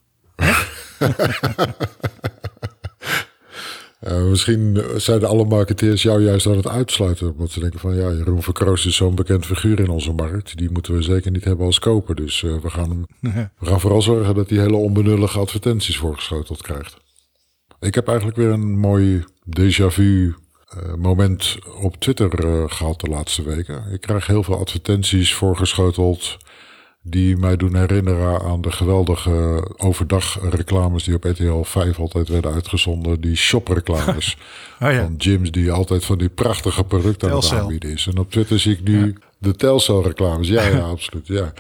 Eh, 4.00 4.24
misschien 4.24 4.84
zijn 4.96 5.26
alle 5.26 5.46
marketeers 5.46 6.02
jou 6.02 6.24
juist 6.24 6.48
aan 6.48 6.56
het 6.56 6.68
uitsluiten. 6.68 7.32
Omdat 7.32 7.52
ze 7.52 7.60
denken 7.60 7.80
van 7.80 7.96
ja, 7.96 8.12
Jeroen 8.12 8.44
Verkroost 8.44 8.86
is 8.86 8.96
zo'n 8.96 9.16
bekend 9.16 9.46
figuur 9.46 9.80
in 9.80 9.90
onze 9.90 10.12
markt. 10.12 10.58
Die 10.58 10.72
moeten 10.72 10.94
we 10.94 11.02
zeker 11.02 11.32
niet 11.32 11.44
hebben 11.44 11.66
als 11.66 11.80
koper. 11.80 12.16
Dus 12.16 12.44
eh, 12.44 12.58
we, 12.58 12.70
gaan 12.70 12.90
hem, 12.90 13.06
we 13.60 13.66
gaan 13.66 13.80
vooral 13.80 14.02
zorgen 14.02 14.36
dat 14.36 14.50
hij 14.50 14.60
hele 14.60 14.76
onbenullige 14.76 15.40
advertenties 15.40 15.98
voorgeschoteld 15.98 16.62
krijgt. 16.62 16.98
Ik 17.80 17.96
heb 17.96 18.08
eigenlijk 18.08 18.38
weer 18.38 18.50
een 18.50 18.78
mooi 18.78 19.26
déjà 19.60 19.86
vu 19.88 20.36
eh, 20.70 20.94
moment 20.94 21.58
op 21.82 21.96
Twitter 21.96 22.46
eh, 22.46 22.64
gehad 22.68 23.00
de 23.00 23.08
laatste 23.08 23.44
weken. 23.44 23.92
Ik 23.92 24.02
krijg 24.02 24.28
heel 24.28 24.44
veel 24.44 24.60
advertenties 24.60 25.34
voorgeschoteld 25.34 26.38
die 27.04 27.38
mij 27.38 27.56
doen 27.56 27.76
herinneren 27.76 28.42
aan 28.42 28.62
de 28.62 28.72
geweldige 28.72 29.68
overdagreclames 29.78 31.04
die 31.04 31.16
op 31.16 31.24
RTL 31.24 31.62
5 31.62 32.00
altijd 32.00 32.28
werden 32.28 32.54
uitgezonden. 32.54 33.22
Die 33.22 33.36
shopreclames 33.36 34.38
Oh 34.82 34.92
ja. 34.92 35.02
van 35.04 35.16
gyms 35.18 35.52
die 35.52 35.72
altijd 35.72 36.06
van 36.06 36.18
die 36.18 36.30
prachtige 36.30 36.84
producten 36.84 37.30
aan 37.30 37.36
het 37.36 37.42
Telcel. 37.44 37.62
aanbieden 37.62 37.92
is. 37.92 38.08
En 38.08 38.18
op 38.18 38.32
Twitter 38.32 38.60
zie 38.60 38.74
ik 38.74 38.84
nu 38.84 39.16
de 39.38 39.56
Telcel 39.56 40.04
reclames. 40.04 40.48
Ja, 40.48 40.68
ja, 40.68 40.80
absoluut. 40.96 41.28
Ja. 41.28 41.54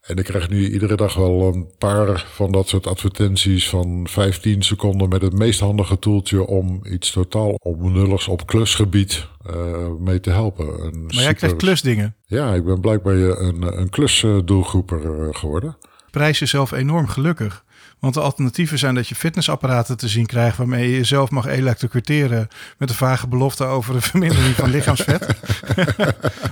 En 0.00 0.16
ik 0.16 0.24
krijg 0.24 0.48
nu 0.48 0.70
iedere 0.72 0.96
dag 0.96 1.14
wel 1.14 1.52
een 1.54 1.68
paar 1.78 2.26
van 2.34 2.52
dat 2.52 2.68
soort 2.68 2.86
advertenties 2.86 3.68
van 3.68 4.06
15 4.08 4.62
seconden 4.62 5.08
met 5.08 5.22
het 5.22 5.32
meest 5.32 5.60
handige 5.60 5.98
toeltje 5.98 6.46
om 6.46 6.80
iets 6.90 7.10
totaal 7.10 7.50
onbenulligs 7.62 8.28
op 8.28 8.46
klusgebied 8.46 9.26
eh, 9.46 9.54
mee 9.98 10.20
te 10.20 10.30
helpen. 10.30 10.84
Een 10.84 11.04
Maar 11.06 11.14
jij 11.22 11.34
krijgt 11.34 11.56
klusdingen. 11.56 12.14
Ja, 12.26 12.54
ik 12.54 12.64
ben 12.64 12.80
blijkbaar 12.80 13.14
een, 13.14 13.78
een 13.80 13.90
klusdoelgroeper 13.90 15.22
eh, 15.28 15.28
geworden. 15.30 15.76
Prijs 16.10 16.38
jezelf 16.38 16.72
enorm 16.72 17.06
gelukkig. 17.08 17.64
Want 17.98 18.14
de 18.16 18.20
alternatieven 18.22 18.78
zijn 18.78 18.94
dat 18.94 19.08
je 19.08 19.14
fitnessapparaten 19.14 19.96
te 19.96 20.08
zien 20.08 20.26
krijgt 20.26 20.56
waarmee 20.56 20.90
je 20.90 20.96
jezelf 20.96 21.30
mag 21.30 21.46
elektrocuteren 21.46 22.48
met 22.78 22.88
een 22.88 22.94
vage 22.94 23.28
belofte 23.28 23.64
over 23.64 23.94
een 23.94 24.02
vermindering 24.02 24.54
van 24.54 24.70
lichaamsvet. 24.76 25.26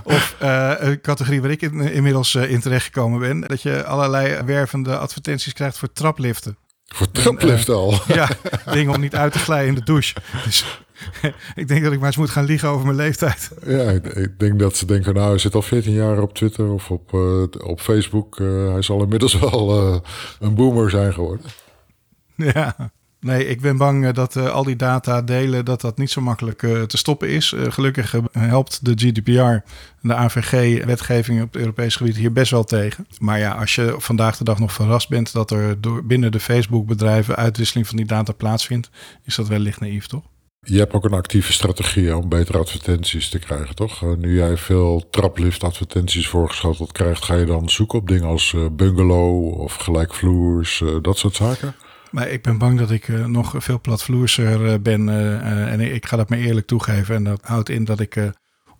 of 0.04 0.36
eh, 0.38 0.72
een 0.78 1.00
categorie 1.00 1.40
waar 1.40 1.50
ik 1.50 1.62
in- 1.62 1.92
inmiddels 1.92 2.34
in 2.34 2.60
terechtgekomen 2.60 3.20
ben, 3.20 3.40
dat 3.40 3.62
je 3.62 3.84
allerlei 3.84 4.42
wervende 4.44 4.98
advertenties 4.98 5.52
krijgt 5.52 5.78
voor 5.78 5.92
trapliften. 5.92 6.56
Voor 6.86 7.10
traplift 7.10 7.68
al. 7.68 8.00
Ja, 8.14 8.28
dingen 8.72 8.94
om 8.94 9.00
niet 9.00 9.14
uit 9.16 9.32
te 9.32 9.38
glijden 9.38 9.68
in 9.68 9.74
de 9.74 9.84
douche. 9.84 10.14
Dus 10.44 10.80
ik 11.54 11.68
denk 11.68 11.82
dat 11.82 11.92
ik 11.92 11.98
maar 11.98 12.06
eens 12.06 12.16
moet 12.16 12.30
gaan 12.30 12.44
liegen 12.44 12.68
over 12.68 12.84
mijn 12.84 12.96
leeftijd. 12.96 13.50
Ja, 13.66 13.90
ik, 13.90 14.06
ik 14.06 14.38
denk 14.38 14.58
dat 14.58 14.76
ze 14.76 14.86
denken, 14.86 15.14
nou, 15.14 15.28
hij 15.28 15.38
zit 15.38 15.54
al 15.54 15.62
14 15.62 15.92
jaar 15.92 16.20
op 16.22 16.34
Twitter 16.34 16.72
of 16.72 16.90
op, 16.90 17.14
eh, 17.14 17.68
op 17.68 17.80
Facebook. 17.80 18.40
Eh, 18.40 18.72
hij 18.72 18.82
zal 18.82 19.02
inmiddels 19.02 19.38
wel 19.50 19.78
eh, 19.78 20.00
een 20.40 20.54
boomer 20.54 20.90
zijn 20.90 21.12
geworden. 21.12 21.46
Ja. 22.36 22.90
Nee, 23.20 23.46
ik 23.46 23.60
ben 23.60 23.76
bang 23.76 24.10
dat 24.10 24.36
al 24.36 24.64
die 24.64 24.76
data 24.76 25.22
delen, 25.22 25.64
dat 25.64 25.80
dat 25.80 25.98
niet 25.98 26.10
zo 26.10 26.20
makkelijk 26.20 26.58
te 26.58 26.96
stoppen 26.96 27.28
is. 27.28 27.54
Gelukkig 27.68 28.14
helpt 28.32 28.84
de 28.84 28.92
GDPR 28.94 29.40
en 29.40 29.62
de 30.00 30.14
AVG-wetgeving 30.14 31.42
op 31.42 31.52
het 31.52 31.60
Europees 31.60 31.96
gebied 31.96 32.16
hier 32.16 32.32
best 32.32 32.50
wel 32.50 32.64
tegen. 32.64 33.06
Maar 33.18 33.38
ja, 33.38 33.52
als 33.52 33.74
je 33.74 33.94
vandaag 33.98 34.36
de 34.36 34.44
dag 34.44 34.58
nog 34.58 34.72
verrast 34.72 35.08
bent 35.08 35.32
dat 35.32 35.50
er 35.50 35.80
door, 35.80 36.04
binnen 36.04 36.32
de 36.32 36.40
Facebook-bedrijven 36.40 37.36
uitwisseling 37.36 37.86
van 37.86 37.96
die 37.96 38.06
data 38.06 38.32
plaatsvindt, 38.32 38.90
is 39.24 39.34
dat 39.34 39.48
wellicht 39.48 39.80
naïef, 39.80 40.06
toch? 40.06 40.24
Je 40.66 40.78
hebt 40.78 40.92
ook 40.92 41.04
een 41.04 41.12
actieve 41.12 41.52
strategie 41.52 42.16
om 42.16 42.28
betere 42.28 42.58
advertenties 42.58 43.28
te 43.28 43.38
krijgen, 43.38 43.74
toch? 43.74 44.02
Eh, 44.02 44.12
nu 44.18 44.36
jij 44.36 44.56
veel 44.56 45.08
traplift 45.10 45.64
advertenties 45.64 46.28
voorgeschoteld 46.28 46.92
krijgt, 46.92 47.24
ga 47.24 47.34
je 47.34 47.44
dan 47.44 47.70
zoeken 47.70 47.98
op 47.98 48.08
dingen 48.08 48.28
als 48.28 48.54
eh, 48.54 48.66
bungalow 48.72 49.60
of 49.60 49.74
gelijkvloers, 49.74 50.80
eh, 50.80 50.88
dat 51.02 51.18
soort 51.18 51.34
zaken? 51.34 51.74
Maar 52.10 52.28
ik 52.28 52.42
ben 52.42 52.58
bang 52.58 52.78
dat 52.78 52.90
ik 52.90 53.08
nog 53.26 53.54
veel 53.56 53.80
platvloerser 53.80 54.82
ben. 54.82 55.08
en 55.68 55.80
ik 55.80 56.06
ga 56.06 56.16
dat 56.16 56.28
maar 56.28 56.38
eerlijk 56.38 56.66
toegeven. 56.66 57.14
En 57.14 57.24
dat 57.24 57.40
houdt 57.42 57.68
in 57.68 57.84
dat 57.84 58.00
ik 58.00 58.32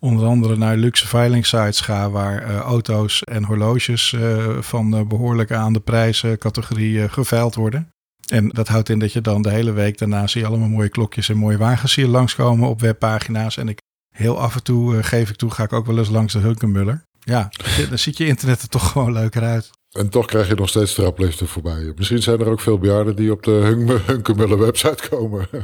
onder 0.03 0.25
andere 0.25 0.57
naar 0.57 0.77
luxe 0.77 1.07
veilingsites 1.07 1.81
ga... 1.81 2.09
waar 2.09 2.57
auto's 2.57 3.23
en 3.23 3.43
horloges 3.43 4.15
van 4.59 4.95
eh, 4.95 5.01
behoorlijk 5.07 5.51
aan 5.51 5.73
de 5.73 5.79
prijscategorie 5.79 7.09
geveild 7.09 7.55
worden. 7.55 7.92
En 8.33 8.49
dat 8.49 8.67
houdt 8.67 8.89
in 8.89 8.99
dat 8.99 9.13
je 9.13 9.21
dan 9.21 9.41
de 9.41 9.49
hele 9.49 9.71
week 9.71 9.97
daarna 9.97 10.27
zie 10.27 10.41
je 10.41 10.47
allemaal 10.47 10.67
mooie 10.67 10.89
klokjes 10.89 11.29
en 11.29 11.37
mooie 11.37 11.57
wagens 11.57 11.95
je 11.95 12.07
langskomen 12.07 12.69
op 12.69 12.81
webpagina's. 12.81 13.57
En 13.57 13.67
ik 13.67 13.79
heel 14.09 14.39
af 14.39 14.55
en 14.55 14.63
toe, 14.63 14.97
eh, 14.97 15.03
geef 15.03 15.29
ik 15.29 15.35
toe, 15.35 15.51
ga 15.51 15.63
ik 15.63 15.73
ook 15.73 15.85
wel 15.85 15.97
eens 15.97 16.09
langs 16.09 16.33
de 16.33 16.39
Hunkenmuller. 16.39 17.05
Ja, 17.19 17.49
dan 17.89 17.97
ziet 17.97 18.17
je 18.17 18.27
internet 18.27 18.61
er 18.61 18.67
toch 18.67 18.91
gewoon 18.91 19.13
leuker 19.13 19.41
uit. 19.41 19.69
En 19.91 20.09
toch 20.09 20.25
krijg 20.25 20.47
je 20.47 20.55
nog 20.55 20.69
steeds 20.69 20.93
trapliften 20.93 21.47
voorbij. 21.47 21.93
Misschien 21.95 22.21
zijn 22.21 22.39
er 22.39 22.47
ook 22.47 22.61
veel 22.61 22.77
bejaarden 22.77 23.15
die 23.15 23.31
op 23.31 23.43
de 23.43 23.51
Hunk- 23.51 24.05
Hunkemuller 24.05 24.59
website 24.59 25.09
komen. 25.09 25.47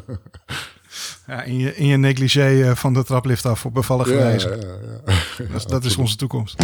Ja, 1.27 1.43
in, 1.43 1.58
je, 1.58 1.75
in 1.75 1.86
je 1.86 1.97
negligé 1.97 2.63
eh, 2.63 2.75
van 2.75 2.93
de 2.93 3.03
traplift 3.03 3.45
af 3.45 3.65
op 3.65 3.73
bevallige 3.73 4.12
ja, 4.12 4.17
wijze. 4.17 4.49
ja, 4.49 5.13
ja. 5.38 5.51
Dat, 5.51 5.69
dat 5.69 5.86
is 5.86 5.97
onze 5.97 6.15
toekomst. 6.15 6.55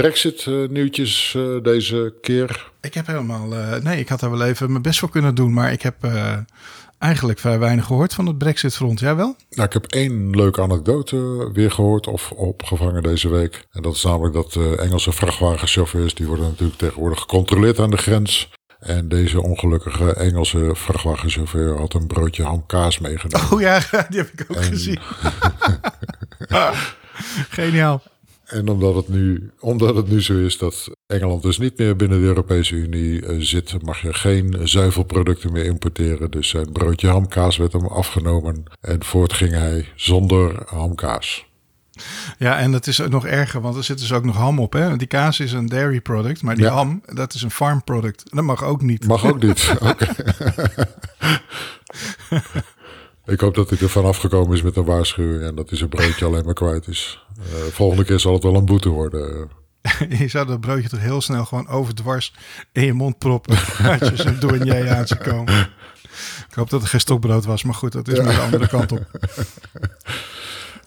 Brexit-nieuwtjes 0.00 1.34
eh, 1.36 1.42
deze 1.62 2.14
keer. 2.20 2.70
Ik 2.80 2.94
heb 2.94 3.06
helemaal. 3.06 3.54
eh, 3.54 3.82
nee, 3.82 3.98
ik 3.98 4.08
had 4.08 4.22
er 4.22 4.30
wel 4.30 4.42
even 4.44 4.70
mijn 4.70 4.82
best 4.82 4.98
voor 4.98 5.10
kunnen 5.10 5.34
doen. 5.34 5.52
Maar 5.52 5.72
ik 5.72 5.82
heb 5.82 5.94
eh, 6.04 6.36
eigenlijk 6.98 7.38
vrij 7.38 7.58
weinig 7.58 7.84
gehoord 7.86 8.14
van 8.14 8.26
het 8.26 8.38
Brexit-front. 8.38 9.00
Jij 9.00 9.16
wel? 9.16 9.36
Nou, 9.50 9.66
ik 9.66 9.72
heb 9.72 9.84
één 9.86 10.30
leuke 10.30 10.60
anekdote 10.62 11.50
weer 11.52 11.70
gehoord 11.70 12.06
of 12.06 12.32
opgevangen 12.32 13.02
deze 13.02 13.28
week. 13.28 13.66
En 13.72 13.82
dat 13.82 13.94
is 13.94 14.02
namelijk 14.02 14.34
dat 14.34 14.54
eh, 14.56 14.78
Engelse 14.80 15.12
vrachtwagenchauffeurs, 15.12 16.14
die 16.14 16.26
worden 16.26 16.46
natuurlijk 16.46 16.78
tegenwoordig 16.78 17.20
gecontroleerd 17.20 17.78
aan 17.78 17.90
de 17.90 17.96
grens. 17.96 18.50
En 18.78 19.08
deze 19.08 19.42
ongelukkige 19.42 20.12
Engelse 20.14 20.70
vrachtwagenchauffeur 20.74 21.78
had 21.78 21.94
een 21.94 22.06
broodje 22.06 22.42
hamkaas 22.44 22.98
meegenomen. 22.98 23.52
Oh 23.52 23.60
ja, 23.60 23.78
die 24.10 24.18
heb 24.18 24.30
ik 24.32 24.44
ook 24.50 24.56
En- 24.56 24.62
gezien. 24.64 24.98
Geniaal. 27.50 28.02
En 28.46 28.68
omdat 28.68 28.94
het, 28.94 29.08
nu, 29.08 29.50
omdat 29.60 29.94
het 29.96 30.08
nu 30.08 30.22
zo 30.22 30.38
is 30.38 30.58
dat 30.58 30.90
Engeland 31.06 31.42
dus 31.42 31.58
niet 31.58 31.78
meer 31.78 31.96
binnen 31.96 32.20
de 32.20 32.26
Europese 32.26 32.74
Unie 32.74 33.26
eh, 33.26 33.36
zit, 33.40 33.82
mag 33.82 34.02
je 34.02 34.14
geen 34.14 34.56
zuivelproducten 34.62 35.52
meer 35.52 35.64
importeren. 35.64 36.30
Dus 36.30 36.48
zijn 36.48 36.72
broodje 36.72 37.08
hamkaas 37.08 37.56
werd 37.56 37.72
hem 37.72 37.86
afgenomen 37.86 38.62
en 38.80 39.04
voort 39.04 39.32
ging 39.32 39.52
hij 39.52 39.88
zonder 39.94 40.62
hamkaas. 40.66 41.44
Ja, 42.38 42.58
en 42.58 42.72
dat 42.72 42.86
is 42.86 42.98
nog 43.08 43.26
erger, 43.26 43.60
want 43.60 43.76
er 43.76 43.84
zit 43.84 43.98
dus 43.98 44.12
ook 44.12 44.24
nog 44.24 44.36
ham 44.36 44.58
op. 44.58 44.72
Hè? 44.72 44.96
Die 44.96 45.06
kaas 45.06 45.40
is 45.40 45.52
een 45.52 45.66
dairy 45.66 46.00
product, 46.00 46.42
maar 46.42 46.54
die 46.54 46.64
Ja. 46.64 46.72
ham, 46.72 47.02
dat 47.06 47.34
is 47.34 47.42
een 47.42 47.50
farm 47.50 47.84
product. 47.84 48.22
Dat 48.34 48.44
mag 48.44 48.64
ook 48.64 48.82
niet. 48.82 49.06
Mag 49.06 49.26
ook 49.26 49.42
niet. 49.42 49.72
Oké. 49.80 50.06
Ik 53.26 53.40
hoop 53.40 53.54
dat 53.54 53.70
hij 53.70 53.78
er 53.78 53.88
vanaf 53.88 54.16
gekomen 54.16 54.56
is 54.56 54.62
met 54.62 54.76
een 54.76 54.84
waarschuwing 54.84 55.42
en 55.42 55.54
dat 55.54 55.68
hij 55.68 55.78
zijn 55.78 55.90
broodje 55.90 56.24
alleen 56.24 56.44
maar 56.44 56.54
kwijt 56.54 56.88
is. 56.88 57.24
Eh, 57.38 57.44
volgende 57.72 58.04
keer 58.04 58.20
zal 58.20 58.32
het 58.32 58.42
wel 58.42 58.54
een 58.54 58.64
boete 58.64 58.88
worden. 58.88 59.50
Je 60.18 60.28
zou 60.28 60.46
dat 60.46 60.60
broodje 60.60 60.88
toch 60.88 61.00
heel 61.00 61.20
snel 61.20 61.44
gewoon 61.44 61.68
overdwars 61.68 62.34
in 62.72 62.84
je 62.84 62.92
mond 62.92 63.18
proppen. 63.18 63.56
als 64.00 64.08
je 64.08 64.16
zo'n 64.16 64.38
douanier 64.40 64.90
aan 64.90 65.06
ziet 65.06 65.18
komen. 65.18 65.68
Ik 66.48 66.54
hoop 66.54 66.70
dat 66.70 66.80
het 66.80 66.90
geen 66.90 67.00
stokbrood 67.00 67.44
was, 67.44 67.62
maar 67.62 67.74
goed, 67.74 67.92
dat 67.92 68.08
is 68.08 68.20
maar 68.20 68.34
de 68.34 68.40
andere 68.40 68.68
kant 68.68 68.92
op. 68.92 69.06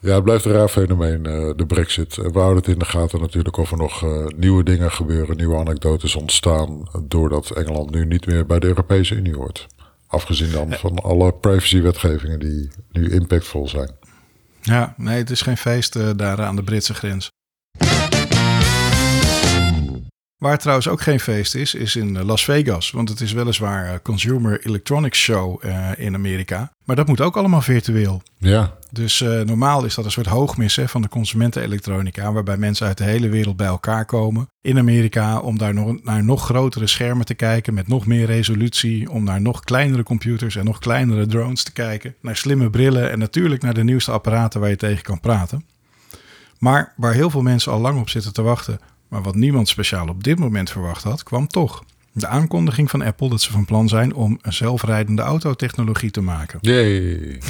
Ja, 0.02 0.13
het 0.15 0.23
blijft 0.23 0.45
een 0.45 0.52
raar 0.52 0.67
fenomeen, 0.67 1.25
eh, 1.25 1.49
de 1.56 1.65
brexit. 1.65 2.17
Eh, 2.17 2.25
We 2.25 2.39
houden 2.39 2.58
het 2.58 2.67
in 2.67 2.80
de 2.80 2.86
gaten 2.86 3.19
natuurlijk 3.19 3.58
of 3.58 3.71
er 3.71 3.78
nog 3.78 4.06
nieuwe 4.38 4.63
dingen 4.63 4.91
gebeuren, 4.91 5.38
nieuwe 5.38 5.58
anekdotes 5.58 6.15
ontstaan, 6.15 6.89
doordat 7.08 7.52
Engeland 7.52 7.91
nu 7.91 8.06
niet 8.06 8.25
meer 8.25 8.45
bij 8.45 8.60
de 8.60 8.67
Europese 8.67 9.15
Unie 9.15 9.36
hoort. 9.36 9.67
Afgezien 10.12 10.52
dan 10.52 10.72
van 10.72 11.00
alle 11.00 11.34
privacywetgevingen 11.34 12.39
die 12.39 12.69
nu 12.91 13.12
impactvol 13.12 13.67
zijn. 13.67 13.91
Ja, 14.62 14.93
nee, 14.98 15.17
het 15.17 15.30
is 15.30 15.41
geen 15.41 15.58
feest 15.58 15.95
eh, 15.95 16.10
daar 16.15 16.41
aan 16.41 16.56
de 16.56 16.63
Britse 16.63 16.93
grens. 16.93 17.30
Waar 20.39 20.58
trouwens 20.58 20.88
ook 20.88 21.02
geen 21.02 21.19
feest 21.19 21.56
is, 21.56 21.75
is 21.75 21.95
in 21.95 22.17
eh, 22.17 22.23
Las 22.23 22.43
Vegas. 22.43 22.91
Want 22.91 23.10
het 23.10 23.21
is 23.21 23.32
weliswaar 23.32 23.86
eh, 23.86 23.99
Consumer 24.04 24.65
Electronics 24.65 25.19
Show 25.19 25.63
uh, 25.65 25.89
in 25.97 26.15
Amerika. 26.15 26.71
Maar 26.86 26.95
dat 26.95 27.08
moet 27.08 27.21
ook 27.21 27.38
allemaal 27.38 27.62
virtueel. 27.62 28.21
Ja. 28.38 28.78
Dus 28.91 29.21
uh, 29.21 29.41
normaal 29.41 29.86
is 29.86 29.95
dat 29.95 30.06
een 30.06 30.12
soort 30.12 30.25
hoogmis 30.28 30.75
hè, 30.75 30.88
van 30.88 31.02
de 31.02 31.10
consumentenelektronica. 31.10 32.32
Waarbij 32.32 32.58
mensen 32.58 32.88
uit 32.88 32.97
de 32.97 33.04
hele 33.04 33.30
wereld 33.30 33.56
bij 33.58 33.67
elkaar 33.67 34.06
komen 34.06 34.49
in 34.62 34.78
Amerika. 34.78 35.39
Om 35.39 35.58
daar 35.58 35.73
nog, 35.73 36.04
naar 36.04 36.23
nog 36.23 36.45
grotere 36.45 36.88
schermen 36.88 37.25
te 37.25 37.34
kijken. 37.34 37.73
Met 37.73 37.88
nog 37.88 38.06
meer 38.06 38.25
resolutie. 38.25 39.12
Om 39.12 39.23
naar 39.23 39.41
nog 39.41 39.60
kleinere 39.60 40.04
computers 40.04 40.56
en 40.56 40.65
nog 40.65 40.80
kleinere 40.80 41.25
drones 41.25 41.63
te 41.63 41.71
kijken. 41.71 42.15
Naar 42.21 42.36
slimme 42.36 42.69
brillen 42.69 43.12
en 43.12 43.19
natuurlijk 43.19 43.62
naar 43.62 43.73
de 43.73 43.84
nieuwste 43.84 44.12
apparaten 44.12 44.60
waar 44.60 44.69
je 44.69 44.75
tegen 44.75 45.04
kan 45.04 45.19
praten. 45.19 45.65
Maar 46.58 46.93
waar 46.95 47.13
heel 47.13 47.30
veel 47.30 47.41
mensen 47.41 47.71
al 47.71 47.80
lang 47.80 47.99
op 47.99 48.10
zitten 48.10 48.34
te 48.34 48.41
wachten 48.41 48.80
maar 49.10 49.22
wat 49.22 49.36
niemand 49.36 49.67
speciaal 49.67 50.08
op 50.08 50.24
dit 50.24 50.39
moment 50.39 50.69
verwacht 50.69 51.04
had, 51.04 51.24
kwam 51.24 51.48
toch. 51.48 51.84
De 52.12 52.28
aankondiging 52.28 52.89
van 52.89 53.02
Apple 53.02 53.30
dat 53.30 53.41
ze 53.41 53.52
van 53.52 53.65
plan 53.65 53.88
zijn 53.88 54.13
om 54.13 54.39
een 54.41 54.54
zelfrijdende 54.54 55.22
autotechnologie 55.22 56.12
te 56.12 56.22
maken. 56.22 56.60
Yay. 56.62 57.41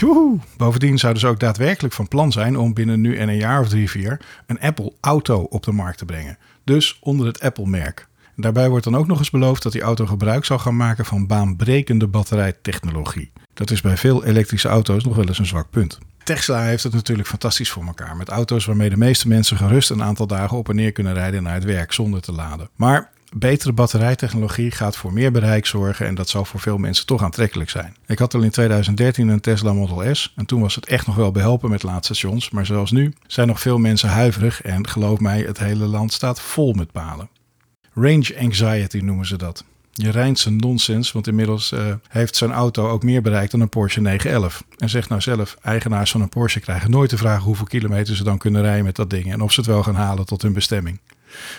Bovendien 0.58 0.98
zouden 0.98 1.22
ze 1.22 1.28
ook 1.28 1.40
daadwerkelijk 1.40 1.94
van 1.94 2.08
plan 2.08 2.32
zijn 2.32 2.58
om 2.58 2.74
binnen 2.74 3.02
nu 3.02 3.18
en 3.18 3.30
een 3.30 3.38
jaar 3.38 3.60
of 3.60 3.68
drie, 3.70 3.90
vier 3.90 4.22
een 4.46 4.60
Apple 4.60 4.94
Auto 5.02 5.42
op 5.42 5.64
de 5.64 5.72
markt 5.72 5.98
te 5.98 6.06
brengen. 6.06 6.38
Dus 6.64 6.98
onder 7.02 7.28
het 7.28 7.42
Apple-merk. 7.42 8.08
Daarbij 8.36 8.70
wordt 8.70 8.84
dan 8.84 8.96
ook 8.96 9.08
nog 9.08 9.18
eens 9.18 9.30
beloofd 9.30 9.64
dat 9.64 9.72
die 9.72 9.82
auto 9.82 10.06
gebruik 10.06 10.46
zal 10.46 10.60
gaan 10.60 10.78
maken 10.78 11.06
van 11.06 11.28
baanbrekende 11.28 12.08
batterijtechnologie. 12.08 13.32
Dat 13.54 13.72
is 13.72 13.82
bij 13.82 13.98
veel 13.98 14.26
elektrische 14.26 14.68
auto's 14.68 15.04
nog 15.04 15.16
wel 15.16 15.28
eens 15.28 15.40
een 15.40 15.46
zwak 15.46 15.70
punt. 15.70 16.00
Tesla 16.24 16.64
heeft 16.64 16.84
het 16.84 16.94
natuurlijk 16.94 17.28
fantastisch 17.28 17.72
voor 17.72 17.86
elkaar. 17.86 18.18
Met 18.18 18.30
auto's 18.30 18.66
waarmee 18.66 18.90
de 18.90 18.98
meeste 18.98 19.28
mensen 19.28 19.58
gerust 19.58 19.90
een 19.90 20.04
aantal 20.04 20.28
dagen 20.28 20.58
op 20.58 20.70
en 20.70 20.76
neer 20.76 20.92
kunnen 20.92 21.14
rijden 21.14 21.44
naar 21.44 21.54
het 21.54 21.64
werk 21.64 21.94
zonder 21.94 22.22
te 22.22 22.32
laden. 22.32 22.70
Maar 22.76 23.10
betere 23.34 23.74
batterijtechnologie 23.74 24.72
gaat 24.72 24.98
voor 24.98 25.14
meer 25.14 25.32
bereik 25.32 25.66
zorgen 25.66 26.06
en 26.06 26.16
dat 26.16 26.30
zal 26.30 26.46
voor 26.46 26.60
veel 26.60 26.78
mensen 26.78 27.06
toch 27.06 27.24
aantrekkelijk 27.24 27.70
zijn. 27.70 27.96
Ik 28.06 28.20
had 28.20 28.34
al 28.34 28.42
in 28.42 28.50
2013 28.50 29.28
een 29.28 29.40
Tesla 29.40 29.74
Model 29.74 30.16
S 30.16 30.34
en 30.36 30.46
toen 30.46 30.62
was 30.62 30.76
het 30.76 30.86
echt 30.86 31.08
nog 31.08 31.16
wel 31.16 31.32
behelpen 31.32 31.70
met 31.70 31.84
laadstations, 31.84 32.50
maar 32.50 32.66
zoals 32.66 32.92
nu 32.92 33.14
zijn 33.28 33.48
nog 33.48 33.60
veel 33.60 33.78
mensen 33.78 34.10
huiverig 34.10 34.62
en 34.62 34.88
geloof 34.88 35.20
mij, 35.20 35.42
het 35.42 35.60
hele 35.60 35.86
land 35.86 36.14
staat 36.14 36.42
vol 36.42 36.74
met 36.74 36.92
palen. 36.92 37.30
Range 37.94 38.36
anxiety 38.40 38.98
noemen 38.98 39.26
ze 39.26 39.38
dat. 39.38 39.64
Je 40.02 40.12
rijdt 40.12 40.40
zijn 40.40 40.56
nonsens, 40.56 41.12
want 41.12 41.28
inmiddels 41.28 41.72
uh, 41.72 41.94
heeft 42.08 42.36
zijn 42.36 42.52
auto 42.52 42.90
ook 42.90 43.04
meer 43.04 43.22
bereikt 43.22 43.52
dan 43.52 43.62
een 43.62 43.70
Porsche 43.70 44.02
911. 44.02 44.64
En 44.78 44.90
zegt 44.90 45.10
nou 45.10 45.22
zelf, 45.22 45.58
eigenaars 45.62 46.12
van 46.12 46.22
een 46.22 46.30
Porsche 46.30 46.60
krijgen 46.60 46.92
nooit 46.92 47.10
de 47.10 47.18
vraag 47.18 47.44
hoeveel 47.44 47.66
kilometer 47.66 48.16
ze 48.16 48.24
dan 48.24 48.38
kunnen 48.38 48.62
rijden 48.62 48.86
met 48.86 48.96
dat 48.96 49.10
ding 49.10 49.32
en 49.32 49.42
of 49.42 49.52
ze 49.52 49.60
het 49.60 49.70
wel 49.70 49.84
gaan 49.84 49.96
halen 49.96 50.26
tot 50.26 50.42
hun 50.42 50.54
bestemming. 50.54 51.02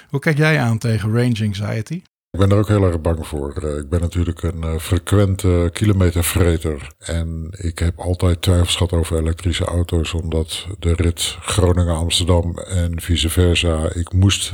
Hoe 0.09 0.21
kijk 0.21 0.37
jij 0.37 0.61
aan 0.61 0.79
tegen 0.79 1.13
range 1.13 1.45
anxiety? 1.45 2.03
Ik 2.31 2.39
ben 2.39 2.51
er 2.51 2.57
ook 2.57 2.69
heel 2.69 2.85
erg 2.85 3.01
bang 3.01 3.27
voor. 3.27 3.53
Eh, 3.53 3.77
ik 3.77 3.89
ben 3.89 4.01
natuurlijk 4.01 4.43
een 4.43 4.65
uh, 4.65 4.79
frequente 4.79 5.71
kilometervreter. 5.73 6.93
En 6.99 7.49
ik 7.51 7.79
heb 7.79 7.99
altijd 7.99 8.43
twijfels 8.43 8.77
gehad 8.77 8.93
over 8.93 9.19
elektrische 9.19 9.65
auto's. 9.65 10.15
Omdat 10.15 10.67
de 10.79 10.93
rit 10.93 11.37
Groningen-Amsterdam 11.41 12.59
en 12.59 13.01
vice 13.01 13.29
versa 13.29 13.93
ik 13.95 14.13
moest 14.13 14.53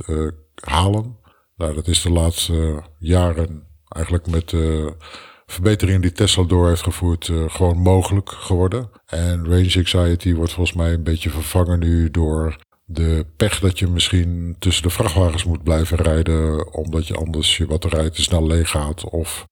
halen. 0.54 1.16
Nou, 1.56 1.74
dat 1.74 1.86
is 1.86 2.02
de 2.02 2.10
laatste 2.10 2.82
jaren 2.98 3.65
eigenlijk 3.88 4.26
met 4.26 4.48
de 4.48 4.94
verbeteringen 5.46 6.00
die 6.00 6.12
Tesla 6.12 6.42
door 6.42 6.68
heeft 6.68 6.82
gevoerd 6.82 7.28
uh, 7.28 7.44
gewoon 7.48 7.78
mogelijk 7.78 8.30
geworden. 8.30 8.90
En 9.06 9.44
range 9.44 9.74
anxiety 9.76 10.34
wordt 10.34 10.52
volgens 10.52 10.76
mij 10.76 10.92
een 10.92 11.02
beetje 11.02 11.30
vervangen 11.30 11.78
nu 11.78 12.10
door 12.10 12.56
de 12.84 13.26
pech 13.36 13.58
dat 13.60 13.78
je 13.78 13.86
misschien 13.86 14.56
tussen 14.58 14.82
de 14.82 14.90
vrachtwagens 14.90 15.44
moet 15.44 15.62
blijven 15.62 15.96
rijden 15.96 16.72
omdat 16.72 17.06
je 17.06 17.16
anders 17.16 17.56
je 17.56 17.66
batterij 17.66 18.10
te 18.10 18.22
snel 18.22 18.46
leeg 18.46 18.70
gaat 18.70 19.04
of 19.04 19.46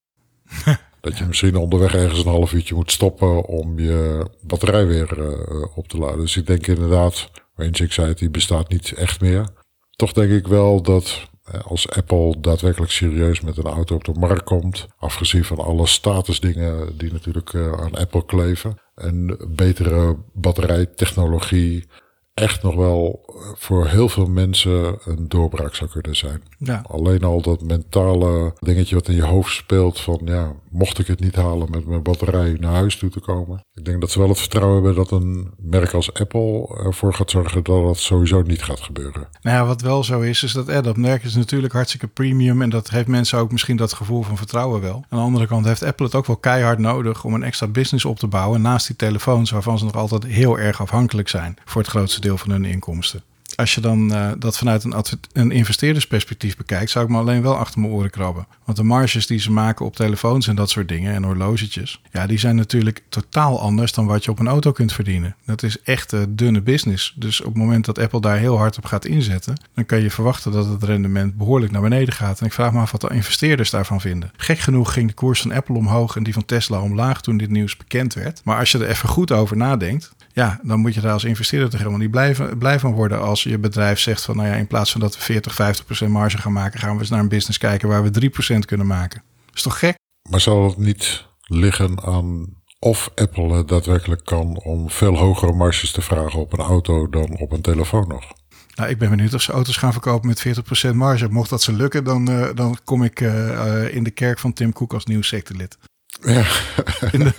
dat 1.00 1.18
je 1.18 1.24
misschien 1.24 1.56
onderweg 1.56 1.94
ergens 1.94 2.18
een 2.18 2.30
half 2.30 2.52
uurtje 2.52 2.74
moet 2.74 2.92
stoppen 2.92 3.44
om 3.44 3.78
je 3.78 4.26
batterij 4.40 4.86
weer 4.86 5.18
uh, 5.18 5.76
op 5.76 5.88
te 5.88 5.98
laden. 5.98 6.18
Dus 6.18 6.36
ik 6.36 6.46
denk 6.46 6.66
inderdaad, 6.66 7.30
range 7.54 7.80
anxiety 7.80 8.30
bestaat 8.30 8.68
niet 8.68 8.92
echt 8.92 9.20
meer. 9.20 9.48
Toch 9.90 10.12
denk 10.12 10.30
ik 10.30 10.46
wel 10.46 10.82
dat 10.82 11.04
eh, 11.04 11.33
als 11.66 11.90
Apple 11.90 12.40
daadwerkelijk 12.40 12.92
serieus 12.92 13.40
met 13.40 13.56
een 13.56 13.64
auto 13.64 13.94
op 13.94 14.04
de 14.04 14.12
markt 14.12 14.44
komt, 14.44 14.86
afgezien 14.98 15.44
van 15.44 15.58
alle 15.58 15.86
statusdingen 15.86 16.98
die 16.98 17.12
natuurlijk 17.12 17.52
eh, 17.52 17.72
aan 17.72 17.94
Apple 17.94 18.24
kleven, 18.24 18.78
een 18.94 19.38
betere 19.48 20.16
batterijtechnologie, 20.32 21.84
echt 22.34 22.62
nog 22.62 22.74
wel 22.74 23.24
eh, 23.26 23.34
voor 23.56 23.86
heel 23.86 24.08
veel 24.08 24.26
mensen 24.26 24.98
een 25.04 25.28
doorbraak 25.28 25.74
zou 25.74 25.90
kunnen 25.90 26.16
zijn. 26.16 26.42
Ja. 26.58 26.84
Alleen 26.86 27.22
al 27.22 27.42
dat 27.42 27.62
mentale 27.62 28.54
dingetje 28.58 28.94
wat 28.94 29.08
in 29.08 29.14
je 29.14 29.24
hoofd 29.24 29.54
speelt 29.54 30.00
van 30.00 30.20
ja, 30.24 30.52
mocht 30.70 30.98
ik 30.98 31.06
het 31.06 31.20
niet 31.20 31.36
halen 31.36 31.70
met 31.70 31.86
mijn 31.86 32.02
batterij 32.02 32.56
naar 32.60 32.74
huis 32.74 32.96
toe 32.96 33.10
te 33.10 33.20
komen. 33.20 33.64
Ik 33.74 33.84
denk 33.84 34.00
dat 34.00 34.10
ze 34.10 34.18
wel 34.18 34.28
het 34.28 34.38
vertrouwen 34.38 34.74
hebben 34.74 34.94
dat 34.94 35.10
een 35.10 35.50
merk 35.58 35.92
als 35.92 36.12
Apple 36.12 36.76
ervoor 36.84 37.14
gaat 37.14 37.30
zorgen 37.30 37.64
dat 37.64 37.84
dat 37.84 37.98
sowieso 37.98 38.42
niet 38.42 38.62
gaat 38.62 38.80
gebeuren. 38.80 39.28
Nou 39.42 39.56
ja, 39.56 39.66
wat 39.66 39.80
wel 39.80 40.04
zo 40.04 40.20
is, 40.20 40.42
is 40.42 40.52
dat 40.52 40.68
eh, 40.68 40.82
dat 40.82 40.96
merk 40.96 41.24
is 41.24 41.34
natuurlijk 41.34 41.72
hartstikke 41.72 42.06
premium 42.06 42.62
en 42.62 42.70
dat 42.70 42.90
heeft 42.90 43.08
mensen 43.08 43.38
ook 43.38 43.52
misschien 43.52 43.76
dat 43.76 43.92
gevoel 43.92 44.22
van 44.22 44.36
vertrouwen 44.36 44.80
wel. 44.80 44.94
Aan 44.94 45.18
de 45.18 45.24
andere 45.24 45.46
kant 45.46 45.66
heeft 45.66 45.82
Apple 45.82 46.06
het 46.06 46.14
ook 46.14 46.26
wel 46.26 46.36
keihard 46.36 46.78
nodig 46.78 47.24
om 47.24 47.34
een 47.34 47.42
extra 47.42 47.66
business 47.66 48.04
op 48.04 48.18
te 48.18 48.26
bouwen 48.26 48.62
naast 48.62 48.86
die 48.86 48.96
telefoons 48.96 49.50
waarvan 49.50 49.78
ze 49.78 49.84
nog 49.84 49.94
altijd 49.94 50.24
heel 50.24 50.58
erg 50.58 50.80
afhankelijk 50.80 51.28
zijn 51.28 51.56
voor 51.64 51.80
het 51.80 51.90
grootste 51.90 52.20
deel 52.24 52.38
van 52.38 52.50
hun 52.50 52.64
inkomsten 52.64 53.22
als 53.56 53.74
je 53.74 53.80
dan 53.80 54.12
uh, 54.12 54.30
dat 54.38 54.58
vanuit 54.58 54.84
een, 54.84 54.94
een 55.32 55.50
investeerdersperspectief 55.50 56.56
bekijkt, 56.56 56.90
zou 56.90 57.04
ik 57.04 57.10
me 57.10 57.18
alleen 57.18 57.42
wel 57.42 57.56
achter 57.56 57.80
mijn 57.80 57.92
oren 57.92 58.10
krabben. 58.10 58.46
Want 58.64 58.78
de 58.78 58.84
marges 58.84 59.26
die 59.26 59.38
ze 59.38 59.52
maken 59.52 59.86
op 59.86 59.96
telefoons 59.96 60.48
en 60.48 60.56
dat 60.56 60.70
soort 60.70 60.88
dingen 60.88 61.14
en 61.14 61.24
horlogetjes, 61.24 62.00
ja, 62.12 62.26
die 62.26 62.38
zijn 62.38 62.56
natuurlijk 62.56 63.02
totaal 63.08 63.60
anders 63.60 63.92
dan 63.92 64.06
wat 64.06 64.24
je 64.24 64.30
op 64.30 64.38
een 64.38 64.48
auto 64.48 64.72
kunt 64.72 64.92
verdienen. 64.92 65.36
Dat 65.44 65.62
is 65.62 65.82
echt 65.82 66.12
uh, 66.12 66.20
dunne 66.28 66.60
business. 66.60 67.14
Dus 67.16 67.40
op 67.40 67.46
het 67.46 67.56
moment 67.56 67.84
dat 67.84 67.98
Apple 67.98 68.20
daar 68.20 68.38
heel 68.38 68.56
hard 68.56 68.76
op 68.76 68.84
gaat 68.84 69.04
inzetten, 69.04 69.60
dan 69.74 69.86
kan 69.86 70.00
je 70.00 70.10
verwachten 70.10 70.52
dat 70.52 70.66
het 70.66 70.82
rendement 70.82 71.36
behoorlijk 71.36 71.72
naar 71.72 71.82
beneden 71.82 72.14
gaat. 72.14 72.40
En 72.40 72.46
ik 72.46 72.52
vraag 72.52 72.72
me 72.72 72.80
af 72.80 72.90
wat 72.90 73.00
de 73.00 73.08
investeerders 73.08 73.70
daarvan 73.70 74.00
vinden. 74.00 74.32
Gek 74.36 74.58
genoeg 74.58 74.92
ging 74.92 75.08
de 75.08 75.14
koers 75.14 75.40
van 75.40 75.52
Apple 75.52 75.76
omhoog 75.76 76.16
en 76.16 76.22
die 76.22 76.32
van 76.32 76.44
Tesla 76.44 76.80
omlaag 76.80 77.20
toen 77.20 77.36
dit 77.36 77.50
nieuws 77.50 77.76
bekend 77.76 78.14
werd. 78.14 78.40
Maar 78.44 78.58
als 78.58 78.72
je 78.72 78.78
er 78.78 78.88
even 78.88 79.08
goed 79.08 79.32
over 79.32 79.56
nadenkt, 79.56 80.12
ja, 80.34 80.60
dan 80.62 80.80
moet 80.80 80.94
je 80.94 81.00
daar 81.00 81.12
als 81.12 81.24
investeerder 81.24 81.68
toch 81.70 81.78
helemaal 81.78 82.00
niet 82.00 82.10
blij 82.10 82.34
van, 82.34 82.58
blij 82.58 82.80
van 82.80 82.92
worden 82.92 83.20
als 83.20 83.42
je 83.42 83.58
bedrijf 83.58 83.98
zegt 83.98 84.22
van 84.22 84.36
nou 84.36 84.48
ja, 84.48 84.54
in 84.54 84.66
plaats 84.66 84.92
van 84.92 85.00
dat 85.00 85.16
we 85.16 85.22
40, 85.22 85.54
50 85.54 85.84
procent 85.84 86.10
marge 86.10 86.38
gaan 86.38 86.52
maken, 86.52 86.80
gaan 86.80 86.94
we 86.94 87.00
eens 87.00 87.10
naar 87.10 87.20
een 87.20 87.28
business 87.28 87.58
kijken 87.58 87.88
waar 87.88 88.02
we 88.02 88.10
3 88.10 88.30
procent 88.30 88.64
kunnen 88.64 88.86
maken. 88.86 89.22
Dat 89.46 89.54
is 89.54 89.62
toch 89.62 89.78
gek? 89.78 89.96
Maar 90.30 90.40
zal 90.40 90.64
het 90.64 90.76
niet 90.76 91.26
liggen 91.40 92.02
aan 92.02 92.62
of 92.78 93.10
Apple 93.14 93.56
het 93.56 93.68
daadwerkelijk 93.68 94.24
kan 94.24 94.60
om 94.62 94.90
veel 94.90 95.16
hogere 95.16 95.52
marges 95.52 95.90
te 95.90 96.02
vragen 96.02 96.40
op 96.40 96.52
een 96.52 96.64
auto 96.64 97.08
dan 97.08 97.38
op 97.38 97.52
een 97.52 97.62
telefoon 97.62 98.08
nog? 98.08 98.32
Nou, 98.74 98.90
ik 98.90 98.98
ben 98.98 99.10
benieuwd 99.10 99.34
of 99.34 99.42
ze 99.42 99.52
auto's 99.52 99.76
gaan 99.76 99.92
verkopen 99.92 100.28
met 100.28 100.46
40% 100.92 100.94
marge. 100.94 101.28
Mocht 101.28 101.50
dat 101.50 101.62
ze 101.62 101.72
lukken, 101.72 102.04
dan, 102.04 102.30
uh, 102.30 102.48
dan 102.54 102.78
kom 102.84 103.02
ik 103.02 103.20
uh, 103.20 103.94
in 103.94 104.04
de 104.04 104.10
kerk 104.10 104.38
van 104.38 104.52
Tim 104.52 104.72
Cook 104.72 104.92
als 104.92 105.04
nieuw 105.04 105.22
sectelid. 105.22 105.78
Ja. 106.24 106.44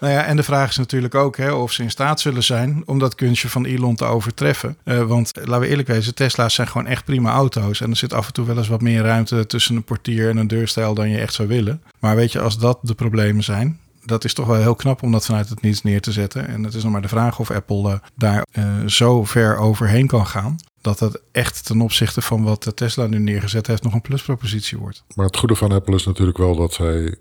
nou 0.00 0.12
ja, 0.12 0.24
en 0.24 0.36
de 0.36 0.42
vraag 0.42 0.70
is 0.70 0.76
natuurlijk 0.76 1.14
ook 1.14 1.36
hè, 1.36 1.52
of 1.52 1.72
ze 1.72 1.82
in 1.82 1.90
staat 1.90 2.20
zullen 2.20 2.42
zijn 2.42 2.82
om 2.86 2.98
dat 2.98 3.14
kunstje 3.14 3.48
van 3.48 3.64
Elon 3.64 3.96
te 3.96 4.04
overtreffen. 4.04 4.76
Uh, 4.84 5.02
want 5.02 5.32
laten 5.34 5.60
we 5.60 5.68
eerlijk 5.68 5.88
wezen, 5.88 6.14
Tesla's 6.14 6.54
zijn 6.54 6.68
gewoon 6.68 6.86
echt 6.86 7.04
prima 7.04 7.32
auto's. 7.32 7.80
En 7.80 7.90
er 7.90 7.96
zit 7.96 8.12
af 8.12 8.26
en 8.26 8.32
toe 8.32 8.46
wel 8.46 8.56
eens 8.56 8.68
wat 8.68 8.80
meer 8.80 9.02
ruimte 9.02 9.46
tussen 9.46 9.76
een 9.76 9.84
portier 9.84 10.28
en 10.28 10.36
een 10.36 10.48
deurstijl 10.48 10.94
dan 10.94 11.10
je 11.10 11.18
echt 11.18 11.34
zou 11.34 11.48
willen. 11.48 11.82
Maar 11.98 12.16
weet 12.16 12.32
je, 12.32 12.40
als 12.40 12.58
dat 12.58 12.78
de 12.82 12.94
problemen 12.94 13.44
zijn, 13.44 13.80
dat 14.04 14.24
is 14.24 14.34
toch 14.34 14.46
wel 14.46 14.60
heel 14.60 14.74
knap 14.74 15.02
om 15.02 15.12
dat 15.12 15.26
vanuit 15.26 15.48
het 15.48 15.62
niets 15.62 15.82
neer 15.82 16.00
te 16.00 16.12
zetten. 16.12 16.48
En 16.48 16.64
het 16.64 16.74
is 16.74 16.82
nog 16.82 16.92
maar 16.92 17.02
de 17.02 17.08
vraag 17.08 17.38
of 17.38 17.50
Apple 17.50 17.90
uh, 17.90 17.94
daar 18.14 18.46
uh, 18.52 18.86
zo 18.86 19.24
ver 19.24 19.56
overheen 19.56 20.06
kan 20.06 20.26
gaan. 20.26 20.56
Dat 20.80 21.00
het 21.00 21.20
echt 21.32 21.66
ten 21.66 21.80
opzichte 21.80 22.22
van 22.22 22.42
wat 22.42 22.72
Tesla 22.74 23.06
nu 23.06 23.18
neergezet 23.18 23.66
heeft 23.66 23.82
nog 23.82 23.92
een 23.92 24.00
pluspropositie 24.00 24.78
wordt. 24.78 25.04
Maar 25.14 25.26
het 25.26 25.36
goede 25.36 25.54
van 25.54 25.72
Apple 25.72 25.94
is 25.94 26.06
natuurlijk 26.06 26.38
wel 26.38 26.56
dat 26.56 26.72
zij 26.72 27.16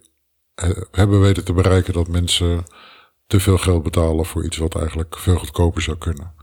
hebben 0.91 1.21
weten 1.21 1.45
te 1.45 1.53
bereiken 1.53 1.93
dat 1.93 2.07
mensen 2.07 2.63
te 3.27 3.39
veel 3.39 3.57
geld 3.57 3.83
betalen 3.83 4.25
voor 4.25 4.45
iets 4.45 4.57
wat 4.57 4.75
eigenlijk 4.75 5.17
veel 5.17 5.37
goedkoper 5.37 5.81
zou 5.81 5.97
kunnen. 5.97 6.33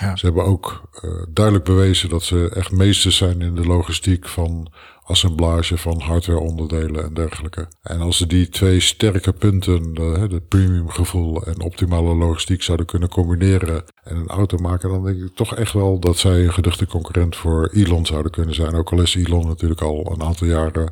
Ja. 0.00 0.16
Ze 0.16 0.26
hebben 0.26 0.44
ook 0.44 0.82
uh, 1.04 1.22
duidelijk 1.28 1.64
bewezen 1.64 2.08
dat 2.08 2.22
ze 2.22 2.50
echt 2.54 2.72
meesters 2.72 3.16
zijn 3.16 3.40
in 3.40 3.54
de 3.54 3.66
logistiek 3.66 4.28
van 4.28 4.72
assemblage 5.02 5.78
van 5.78 6.00
hardwareonderdelen 6.00 7.04
en 7.04 7.14
dergelijke. 7.14 7.68
En 7.82 8.00
als 8.00 8.16
ze 8.16 8.26
die 8.26 8.48
twee 8.48 8.80
sterke 8.80 9.32
punten, 9.32 9.94
de, 9.94 10.26
de 10.28 10.40
premium 10.40 10.88
gevoel 10.88 11.42
en 11.42 11.60
optimale 11.60 12.14
logistiek 12.14 12.62
zouden 12.62 12.86
kunnen 12.86 13.08
combineren 13.08 13.84
en 14.04 14.16
een 14.16 14.28
auto 14.28 14.56
maken, 14.56 14.88
dan 14.88 15.04
denk 15.04 15.22
ik 15.22 15.34
toch 15.34 15.54
echt 15.54 15.72
wel 15.72 15.98
dat 15.98 16.16
zij 16.16 16.44
een 16.44 16.52
geduchte 16.52 16.86
concurrent 16.86 17.36
voor 17.36 17.68
Elon 17.72 18.06
zouden 18.06 18.32
kunnen 18.32 18.54
zijn. 18.54 18.74
Ook 18.74 18.92
al 18.92 19.02
is 19.02 19.14
Elon 19.14 19.46
natuurlijk 19.46 19.80
al 19.80 20.12
een 20.12 20.22
aantal 20.22 20.46
jaren 20.46 20.90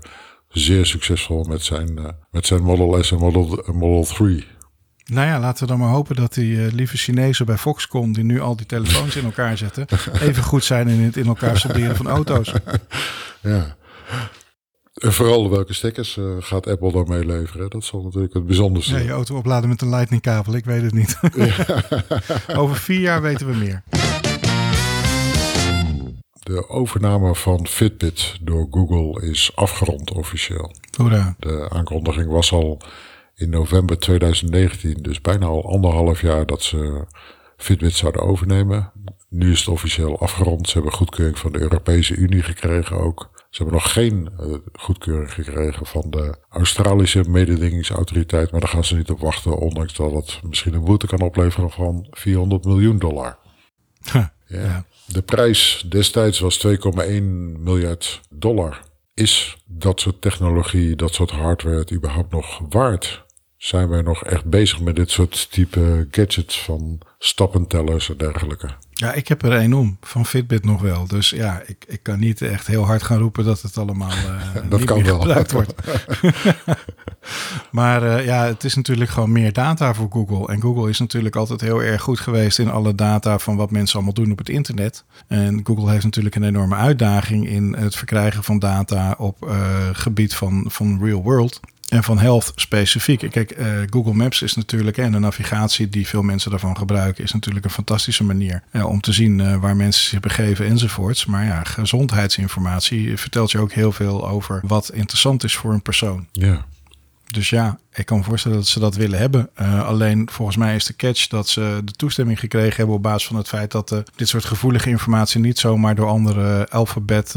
zeer 0.55 0.87
succesvol 0.87 1.45
met 1.45 1.62
zijn, 1.62 1.90
uh, 1.99 2.05
met 2.31 2.47
zijn 2.47 2.62
Model 2.62 3.03
S 3.03 3.12
en 3.12 3.19
Model, 3.19 3.64
Model 3.73 4.05
3. 4.05 4.47
Nou 5.05 5.27
ja, 5.27 5.40
laten 5.40 5.62
we 5.62 5.71
dan 5.71 5.79
maar 5.79 5.88
hopen 5.88 6.17
dat 6.17 6.35
die 6.35 6.57
uh, 6.57 6.73
lieve 6.73 6.97
Chinezen 6.97 7.47
bij 7.47 7.57
Foxconn, 7.57 8.12
die 8.12 8.25
nu 8.25 8.40
al 8.40 8.57
die 8.57 8.67
telefoons 8.67 9.17
in 9.17 9.25
elkaar 9.25 9.57
zetten, 9.57 9.87
even 10.21 10.43
goed 10.43 10.64
zijn 10.64 10.88
in 10.88 11.01
het 11.01 11.17
in 11.17 11.27
elkaar 11.27 11.59
solderen 11.59 11.97
van 11.97 12.09
auto's. 12.09 12.53
Ja. 13.40 13.77
En 14.95 15.12
vooral 15.12 15.51
welke 15.51 15.75
stekkers 15.75 16.17
uh, 16.17 16.37
gaat 16.38 16.67
Apple 16.67 16.93
daarmee 16.93 17.27
leveren? 17.27 17.71
Dat 17.71 17.85
zal 17.85 18.03
natuurlijk 18.03 18.35
het 18.35 18.47
bijzonderste 18.47 18.90
zijn. 18.90 19.03
Ja, 19.03 19.09
je 19.09 19.14
auto 19.14 19.37
opladen 19.37 19.69
met 19.69 19.83
een 19.83 19.88
lightning 19.88 20.23
kabel, 20.23 20.55
ik 20.55 20.65
weet 20.65 20.83
het 20.83 20.92
niet. 20.92 21.19
Over 22.61 22.77
vier 22.77 23.00
jaar 23.00 23.23
weten 23.23 23.46
we 23.46 23.55
meer. 23.55 23.83
De 26.45 26.69
overname 26.69 27.35
van 27.35 27.67
Fitbit 27.67 28.37
door 28.40 28.67
Google 28.71 29.27
is 29.27 29.57
afgerond 29.57 30.13
officieel. 30.13 30.75
Hoera. 30.97 31.35
De 31.38 31.69
aankondiging 31.71 32.31
was 32.31 32.53
al 32.53 32.81
in 33.35 33.51
november 33.51 33.99
2019, 33.99 35.03
dus 35.03 35.21
bijna 35.21 35.47
al 35.47 35.71
anderhalf 35.71 36.21
jaar 36.21 36.47
dat 36.47 36.63
ze 36.63 37.07
Fitbit 37.57 37.92
zouden 37.92 38.23
overnemen. 38.23 38.92
Nu 39.29 39.53
is 39.53 39.59
het 39.59 39.69
officieel 39.69 40.21
afgerond. 40.21 40.69
Ze 40.69 40.75
hebben 40.75 40.92
goedkeuring 40.92 41.38
van 41.38 41.53
de 41.53 41.61
Europese 41.61 42.15
Unie 42.15 42.42
gekregen 42.42 42.97
ook. 42.97 43.31
Ze 43.51 43.63
hebben 43.63 43.75
nog 43.75 43.92
geen 43.92 44.31
uh, 44.40 44.55
goedkeuring 44.73 45.33
gekregen 45.33 45.87
van 45.87 46.11
de 46.11 46.35
Australische 46.49 47.25
mededingingsautoriteit, 47.29 48.51
maar 48.51 48.61
daar 48.61 48.69
gaan 48.69 48.85
ze 48.85 48.97
niet 48.97 49.11
op 49.11 49.21
wachten, 49.21 49.59
ondanks 49.59 49.95
dat 49.95 50.13
het 50.13 50.40
misschien 50.42 50.75
een 50.75 50.85
boete 50.85 51.07
kan 51.07 51.21
opleveren 51.21 51.71
van 51.71 52.07
400 52.11 52.65
miljoen 52.65 52.99
dollar. 52.99 53.38
ja. 54.13 54.33
ja. 54.47 54.85
De 55.07 55.23
prijs 55.23 55.85
destijds 55.88 56.38
was 56.38 56.67
2,1 56.67 56.73
miljard 57.59 58.21
dollar. 58.31 58.81
Is 59.15 59.57
dat 59.67 60.00
soort 60.00 60.21
technologie, 60.21 60.96
dat 60.96 61.15
soort 61.15 61.31
hardware 61.31 61.79
het 61.79 61.92
überhaupt 61.92 62.33
nog 62.33 62.61
waard? 62.69 63.23
Zijn 63.65 63.88
wij 63.88 64.02
nog 64.02 64.25
echt 64.25 64.44
bezig 64.44 64.81
met 64.81 64.96
dit 64.96 65.10
soort 65.10 65.50
type 65.50 66.08
gadgets 66.10 66.60
van 66.62 66.98
stappentellers 67.19 68.10
en 68.10 68.17
dergelijke? 68.17 68.71
Ja, 68.92 69.12
ik 69.12 69.29
heb 69.29 69.42
er 69.42 69.52
één 69.52 69.73
om 69.73 69.96
van 70.00 70.27
Fitbit 70.27 70.65
nog 70.65 70.81
wel. 70.81 71.06
Dus 71.06 71.31
ja, 71.31 71.62
ik, 71.67 71.85
ik 71.87 72.02
kan 72.02 72.19
niet 72.19 72.42
echt 72.42 72.67
heel 72.67 72.85
hard 72.85 73.02
gaan 73.02 73.19
roepen 73.19 73.44
dat 73.44 73.62
het 73.62 73.79
allemaal 73.79 74.10
uh, 74.10 74.54
dat 74.69 74.79
niet 74.79 74.88
kan 74.88 74.96
meer 74.96 75.06
wel. 75.06 75.21
gebruikt 75.21 75.52
wordt. 75.52 75.75
maar 77.71 78.02
uh, 78.02 78.25
ja, 78.25 78.46
het 78.46 78.65
is 78.65 78.75
natuurlijk 78.75 79.10
gewoon 79.10 79.33
meer 79.33 79.52
data 79.52 79.94
voor 79.94 80.08
Google. 80.10 80.52
En 80.52 80.60
Google 80.60 80.88
is 80.88 80.98
natuurlijk 80.98 81.37
altijd 81.37 81.60
heel 81.60 81.83
erg 81.83 82.02
goed 82.02 82.21
geweest 82.21 82.58
in 82.58 82.71
alle 82.71 82.94
data 82.94 83.38
van 83.38 83.56
wat 83.56 83.71
mensen 83.71 83.94
allemaal 83.94 84.15
doen 84.15 84.33
op 84.33 84.38
het 84.38 84.48
internet. 84.48 85.04
En 85.27 85.60
Google 85.65 85.90
heeft 85.90 86.04
natuurlijk 86.04 86.35
een 86.35 86.44
enorme 86.44 86.77
uitdaging 86.77 87.48
in 87.48 87.75
het 87.79 87.96
verkrijgen 87.96 88.44
van 88.44 88.58
data 88.58 89.15
op 89.19 89.37
uh, 89.44 89.88
gebied 89.92 90.35
van, 90.35 90.65
van 90.69 91.04
real 91.04 91.23
world. 91.23 91.60
En 91.89 92.05
van 92.05 92.19
health 92.19 92.53
specifiek. 92.57 93.31
Kijk, 93.31 93.59
uh, 93.59 93.67
Google 93.91 94.15
Maps 94.15 94.43
is 94.43 94.55
natuurlijk, 94.55 94.99
en 94.99 95.13
de 95.13 95.19
navigatie 95.19 95.89
die 95.89 96.07
veel 96.07 96.23
mensen 96.23 96.51
daarvan 96.51 96.77
gebruiken, 96.77 97.25
is 97.25 97.33
natuurlijk 97.33 97.65
een 97.65 97.71
fantastische 97.71 98.25
manier 98.25 98.63
uh, 98.73 98.87
om 98.87 99.01
te 99.01 99.13
zien 99.13 99.39
uh, 99.39 99.57
waar 99.57 99.77
mensen 99.77 100.09
zich 100.09 100.21
begeven 100.21 100.67
enzovoorts. 100.67 101.27
Maar 101.27 101.45
ja, 101.45 101.65
gezondheidsinformatie 101.65 103.17
vertelt 103.17 103.51
je 103.51 103.59
ook 103.59 103.73
heel 103.73 103.93
veel 103.93 104.29
over 104.29 104.61
wat 104.67 104.91
interessant 104.93 105.45
is 105.45 105.57
voor 105.57 105.73
een 105.73 105.83
persoon. 105.83 106.27
Ja. 106.33 106.65
Dus 107.27 107.51
ja, 107.51 107.79
ik 107.93 108.07
kan 108.07 108.19
me 108.19 108.25
voorstellen 108.25 108.57
dat 108.57 108.67
ze 108.67 108.81
dat 108.81 108.95
willen 108.95 109.19
hebben. 109.19 109.55
alleen 109.85 110.29
volgens 110.33 110.57
mij 110.57 110.75
is 110.75 110.85
de 110.85 110.97
catch 110.97 111.27
dat 111.27 111.49
ze 111.49 111.81
de 111.85 111.93
toestemming 111.93 112.41
gekregen 112.41 112.77
hebben 112.77 112.95
op 112.95 113.03
basis 113.03 113.27
van 113.27 113.37
het 113.37 113.49
feit 113.49 113.71
dat 113.71 114.03
dit 114.17 114.29
soort 114.29 114.45
gevoelige 114.45 114.91
informatie 114.91 115.41
niet 115.41 115.59
zomaar 115.59 115.95
door 115.95 116.09
andere 116.09 116.69
alfabet 116.71 117.35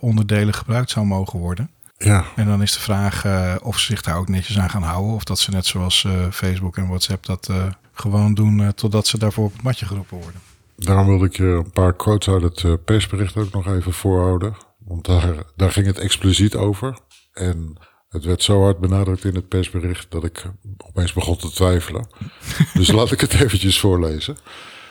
onderdelen 0.00 0.54
gebruikt 0.54 0.90
zou 0.90 1.06
mogen 1.06 1.38
worden. 1.38 1.70
Ja. 1.98 2.24
En 2.36 2.46
dan 2.46 2.62
is 2.62 2.72
de 2.72 2.80
vraag 2.80 3.24
uh, 3.24 3.54
of 3.62 3.78
ze 3.78 3.86
zich 3.86 4.02
daar 4.02 4.16
ook 4.16 4.28
netjes 4.28 4.58
aan 4.58 4.70
gaan 4.70 4.82
houden. 4.82 5.14
Of 5.14 5.24
dat 5.24 5.38
ze 5.38 5.50
net 5.50 5.66
zoals 5.66 6.04
uh, 6.04 6.12
Facebook 6.30 6.76
en 6.76 6.88
WhatsApp 6.88 7.26
dat 7.26 7.48
uh, 7.50 7.64
gewoon 7.92 8.34
doen 8.34 8.74
totdat 8.74 9.06
ze 9.06 9.18
daarvoor 9.18 9.44
op 9.44 9.52
het 9.52 9.62
matje 9.62 9.86
geroepen 9.86 10.18
worden. 10.18 10.40
Daarom 10.76 11.06
wilde 11.06 11.26
ik 11.26 11.36
je 11.36 11.44
een 11.44 11.70
paar 11.70 11.92
quotes 11.94 12.34
uit 12.34 12.62
het 12.62 12.84
persbericht 12.84 13.36
ook 13.36 13.52
nog 13.52 13.66
even 13.66 13.92
voorhouden. 13.92 14.56
Want 14.78 15.04
daar, 15.04 15.34
daar 15.56 15.72
ging 15.72 15.86
het 15.86 15.98
expliciet 15.98 16.54
over. 16.54 16.98
En 17.32 17.76
het 18.08 18.24
werd 18.24 18.42
zo 18.42 18.62
hard 18.62 18.78
benadrukt 18.78 19.24
in 19.24 19.34
het 19.34 19.48
persbericht 19.48 20.10
dat 20.10 20.24
ik 20.24 20.44
opeens 20.76 21.12
begon 21.12 21.36
te 21.36 21.50
twijfelen. 21.50 22.08
dus 22.74 22.92
laat 22.92 23.12
ik 23.12 23.20
het 23.20 23.34
eventjes 23.34 23.80
voorlezen. 23.80 24.36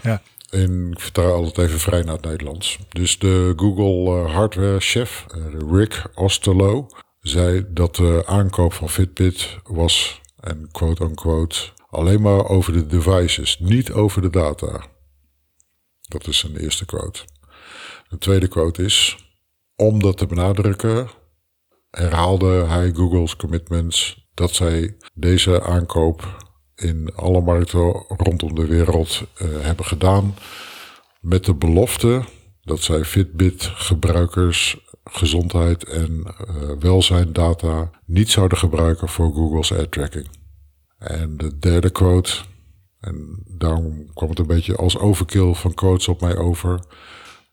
Ja. 0.02 0.22
En 0.56 0.92
ik 0.92 1.00
vertaal 1.00 1.34
altijd 1.34 1.68
even 1.68 1.80
vrij 1.80 2.02
naar 2.02 2.16
het 2.16 2.26
Nederlands. 2.26 2.80
Dus 2.90 3.20
de 3.20 3.54
Google 3.56 4.24
uh, 4.24 4.34
hardware 4.34 4.80
chef, 4.80 5.26
uh, 5.36 5.46
Rick 5.72 6.04
Osterlo, 6.14 6.88
zei 7.20 7.66
dat 7.70 7.96
de 7.96 8.24
aankoop 8.26 8.74
van 8.74 8.90
Fitbit 8.90 9.58
was, 9.64 10.22
en 10.40 10.70
quote 10.72 11.04
unquote, 11.04 11.70
alleen 11.90 12.22
maar 12.22 12.46
over 12.50 12.74
de 12.74 12.86
devices, 12.86 13.60
niet 13.60 13.92
over 13.92 14.22
de 14.22 14.30
data. 14.30 14.86
Dat 16.02 16.28
is 16.28 16.44
een 16.44 16.58
eerste 16.58 16.86
quote. 16.86 17.20
Een 18.10 18.20
tweede 18.20 18.48
quote 18.48 18.84
is, 18.84 19.18
om 19.76 20.00
dat 20.00 20.18
te 20.18 20.26
benadrukken, 20.26 21.10
herhaalde 21.90 22.66
hij 22.66 22.92
Google's 22.94 23.36
commitments 23.36 24.28
dat 24.34 24.52
zij 24.52 24.98
deze 25.14 25.64
aankoop 25.64 26.45
in 26.76 27.10
alle 27.16 27.42
markten 27.42 28.06
rondom 28.08 28.56
de 28.56 28.66
wereld 28.66 29.24
uh, 29.42 29.48
hebben 29.62 29.86
gedaan. 29.86 30.36
Met 31.20 31.46
de 31.46 31.54
belofte 31.54 32.24
dat 32.62 32.82
zij 32.82 33.06
Fitbit-gebruikers 33.06 34.78
gezondheid 35.04 35.84
en 35.84 36.24
uh, 36.26 36.72
welzijn 36.80 37.34
data 37.34 37.90
niet 38.06 38.30
zouden 38.30 38.58
gebruiken 38.58 39.10
voor 39.10 39.34
Google's 39.34 39.72
ad 39.72 39.92
tracking. 39.92 40.28
En 40.98 41.38
de 41.38 41.58
derde 41.60 41.90
quote, 41.90 42.34
en 43.00 43.44
daarom 43.48 44.14
kwam 44.14 44.30
het 44.30 44.40
een 44.40 44.48
beetje 44.48 44.76
als 44.76 44.98
overkill 44.98 45.54
van 45.54 45.74
quotes 45.74 46.08
op 46.08 46.22
mij 46.22 46.38
over. 46.38 46.80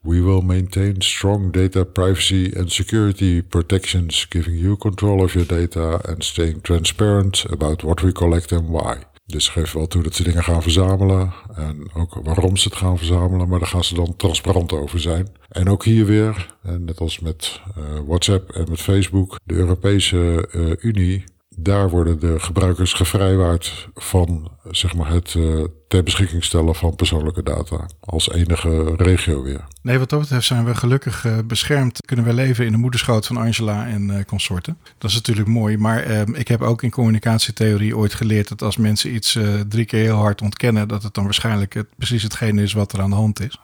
We 0.01 0.23
will 0.23 0.41
maintain 0.41 0.95
strong 0.99 1.53
data 1.53 1.85
privacy 1.85 2.53
and 2.59 2.73
security 2.73 3.43
protections, 3.43 4.27
giving 4.29 4.59
you 4.59 4.77
control 4.77 5.21
of 5.21 5.33
your 5.33 5.49
data 5.49 6.01
and 6.09 6.25
staying 6.25 6.63
transparent 6.63 7.45
about 7.51 7.83
what 7.83 8.01
we 8.01 8.13
collect 8.13 8.53
and 8.53 8.69
why. 8.69 9.12
Dus 9.33 9.49
geef 9.49 9.73
wel 9.73 9.87
toe 9.87 10.03
dat 10.03 10.15
ze 10.15 10.23
dingen 10.23 10.45
gaan 10.45 10.63
verzamelen. 10.63 11.33
En 11.55 11.91
ook 11.95 12.21
waarom 12.23 12.57
ze 12.57 12.69
het 12.69 12.77
gaan 12.77 12.99
verzamelen. 12.99 13.49
Maar 13.49 13.59
daar 13.59 13.69
gaan 13.69 13.85
ze 13.85 13.95
dan 13.95 14.17
transparant 14.17 14.73
over 14.73 15.01
zijn. 15.01 15.29
En 15.49 15.69
ook 15.69 15.85
hier 15.85 16.07
weer, 16.07 16.55
net 16.79 17.01
als 17.01 17.21
met 17.21 17.61
uh, 17.79 17.85
WhatsApp 18.07 18.51
en 18.51 18.67
met 18.69 18.81
Facebook, 18.81 19.39
de 19.45 19.55
Europese 19.55 20.49
uh, 20.57 20.73
Unie 20.81 21.25
daar 21.57 21.91
worden 21.91 22.21
de 22.21 22.41
gebruikers 22.41 22.93
gevrijwaard 22.93 23.89
van 23.95 24.51
zeg 24.71 24.95
maar, 24.95 25.11
het 25.11 25.35
uh, 25.35 25.65
ter 25.89 26.03
beschikking 26.03 26.45
stellen 26.45 26.75
van 26.75 26.97
persoonlijke 26.97 27.43
data. 27.43 27.87
Als 28.01 28.31
enige 28.31 28.95
regio 28.97 29.43
weer. 29.43 29.65
Nee, 29.83 29.99
wat 29.99 30.11
dat 30.11 30.21
betreft 30.21 30.47
zijn 30.47 30.65
we 30.65 30.75
gelukkig 30.75 31.25
uh, 31.25 31.39
beschermd. 31.45 32.01
Kunnen 32.05 32.25
we 32.25 32.33
leven 32.33 32.67
in 32.67 32.73
de 32.73 32.79
moederschoot 32.79 33.27
van 33.27 33.37
Angela 33.37 33.87
en 33.87 34.09
uh, 34.09 34.25
consorten. 34.27 34.79
Dat 34.99 35.11
is 35.11 35.17
natuurlijk 35.17 35.49
mooi. 35.49 35.79
Maar 35.79 36.03
ehm, 36.03 36.35
ik 36.35 36.49
heb 36.49 36.63
ook 36.63 36.83
in 36.83 36.91
communicatietheorie 36.91 37.97
ooit 37.97 38.15
geleerd 38.15 38.49
dat 38.49 38.63
als 38.63 38.77
mensen 38.77 39.15
iets 39.15 39.39
drie 39.69 39.85
keer 39.85 40.03
heel 40.03 40.17
hard 40.17 40.43
ontkennen, 40.43 40.89
dat 40.89 41.03
het 41.03 41.15
dan 41.15 41.25
waarschijnlijk 41.25 41.75
het, 41.75 41.87
precies 41.97 42.23
hetgene 42.23 42.63
is 42.63 42.73
wat 42.73 42.93
er 42.93 43.01
aan 43.01 43.11
de 43.11 43.17
hand 43.17 43.41
is. 43.41 43.59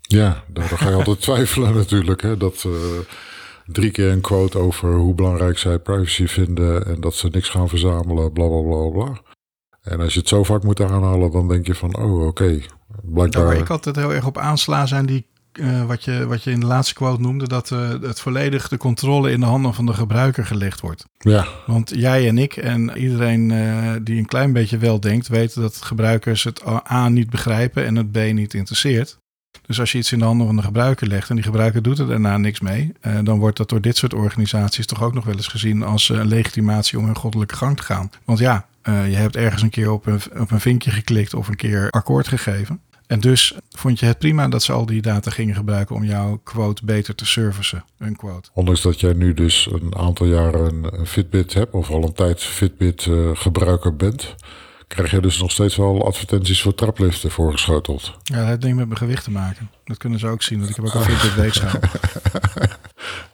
Ja, 0.00 0.44
daar 0.46 0.68
ga 0.68 0.88
je 0.88 0.94
altijd 0.94 1.20
twijfelen 1.28 1.74
natuurlijk. 1.74 2.22
Hè, 2.22 2.36
dat 2.36 2.66
drie 3.66 3.90
keer 3.90 4.10
een 4.10 4.20
quote 4.20 4.58
over 4.58 4.94
hoe 4.94 5.14
belangrijk 5.14 5.58
zij 5.58 5.78
privacy 5.78 6.26
vinden 6.26 6.86
en 6.86 7.00
dat 7.00 7.14
ze 7.14 7.28
niks 7.28 7.48
gaan 7.48 7.68
verzamelen, 7.68 8.32
bla 8.32 8.48
bla 8.48 8.60
bla 8.60 8.88
bla. 8.88 9.20
En 9.82 10.00
als 10.00 10.14
je 10.14 10.18
het 10.18 10.28
zo 10.28 10.42
vaak 10.42 10.62
moet 10.62 10.80
aanhalen, 10.80 11.30
dan 11.30 11.48
denk 11.48 11.66
je 11.66 11.74
van, 11.74 11.96
oh 11.96 12.14
oké, 12.14 12.26
okay. 12.26 12.64
blijkbaar... 13.02 13.44
waar 13.44 13.56
ik 13.56 13.70
altijd 13.70 13.96
heel 13.96 14.12
erg 14.12 14.26
op 14.26 14.38
aansla 14.38 14.86
zijn 14.86 15.06
die, 15.06 15.26
uh, 15.52 15.84
wat, 15.84 16.04
je, 16.04 16.26
wat 16.26 16.42
je 16.42 16.50
in 16.50 16.60
de 16.60 16.66
laatste 16.66 16.94
quote 16.94 17.20
noemde, 17.20 17.48
dat 17.48 17.70
uh, 17.70 17.88
het 17.88 18.20
volledig 18.20 18.68
de 18.68 18.76
controle 18.76 19.30
in 19.30 19.40
de 19.40 19.46
handen 19.46 19.74
van 19.74 19.86
de 19.86 19.92
gebruiker 19.92 20.46
gelegd 20.46 20.80
wordt. 20.80 21.04
Ja. 21.18 21.46
Want 21.66 21.92
jij 21.94 22.28
en 22.28 22.38
ik 22.38 22.56
en 22.56 22.96
iedereen 22.96 23.50
uh, 23.50 23.92
die 24.02 24.18
een 24.18 24.26
klein 24.26 24.52
beetje 24.52 24.78
wel 24.78 25.00
denkt, 25.00 25.28
weten 25.28 25.62
dat 25.62 25.82
gebruikers 25.82 26.44
het 26.44 26.62
A 26.90 27.08
niet 27.08 27.30
begrijpen 27.30 27.84
en 27.84 27.96
het 27.96 28.12
B 28.12 28.16
niet 28.16 28.54
interesseert. 28.54 29.20
Dus 29.72 29.80
als 29.80 29.92
je 29.92 29.98
iets 29.98 30.12
in 30.12 30.18
de 30.18 30.24
handen 30.24 30.46
van 30.46 30.56
de 30.56 30.62
gebruiker 30.62 31.06
legt 31.06 31.28
en 31.28 31.34
die 31.34 31.44
gebruiker 31.44 31.82
doet 31.82 31.98
er 31.98 32.06
daarna 32.06 32.36
niks 32.36 32.60
mee, 32.60 32.92
uh, 33.06 33.18
dan 33.22 33.38
wordt 33.38 33.56
dat 33.56 33.68
door 33.68 33.80
dit 33.80 33.96
soort 33.96 34.14
organisaties 34.14 34.86
toch 34.86 35.02
ook 35.02 35.14
nog 35.14 35.24
wel 35.24 35.34
eens 35.34 35.46
gezien 35.46 35.82
als 35.82 36.08
uh, 36.08 36.18
een 36.18 36.26
legitimatie 36.26 36.98
om 36.98 37.04
hun 37.04 37.16
goddelijke 37.16 37.56
gang 37.56 37.76
te 37.76 37.82
gaan. 37.82 38.10
Want 38.24 38.38
ja, 38.38 38.66
uh, 38.84 39.10
je 39.10 39.16
hebt 39.16 39.36
ergens 39.36 39.62
een 39.62 39.70
keer 39.70 39.90
op 39.90 40.06
een, 40.06 40.20
op 40.38 40.50
een 40.50 40.60
vinkje 40.60 40.90
geklikt 40.90 41.34
of 41.34 41.48
een 41.48 41.56
keer 41.56 41.90
akkoord 41.90 42.28
gegeven. 42.28 42.80
En 43.06 43.20
dus 43.20 43.54
vond 43.70 44.00
je 44.00 44.06
het 44.06 44.18
prima 44.18 44.48
dat 44.48 44.62
ze 44.62 44.72
al 44.72 44.86
die 44.86 45.02
data 45.02 45.30
gingen 45.30 45.54
gebruiken 45.54 45.96
om 45.96 46.04
jouw 46.04 46.40
quote 46.44 46.84
beter 46.84 47.14
te 47.14 47.26
servicen. 47.26 47.84
Een 47.98 48.16
quote. 48.16 48.50
Ondanks 48.52 48.82
dat 48.82 49.00
jij 49.00 49.12
nu 49.12 49.34
dus 49.34 49.68
een 49.70 49.96
aantal 49.96 50.26
jaren 50.26 50.98
een 50.98 51.06
Fitbit 51.06 51.54
hebt, 51.54 51.72
of 51.72 51.90
al 51.90 52.02
een 52.02 52.12
tijd 52.12 52.42
Fitbit 52.42 53.08
gebruiker 53.32 53.96
bent, 53.96 54.34
krijg 54.94 55.10
je 55.10 55.20
dus 55.20 55.38
nog 55.38 55.50
steeds 55.50 55.76
wel 55.76 56.06
advertenties 56.06 56.62
voor 56.62 56.74
trapliften 56.74 57.30
voorgeschoteld. 57.30 58.12
Ja, 58.22 58.36
dat 58.36 58.46
heeft 58.46 58.62
niet 58.62 58.74
met 58.74 58.86
mijn 58.86 58.98
gewicht 58.98 59.24
te 59.24 59.30
maken. 59.30 59.70
Dat 59.84 59.96
kunnen 59.96 60.18
ze 60.18 60.28
ook 60.28 60.42
zien, 60.42 60.58
want 60.58 60.70
ik 60.70 60.76
heb 60.76 60.84
ook 60.84 60.94
een 60.94 61.02
Fitbit 61.02 61.34
weegschaal. 61.42 61.80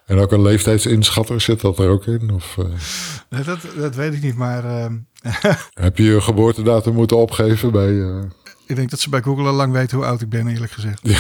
en 0.07 0.19
ook 0.19 0.33
een 0.33 0.43
leeftijdsinschatter, 0.43 1.41
zit 1.41 1.61
dat 1.61 1.79
er 1.79 1.89
ook 1.89 2.07
in? 2.07 2.31
Of, 2.31 2.57
uh... 2.57 3.45
dat, 3.47 3.59
dat 3.77 3.95
weet 3.95 4.15
ik 4.15 4.23
niet, 4.23 4.37
maar... 4.37 4.65
Uh... 4.65 4.87
heb 5.73 5.97
je 5.97 6.05
je 6.05 6.21
geboortedatum 6.21 6.95
moeten 6.95 7.17
opgeven 7.17 7.73
bij... 7.73 7.91
Uh... 7.91 8.23
Ik 8.67 8.77
denk 8.77 8.91
dat 8.91 9.01
ze 9.01 9.11
bij 9.11 9.23
Google 9.23 9.47
al 9.47 9.53
lang 9.53 9.73
weten 9.73 9.97
hoe 9.97 10.07
oud 10.07 10.21
ik 10.21 10.29
ben, 10.29 10.49
eerlijk 10.49 10.73
gezegd. 10.73 11.03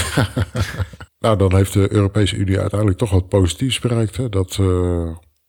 Nou, 1.21 1.37
dan 1.39 1.55
heeft 1.55 1.73
de 1.73 1.93
Europese 1.93 2.37
Unie 2.37 2.61
uiteindelijk 2.61 2.99
toch 2.99 3.11
wat 3.11 3.29
positiefs 3.29 3.79
bereikt. 3.79 4.17
Hè? 4.17 4.29
Dat 4.29 4.59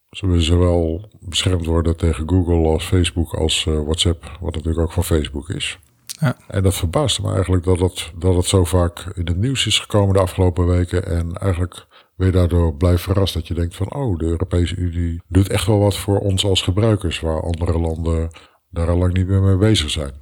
ze 0.09 0.41
zowel 0.41 1.09
beschermd 1.19 1.65
worden 1.65 1.97
tegen 1.97 2.29
Google 2.29 2.67
als 2.67 2.85
Facebook 2.85 3.33
als 3.33 3.65
uh, 3.65 3.83
WhatsApp, 3.83 4.37
wat 4.41 4.55
natuurlijk 4.55 4.83
ook 4.83 4.91
van 4.91 5.03
Facebook 5.03 5.49
is. 5.49 5.79
Ja. 6.19 6.37
En 6.47 6.63
dat 6.63 6.75
verbaast 6.75 7.21
me 7.21 7.33
eigenlijk 7.33 7.63
dat 7.63 7.79
het, 7.79 8.11
dat 8.17 8.35
het 8.35 8.45
zo 8.45 8.63
vaak 8.63 9.11
in 9.15 9.27
het 9.27 9.37
nieuws 9.37 9.65
is 9.65 9.79
gekomen 9.79 10.13
de 10.13 10.19
afgelopen 10.19 10.67
weken. 10.67 11.05
En 11.05 11.33
eigenlijk 11.33 11.87
weer 12.15 12.31
daardoor 12.31 12.75
blijft 12.75 13.03
verrast 13.03 13.33
dat 13.33 13.47
je 13.47 13.53
denkt 13.53 13.75
van, 13.75 13.93
oh, 13.93 14.17
de 14.17 14.25
Europese 14.25 14.75
Unie 14.75 15.21
doet 15.27 15.49
echt 15.49 15.65
wel 15.65 15.79
wat 15.79 15.97
voor 15.97 16.19
ons 16.19 16.45
als 16.45 16.61
gebruikers, 16.61 17.19
waar 17.19 17.41
andere 17.41 17.79
landen 17.79 18.29
daar 18.69 18.89
al 18.89 18.97
lang 18.97 19.13
niet 19.13 19.27
meer 19.27 19.41
mee 19.41 19.57
bezig 19.57 19.89
zijn. 19.89 20.13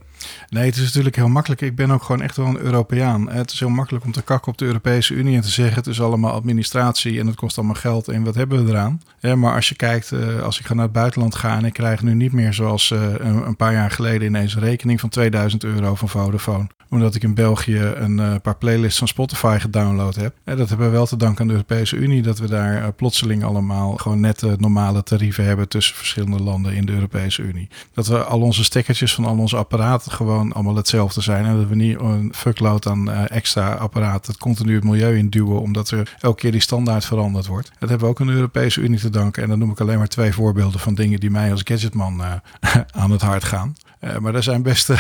Nee, 0.49 0.65
het 0.65 0.75
is 0.75 0.83
natuurlijk 0.83 1.15
heel 1.15 1.27
makkelijk. 1.27 1.61
Ik 1.61 1.75
ben 1.75 1.91
ook 1.91 2.03
gewoon 2.03 2.21
echt 2.21 2.37
wel 2.37 2.45
een 2.45 2.59
Europeaan. 2.59 3.29
Het 3.29 3.51
is 3.51 3.59
heel 3.59 3.69
makkelijk 3.69 4.05
om 4.05 4.11
te 4.11 4.21
kakken 4.21 4.51
op 4.51 4.57
de 4.57 4.65
Europese 4.65 5.13
Unie 5.13 5.35
en 5.35 5.41
te 5.41 5.49
zeggen: 5.49 5.75
het 5.75 5.87
is 5.87 6.01
allemaal 6.01 6.31
administratie 6.31 7.19
en 7.19 7.27
het 7.27 7.35
kost 7.35 7.57
allemaal 7.57 7.75
geld 7.75 8.07
en 8.07 8.23
wat 8.23 8.35
hebben 8.35 8.65
we 8.65 8.71
eraan? 8.71 9.01
maar 9.35 9.55
als 9.55 9.69
je 9.69 9.75
kijkt, 9.75 10.11
eh, 10.11 10.41
als 10.41 10.59
ik 10.59 10.65
ga 10.65 10.73
naar 10.73 10.83
het 10.83 10.93
buitenland 10.93 11.35
ga 11.35 11.57
en 11.57 11.65
ik 11.65 11.73
krijg 11.73 12.01
nu 12.01 12.13
niet 12.13 12.31
meer 12.31 12.53
zoals 12.53 12.91
eh, 12.91 13.13
een 13.19 13.55
paar 13.55 13.73
jaar 13.73 13.91
geleden 13.91 14.27
ineens 14.27 14.55
een 14.55 14.61
rekening 14.61 14.99
van 14.99 15.09
2000 15.09 15.63
euro 15.63 15.95
van 15.95 16.09
Vodafone 16.09 16.67
omdat 16.89 17.15
ik 17.15 17.23
in 17.23 17.33
België 17.33 17.79
een 17.79 18.17
uh, 18.17 18.35
paar 18.41 18.57
playlists 18.57 18.99
van 18.99 19.07
Spotify 19.07 19.57
gedownload 19.59 20.15
heb. 20.15 20.35
Dat 20.43 20.69
hebben 20.69 20.87
we 20.87 20.91
wel 20.91 21.05
te 21.05 21.17
danken 21.17 21.41
aan 21.41 21.47
de 21.47 21.53
Europese 21.53 21.95
Unie, 21.95 22.21
dat 22.21 22.39
we 22.39 22.47
daar 22.47 22.93
plotseling 22.93 23.43
allemaal 23.43 23.95
gewoon 23.95 24.19
net 24.19 24.59
normale 24.59 25.03
tarieven 25.03 25.43
hebben 25.43 25.67
tussen 25.67 25.95
verschillende 25.95 26.43
landen 26.43 26.73
in 26.73 26.85
de 26.85 26.93
Europese 26.93 27.41
Unie. 27.41 27.69
Dat 27.93 28.07
we 28.07 28.23
al 28.23 28.41
onze 28.41 28.63
stekkertjes 28.63 29.13
van 29.13 29.25
al 29.25 29.37
onze 29.37 29.57
apparaten 29.57 30.06
gewoon 30.11 30.53
allemaal 30.53 30.75
hetzelfde 30.75 31.21
zijn. 31.21 31.45
En 31.45 31.57
dat 31.57 31.67
we 31.67 31.75
niet 31.75 31.99
een 31.99 32.31
fuckload 32.35 32.87
aan 32.87 33.11
extra 33.11 33.73
apparaten 33.73 34.31
het 34.31 34.41
continu 34.41 34.75
het 34.75 34.83
milieu 34.83 35.17
induwen, 35.17 35.61
omdat 35.61 35.89
er 35.89 36.15
elke 36.19 36.39
keer 36.39 36.51
die 36.51 36.61
standaard 36.61 37.05
veranderd 37.05 37.47
wordt. 37.47 37.71
Dat 37.79 37.89
hebben 37.89 38.07
we 38.07 38.13
ook 38.13 38.21
aan 38.21 38.27
de 38.27 38.33
Europese 38.33 38.81
Unie 38.81 38.99
te 38.99 39.09
danken. 39.09 39.43
En 39.43 39.49
dan 39.49 39.59
noem 39.59 39.71
ik 39.71 39.79
alleen 39.79 39.97
maar 39.97 40.07
twee 40.07 40.33
voorbeelden 40.33 40.79
van 40.79 40.95
dingen 40.95 41.19
die 41.19 41.31
mij 41.31 41.51
als 41.51 41.61
gadgetman 41.63 42.21
aan 43.01 43.11
het 43.11 43.21
hart 43.21 43.43
gaan. 43.43 43.75
Uh, 44.01 44.17
maar 44.17 44.35
er 44.35 44.43
zijn 44.43 44.61
best, 44.61 44.91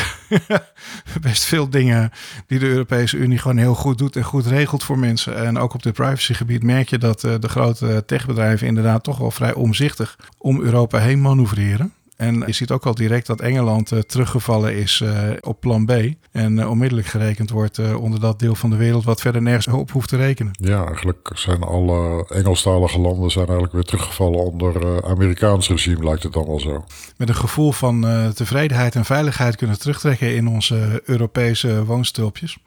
best 1.21 1.43
veel 1.43 1.69
dingen 1.69 2.11
die 2.47 2.59
de 2.59 2.67
Europese 2.67 3.17
Unie 3.17 3.37
gewoon 3.37 3.57
heel 3.57 3.75
goed 3.75 3.97
doet 3.97 4.15
en 4.15 4.23
goed 4.23 4.45
regelt 4.45 4.83
voor 4.83 4.99
mensen. 4.99 5.37
En 5.37 5.57
ook 5.57 5.73
op 5.73 5.83
het 5.83 5.93
privacygebied 5.93 6.63
merk 6.63 6.89
je 6.89 6.97
dat 6.97 7.21
de 7.21 7.49
grote 7.49 8.03
techbedrijven 8.05 8.67
inderdaad 8.67 9.03
toch 9.03 9.17
wel 9.17 9.31
vrij 9.31 9.53
omzichtig 9.53 10.17
om 10.37 10.61
Europa 10.61 10.99
heen 10.99 11.21
manoeuvreren. 11.21 11.93
En 12.17 12.43
je 12.45 12.53
ziet 12.53 12.71
ook 12.71 12.85
al 12.85 12.95
direct 12.95 13.27
dat 13.27 13.41
Engeland 13.41 13.91
uh, 13.91 13.99
teruggevallen 13.99 14.75
is 14.75 15.01
uh, 15.03 15.29
op 15.39 15.59
plan 15.59 15.85
B. 15.85 15.91
En 16.31 16.57
uh, 16.57 16.69
onmiddellijk 16.69 17.07
gerekend 17.07 17.49
wordt 17.49 17.95
onder 17.95 18.19
dat 18.19 18.39
deel 18.39 18.55
van 18.55 18.69
de 18.69 18.75
wereld 18.75 19.03
wat 19.03 19.21
verder 19.21 19.41
nergens 19.41 19.67
op 19.67 19.91
hoeft 19.91 20.09
te 20.09 20.17
rekenen. 20.17 20.51
Ja, 20.61 20.85
eigenlijk 20.85 21.31
zijn 21.33 21.61
alle 21.61 22.25
Engelstalige 22.27 22.99
landen 22.99 23.31
zijn 23.31 23.45
eigenlijk 23.45 23.73
weer 23.73 23.83
teruggevallen 23.83 24.43
onder 24.43 25.03
Amerikaans 25.03 25.67
regime, 25.67 26.03
lijkt 26.03 26.23
het 26.23 26.33
dan 26.33 26.45
wel 26.45 26.59
zo. 26.59 26.85
Met 27.17 27.29
een 27.29 27.35
gevoel 27.35 27.71
van 27.71 28.05
tevredenheid 28.33 28.95
en 28.95 29.05
veiligheid 29.05 29.55
kunnen 29.55 29.79
terugtrekken 29.79 30.35
in 30.35 30.47
onze 30.47 31.01
Europese 31.05 31.85
woonstulpjes. 31.85 32.57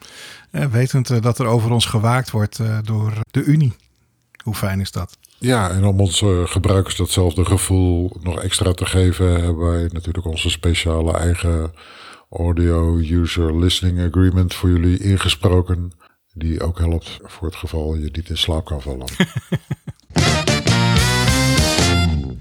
wetend 0.71 1.23
dat 1.23 1.39
er 1.39 1.47
over 1.47 1.71
ons 1.71 1.87
gewaakt 1.87 2.31
wordt 2.31 2.61
door 2.85 3.13
de 3.31 3.45
Unie. 3.45 3.73
Hoe 4.43 4.55
fijn 4.55 4.81
is 4.81 4.91
dat? 4.91 5.19
Ja, 5.39 5.71
en 5.71 5.85
om 5.85 6.01
onze 6.01 6.43
gebruikers 6.47 6.97
datzelfde 6.97 7.45
gevoel 7.45 8.17
nog 8.23 8.41
extra 8.41 8.73
te 8.73 8.87
geven, 8.87 9.43
hebben 9.43 9.71
wij 9.71 9.89
natuurlijk 9.93 10.27
onze 10.27 10.51
speciale 10.51 11.13
eigen 11.13 11.73
Audio 12.31 12.97
User 12.97 13.59
Listening 13.59 14.01
Agreement 14.01 14.55
voor 14.55 14.69
jullie 14.69 14.99
ingesproken. 14.99 15.93
Die 16.33 16.63
ook 16.63 16.79
helpt 16.79 17.19
voor 17.23 17.47
het 17.47 17.57
geval 17.57 17.95
je 17.95 18.09
niet 18.13 18.29
in 18.29 18.39
slaap 18.39 18.65
kan 18.65 18.83
vallen. 18.83 19.07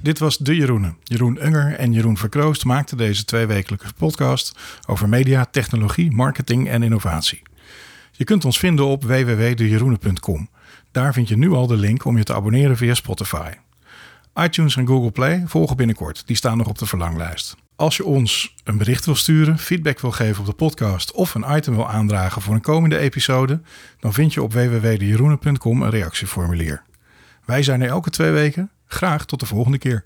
Dit 0.02 0.20
was 0.20 0.38
De 0.38 0.56
Jeroenen. 0.56 0.98
Jeroen 1.04 1.46
Unger 1.46 1.76
en 1.76 1.94
Jeroen 1.94 2.18
Verkroost 2.18 2.66
maakten 2.66 2.98
deze 2.98 3.26
tweewekelijkse 3.26 3.94
podcast 3.98 4.60
over 4.88 5.10
media, 5.10 5.46
technologie, 5.46 6.12
marketing 6.12 6.70
en 6.70 6.84
innovatie. 6.84 7.42
Je 8.12 8.24
kunt 8.24 8.46
ons 8.46 8.60
vinden 8.60 8.86
op 8.86 9.04
www.dejeroenen.com. 9.04 10.50
Daar 10.92 11.14
vind 11.14 11.28
je 11.28 11.38
nu 11.38 11.52
al 11.52 11.68
de 11.68 11.78
link 11.78 12.06
om 12.06 12.18
je 12.18 12.24
te 12.24 12.34
abonneren 12.34 12.78
via 12.78 12.94
Spotify. 12.94 13.52
iTunes 14.36 14.76
en 14.76 14.88
Google 14.88 15.12
Play 15.12 15.44
volgen 15.46 15.78
binnenkort, 15.78 16.28
die 16.28 16.36
staan 16.36 16.58
nog 16.58 16.68
op 16.68 16.78
de 16.78 16.86
verlanglijst. 16.86 17.56
Als 17.76 17.98
je 17.98 18.06
ons 18.06 18.56
een 18.64 18.78
bericht 18.78 19.06
wil 19.06 19.16
sturen, 19.16 19.60
feedback 19.60 20.00
wil 20.00 20.12
geven 20.12 20.40
op 20.40 20.46
de 20.46 20.54
podcast 20.54 21.12
of 21.12 21.34
een 21.34 21.46
item 21.56 21.76
wil 21.76 21.90
aandragen 21.90 22.42
voor 22.42 22.54
een 22.56 22.62
komende 22.62 22.98
episode, 22.98 23.62
dan 24.00 24.14
vind 24.14 24.34
je 24.34 24.44
op 24.44 24.54
www.jeroenen.com 24.54 25.82
een 25.82 25.90
reactieformulier. 25.90 26.84
Wij 27.46 27.64
zijn 27.64 27.82
er 27.82 27.90
elke 27.90 28.10
twee 28.10 28.32
weken. 28.32 28.72
Graag 28.86 29.26
tot 29.26 29.40
de 29.40 29.46
volgende 29.46 29.78
keer. 29.78 30.06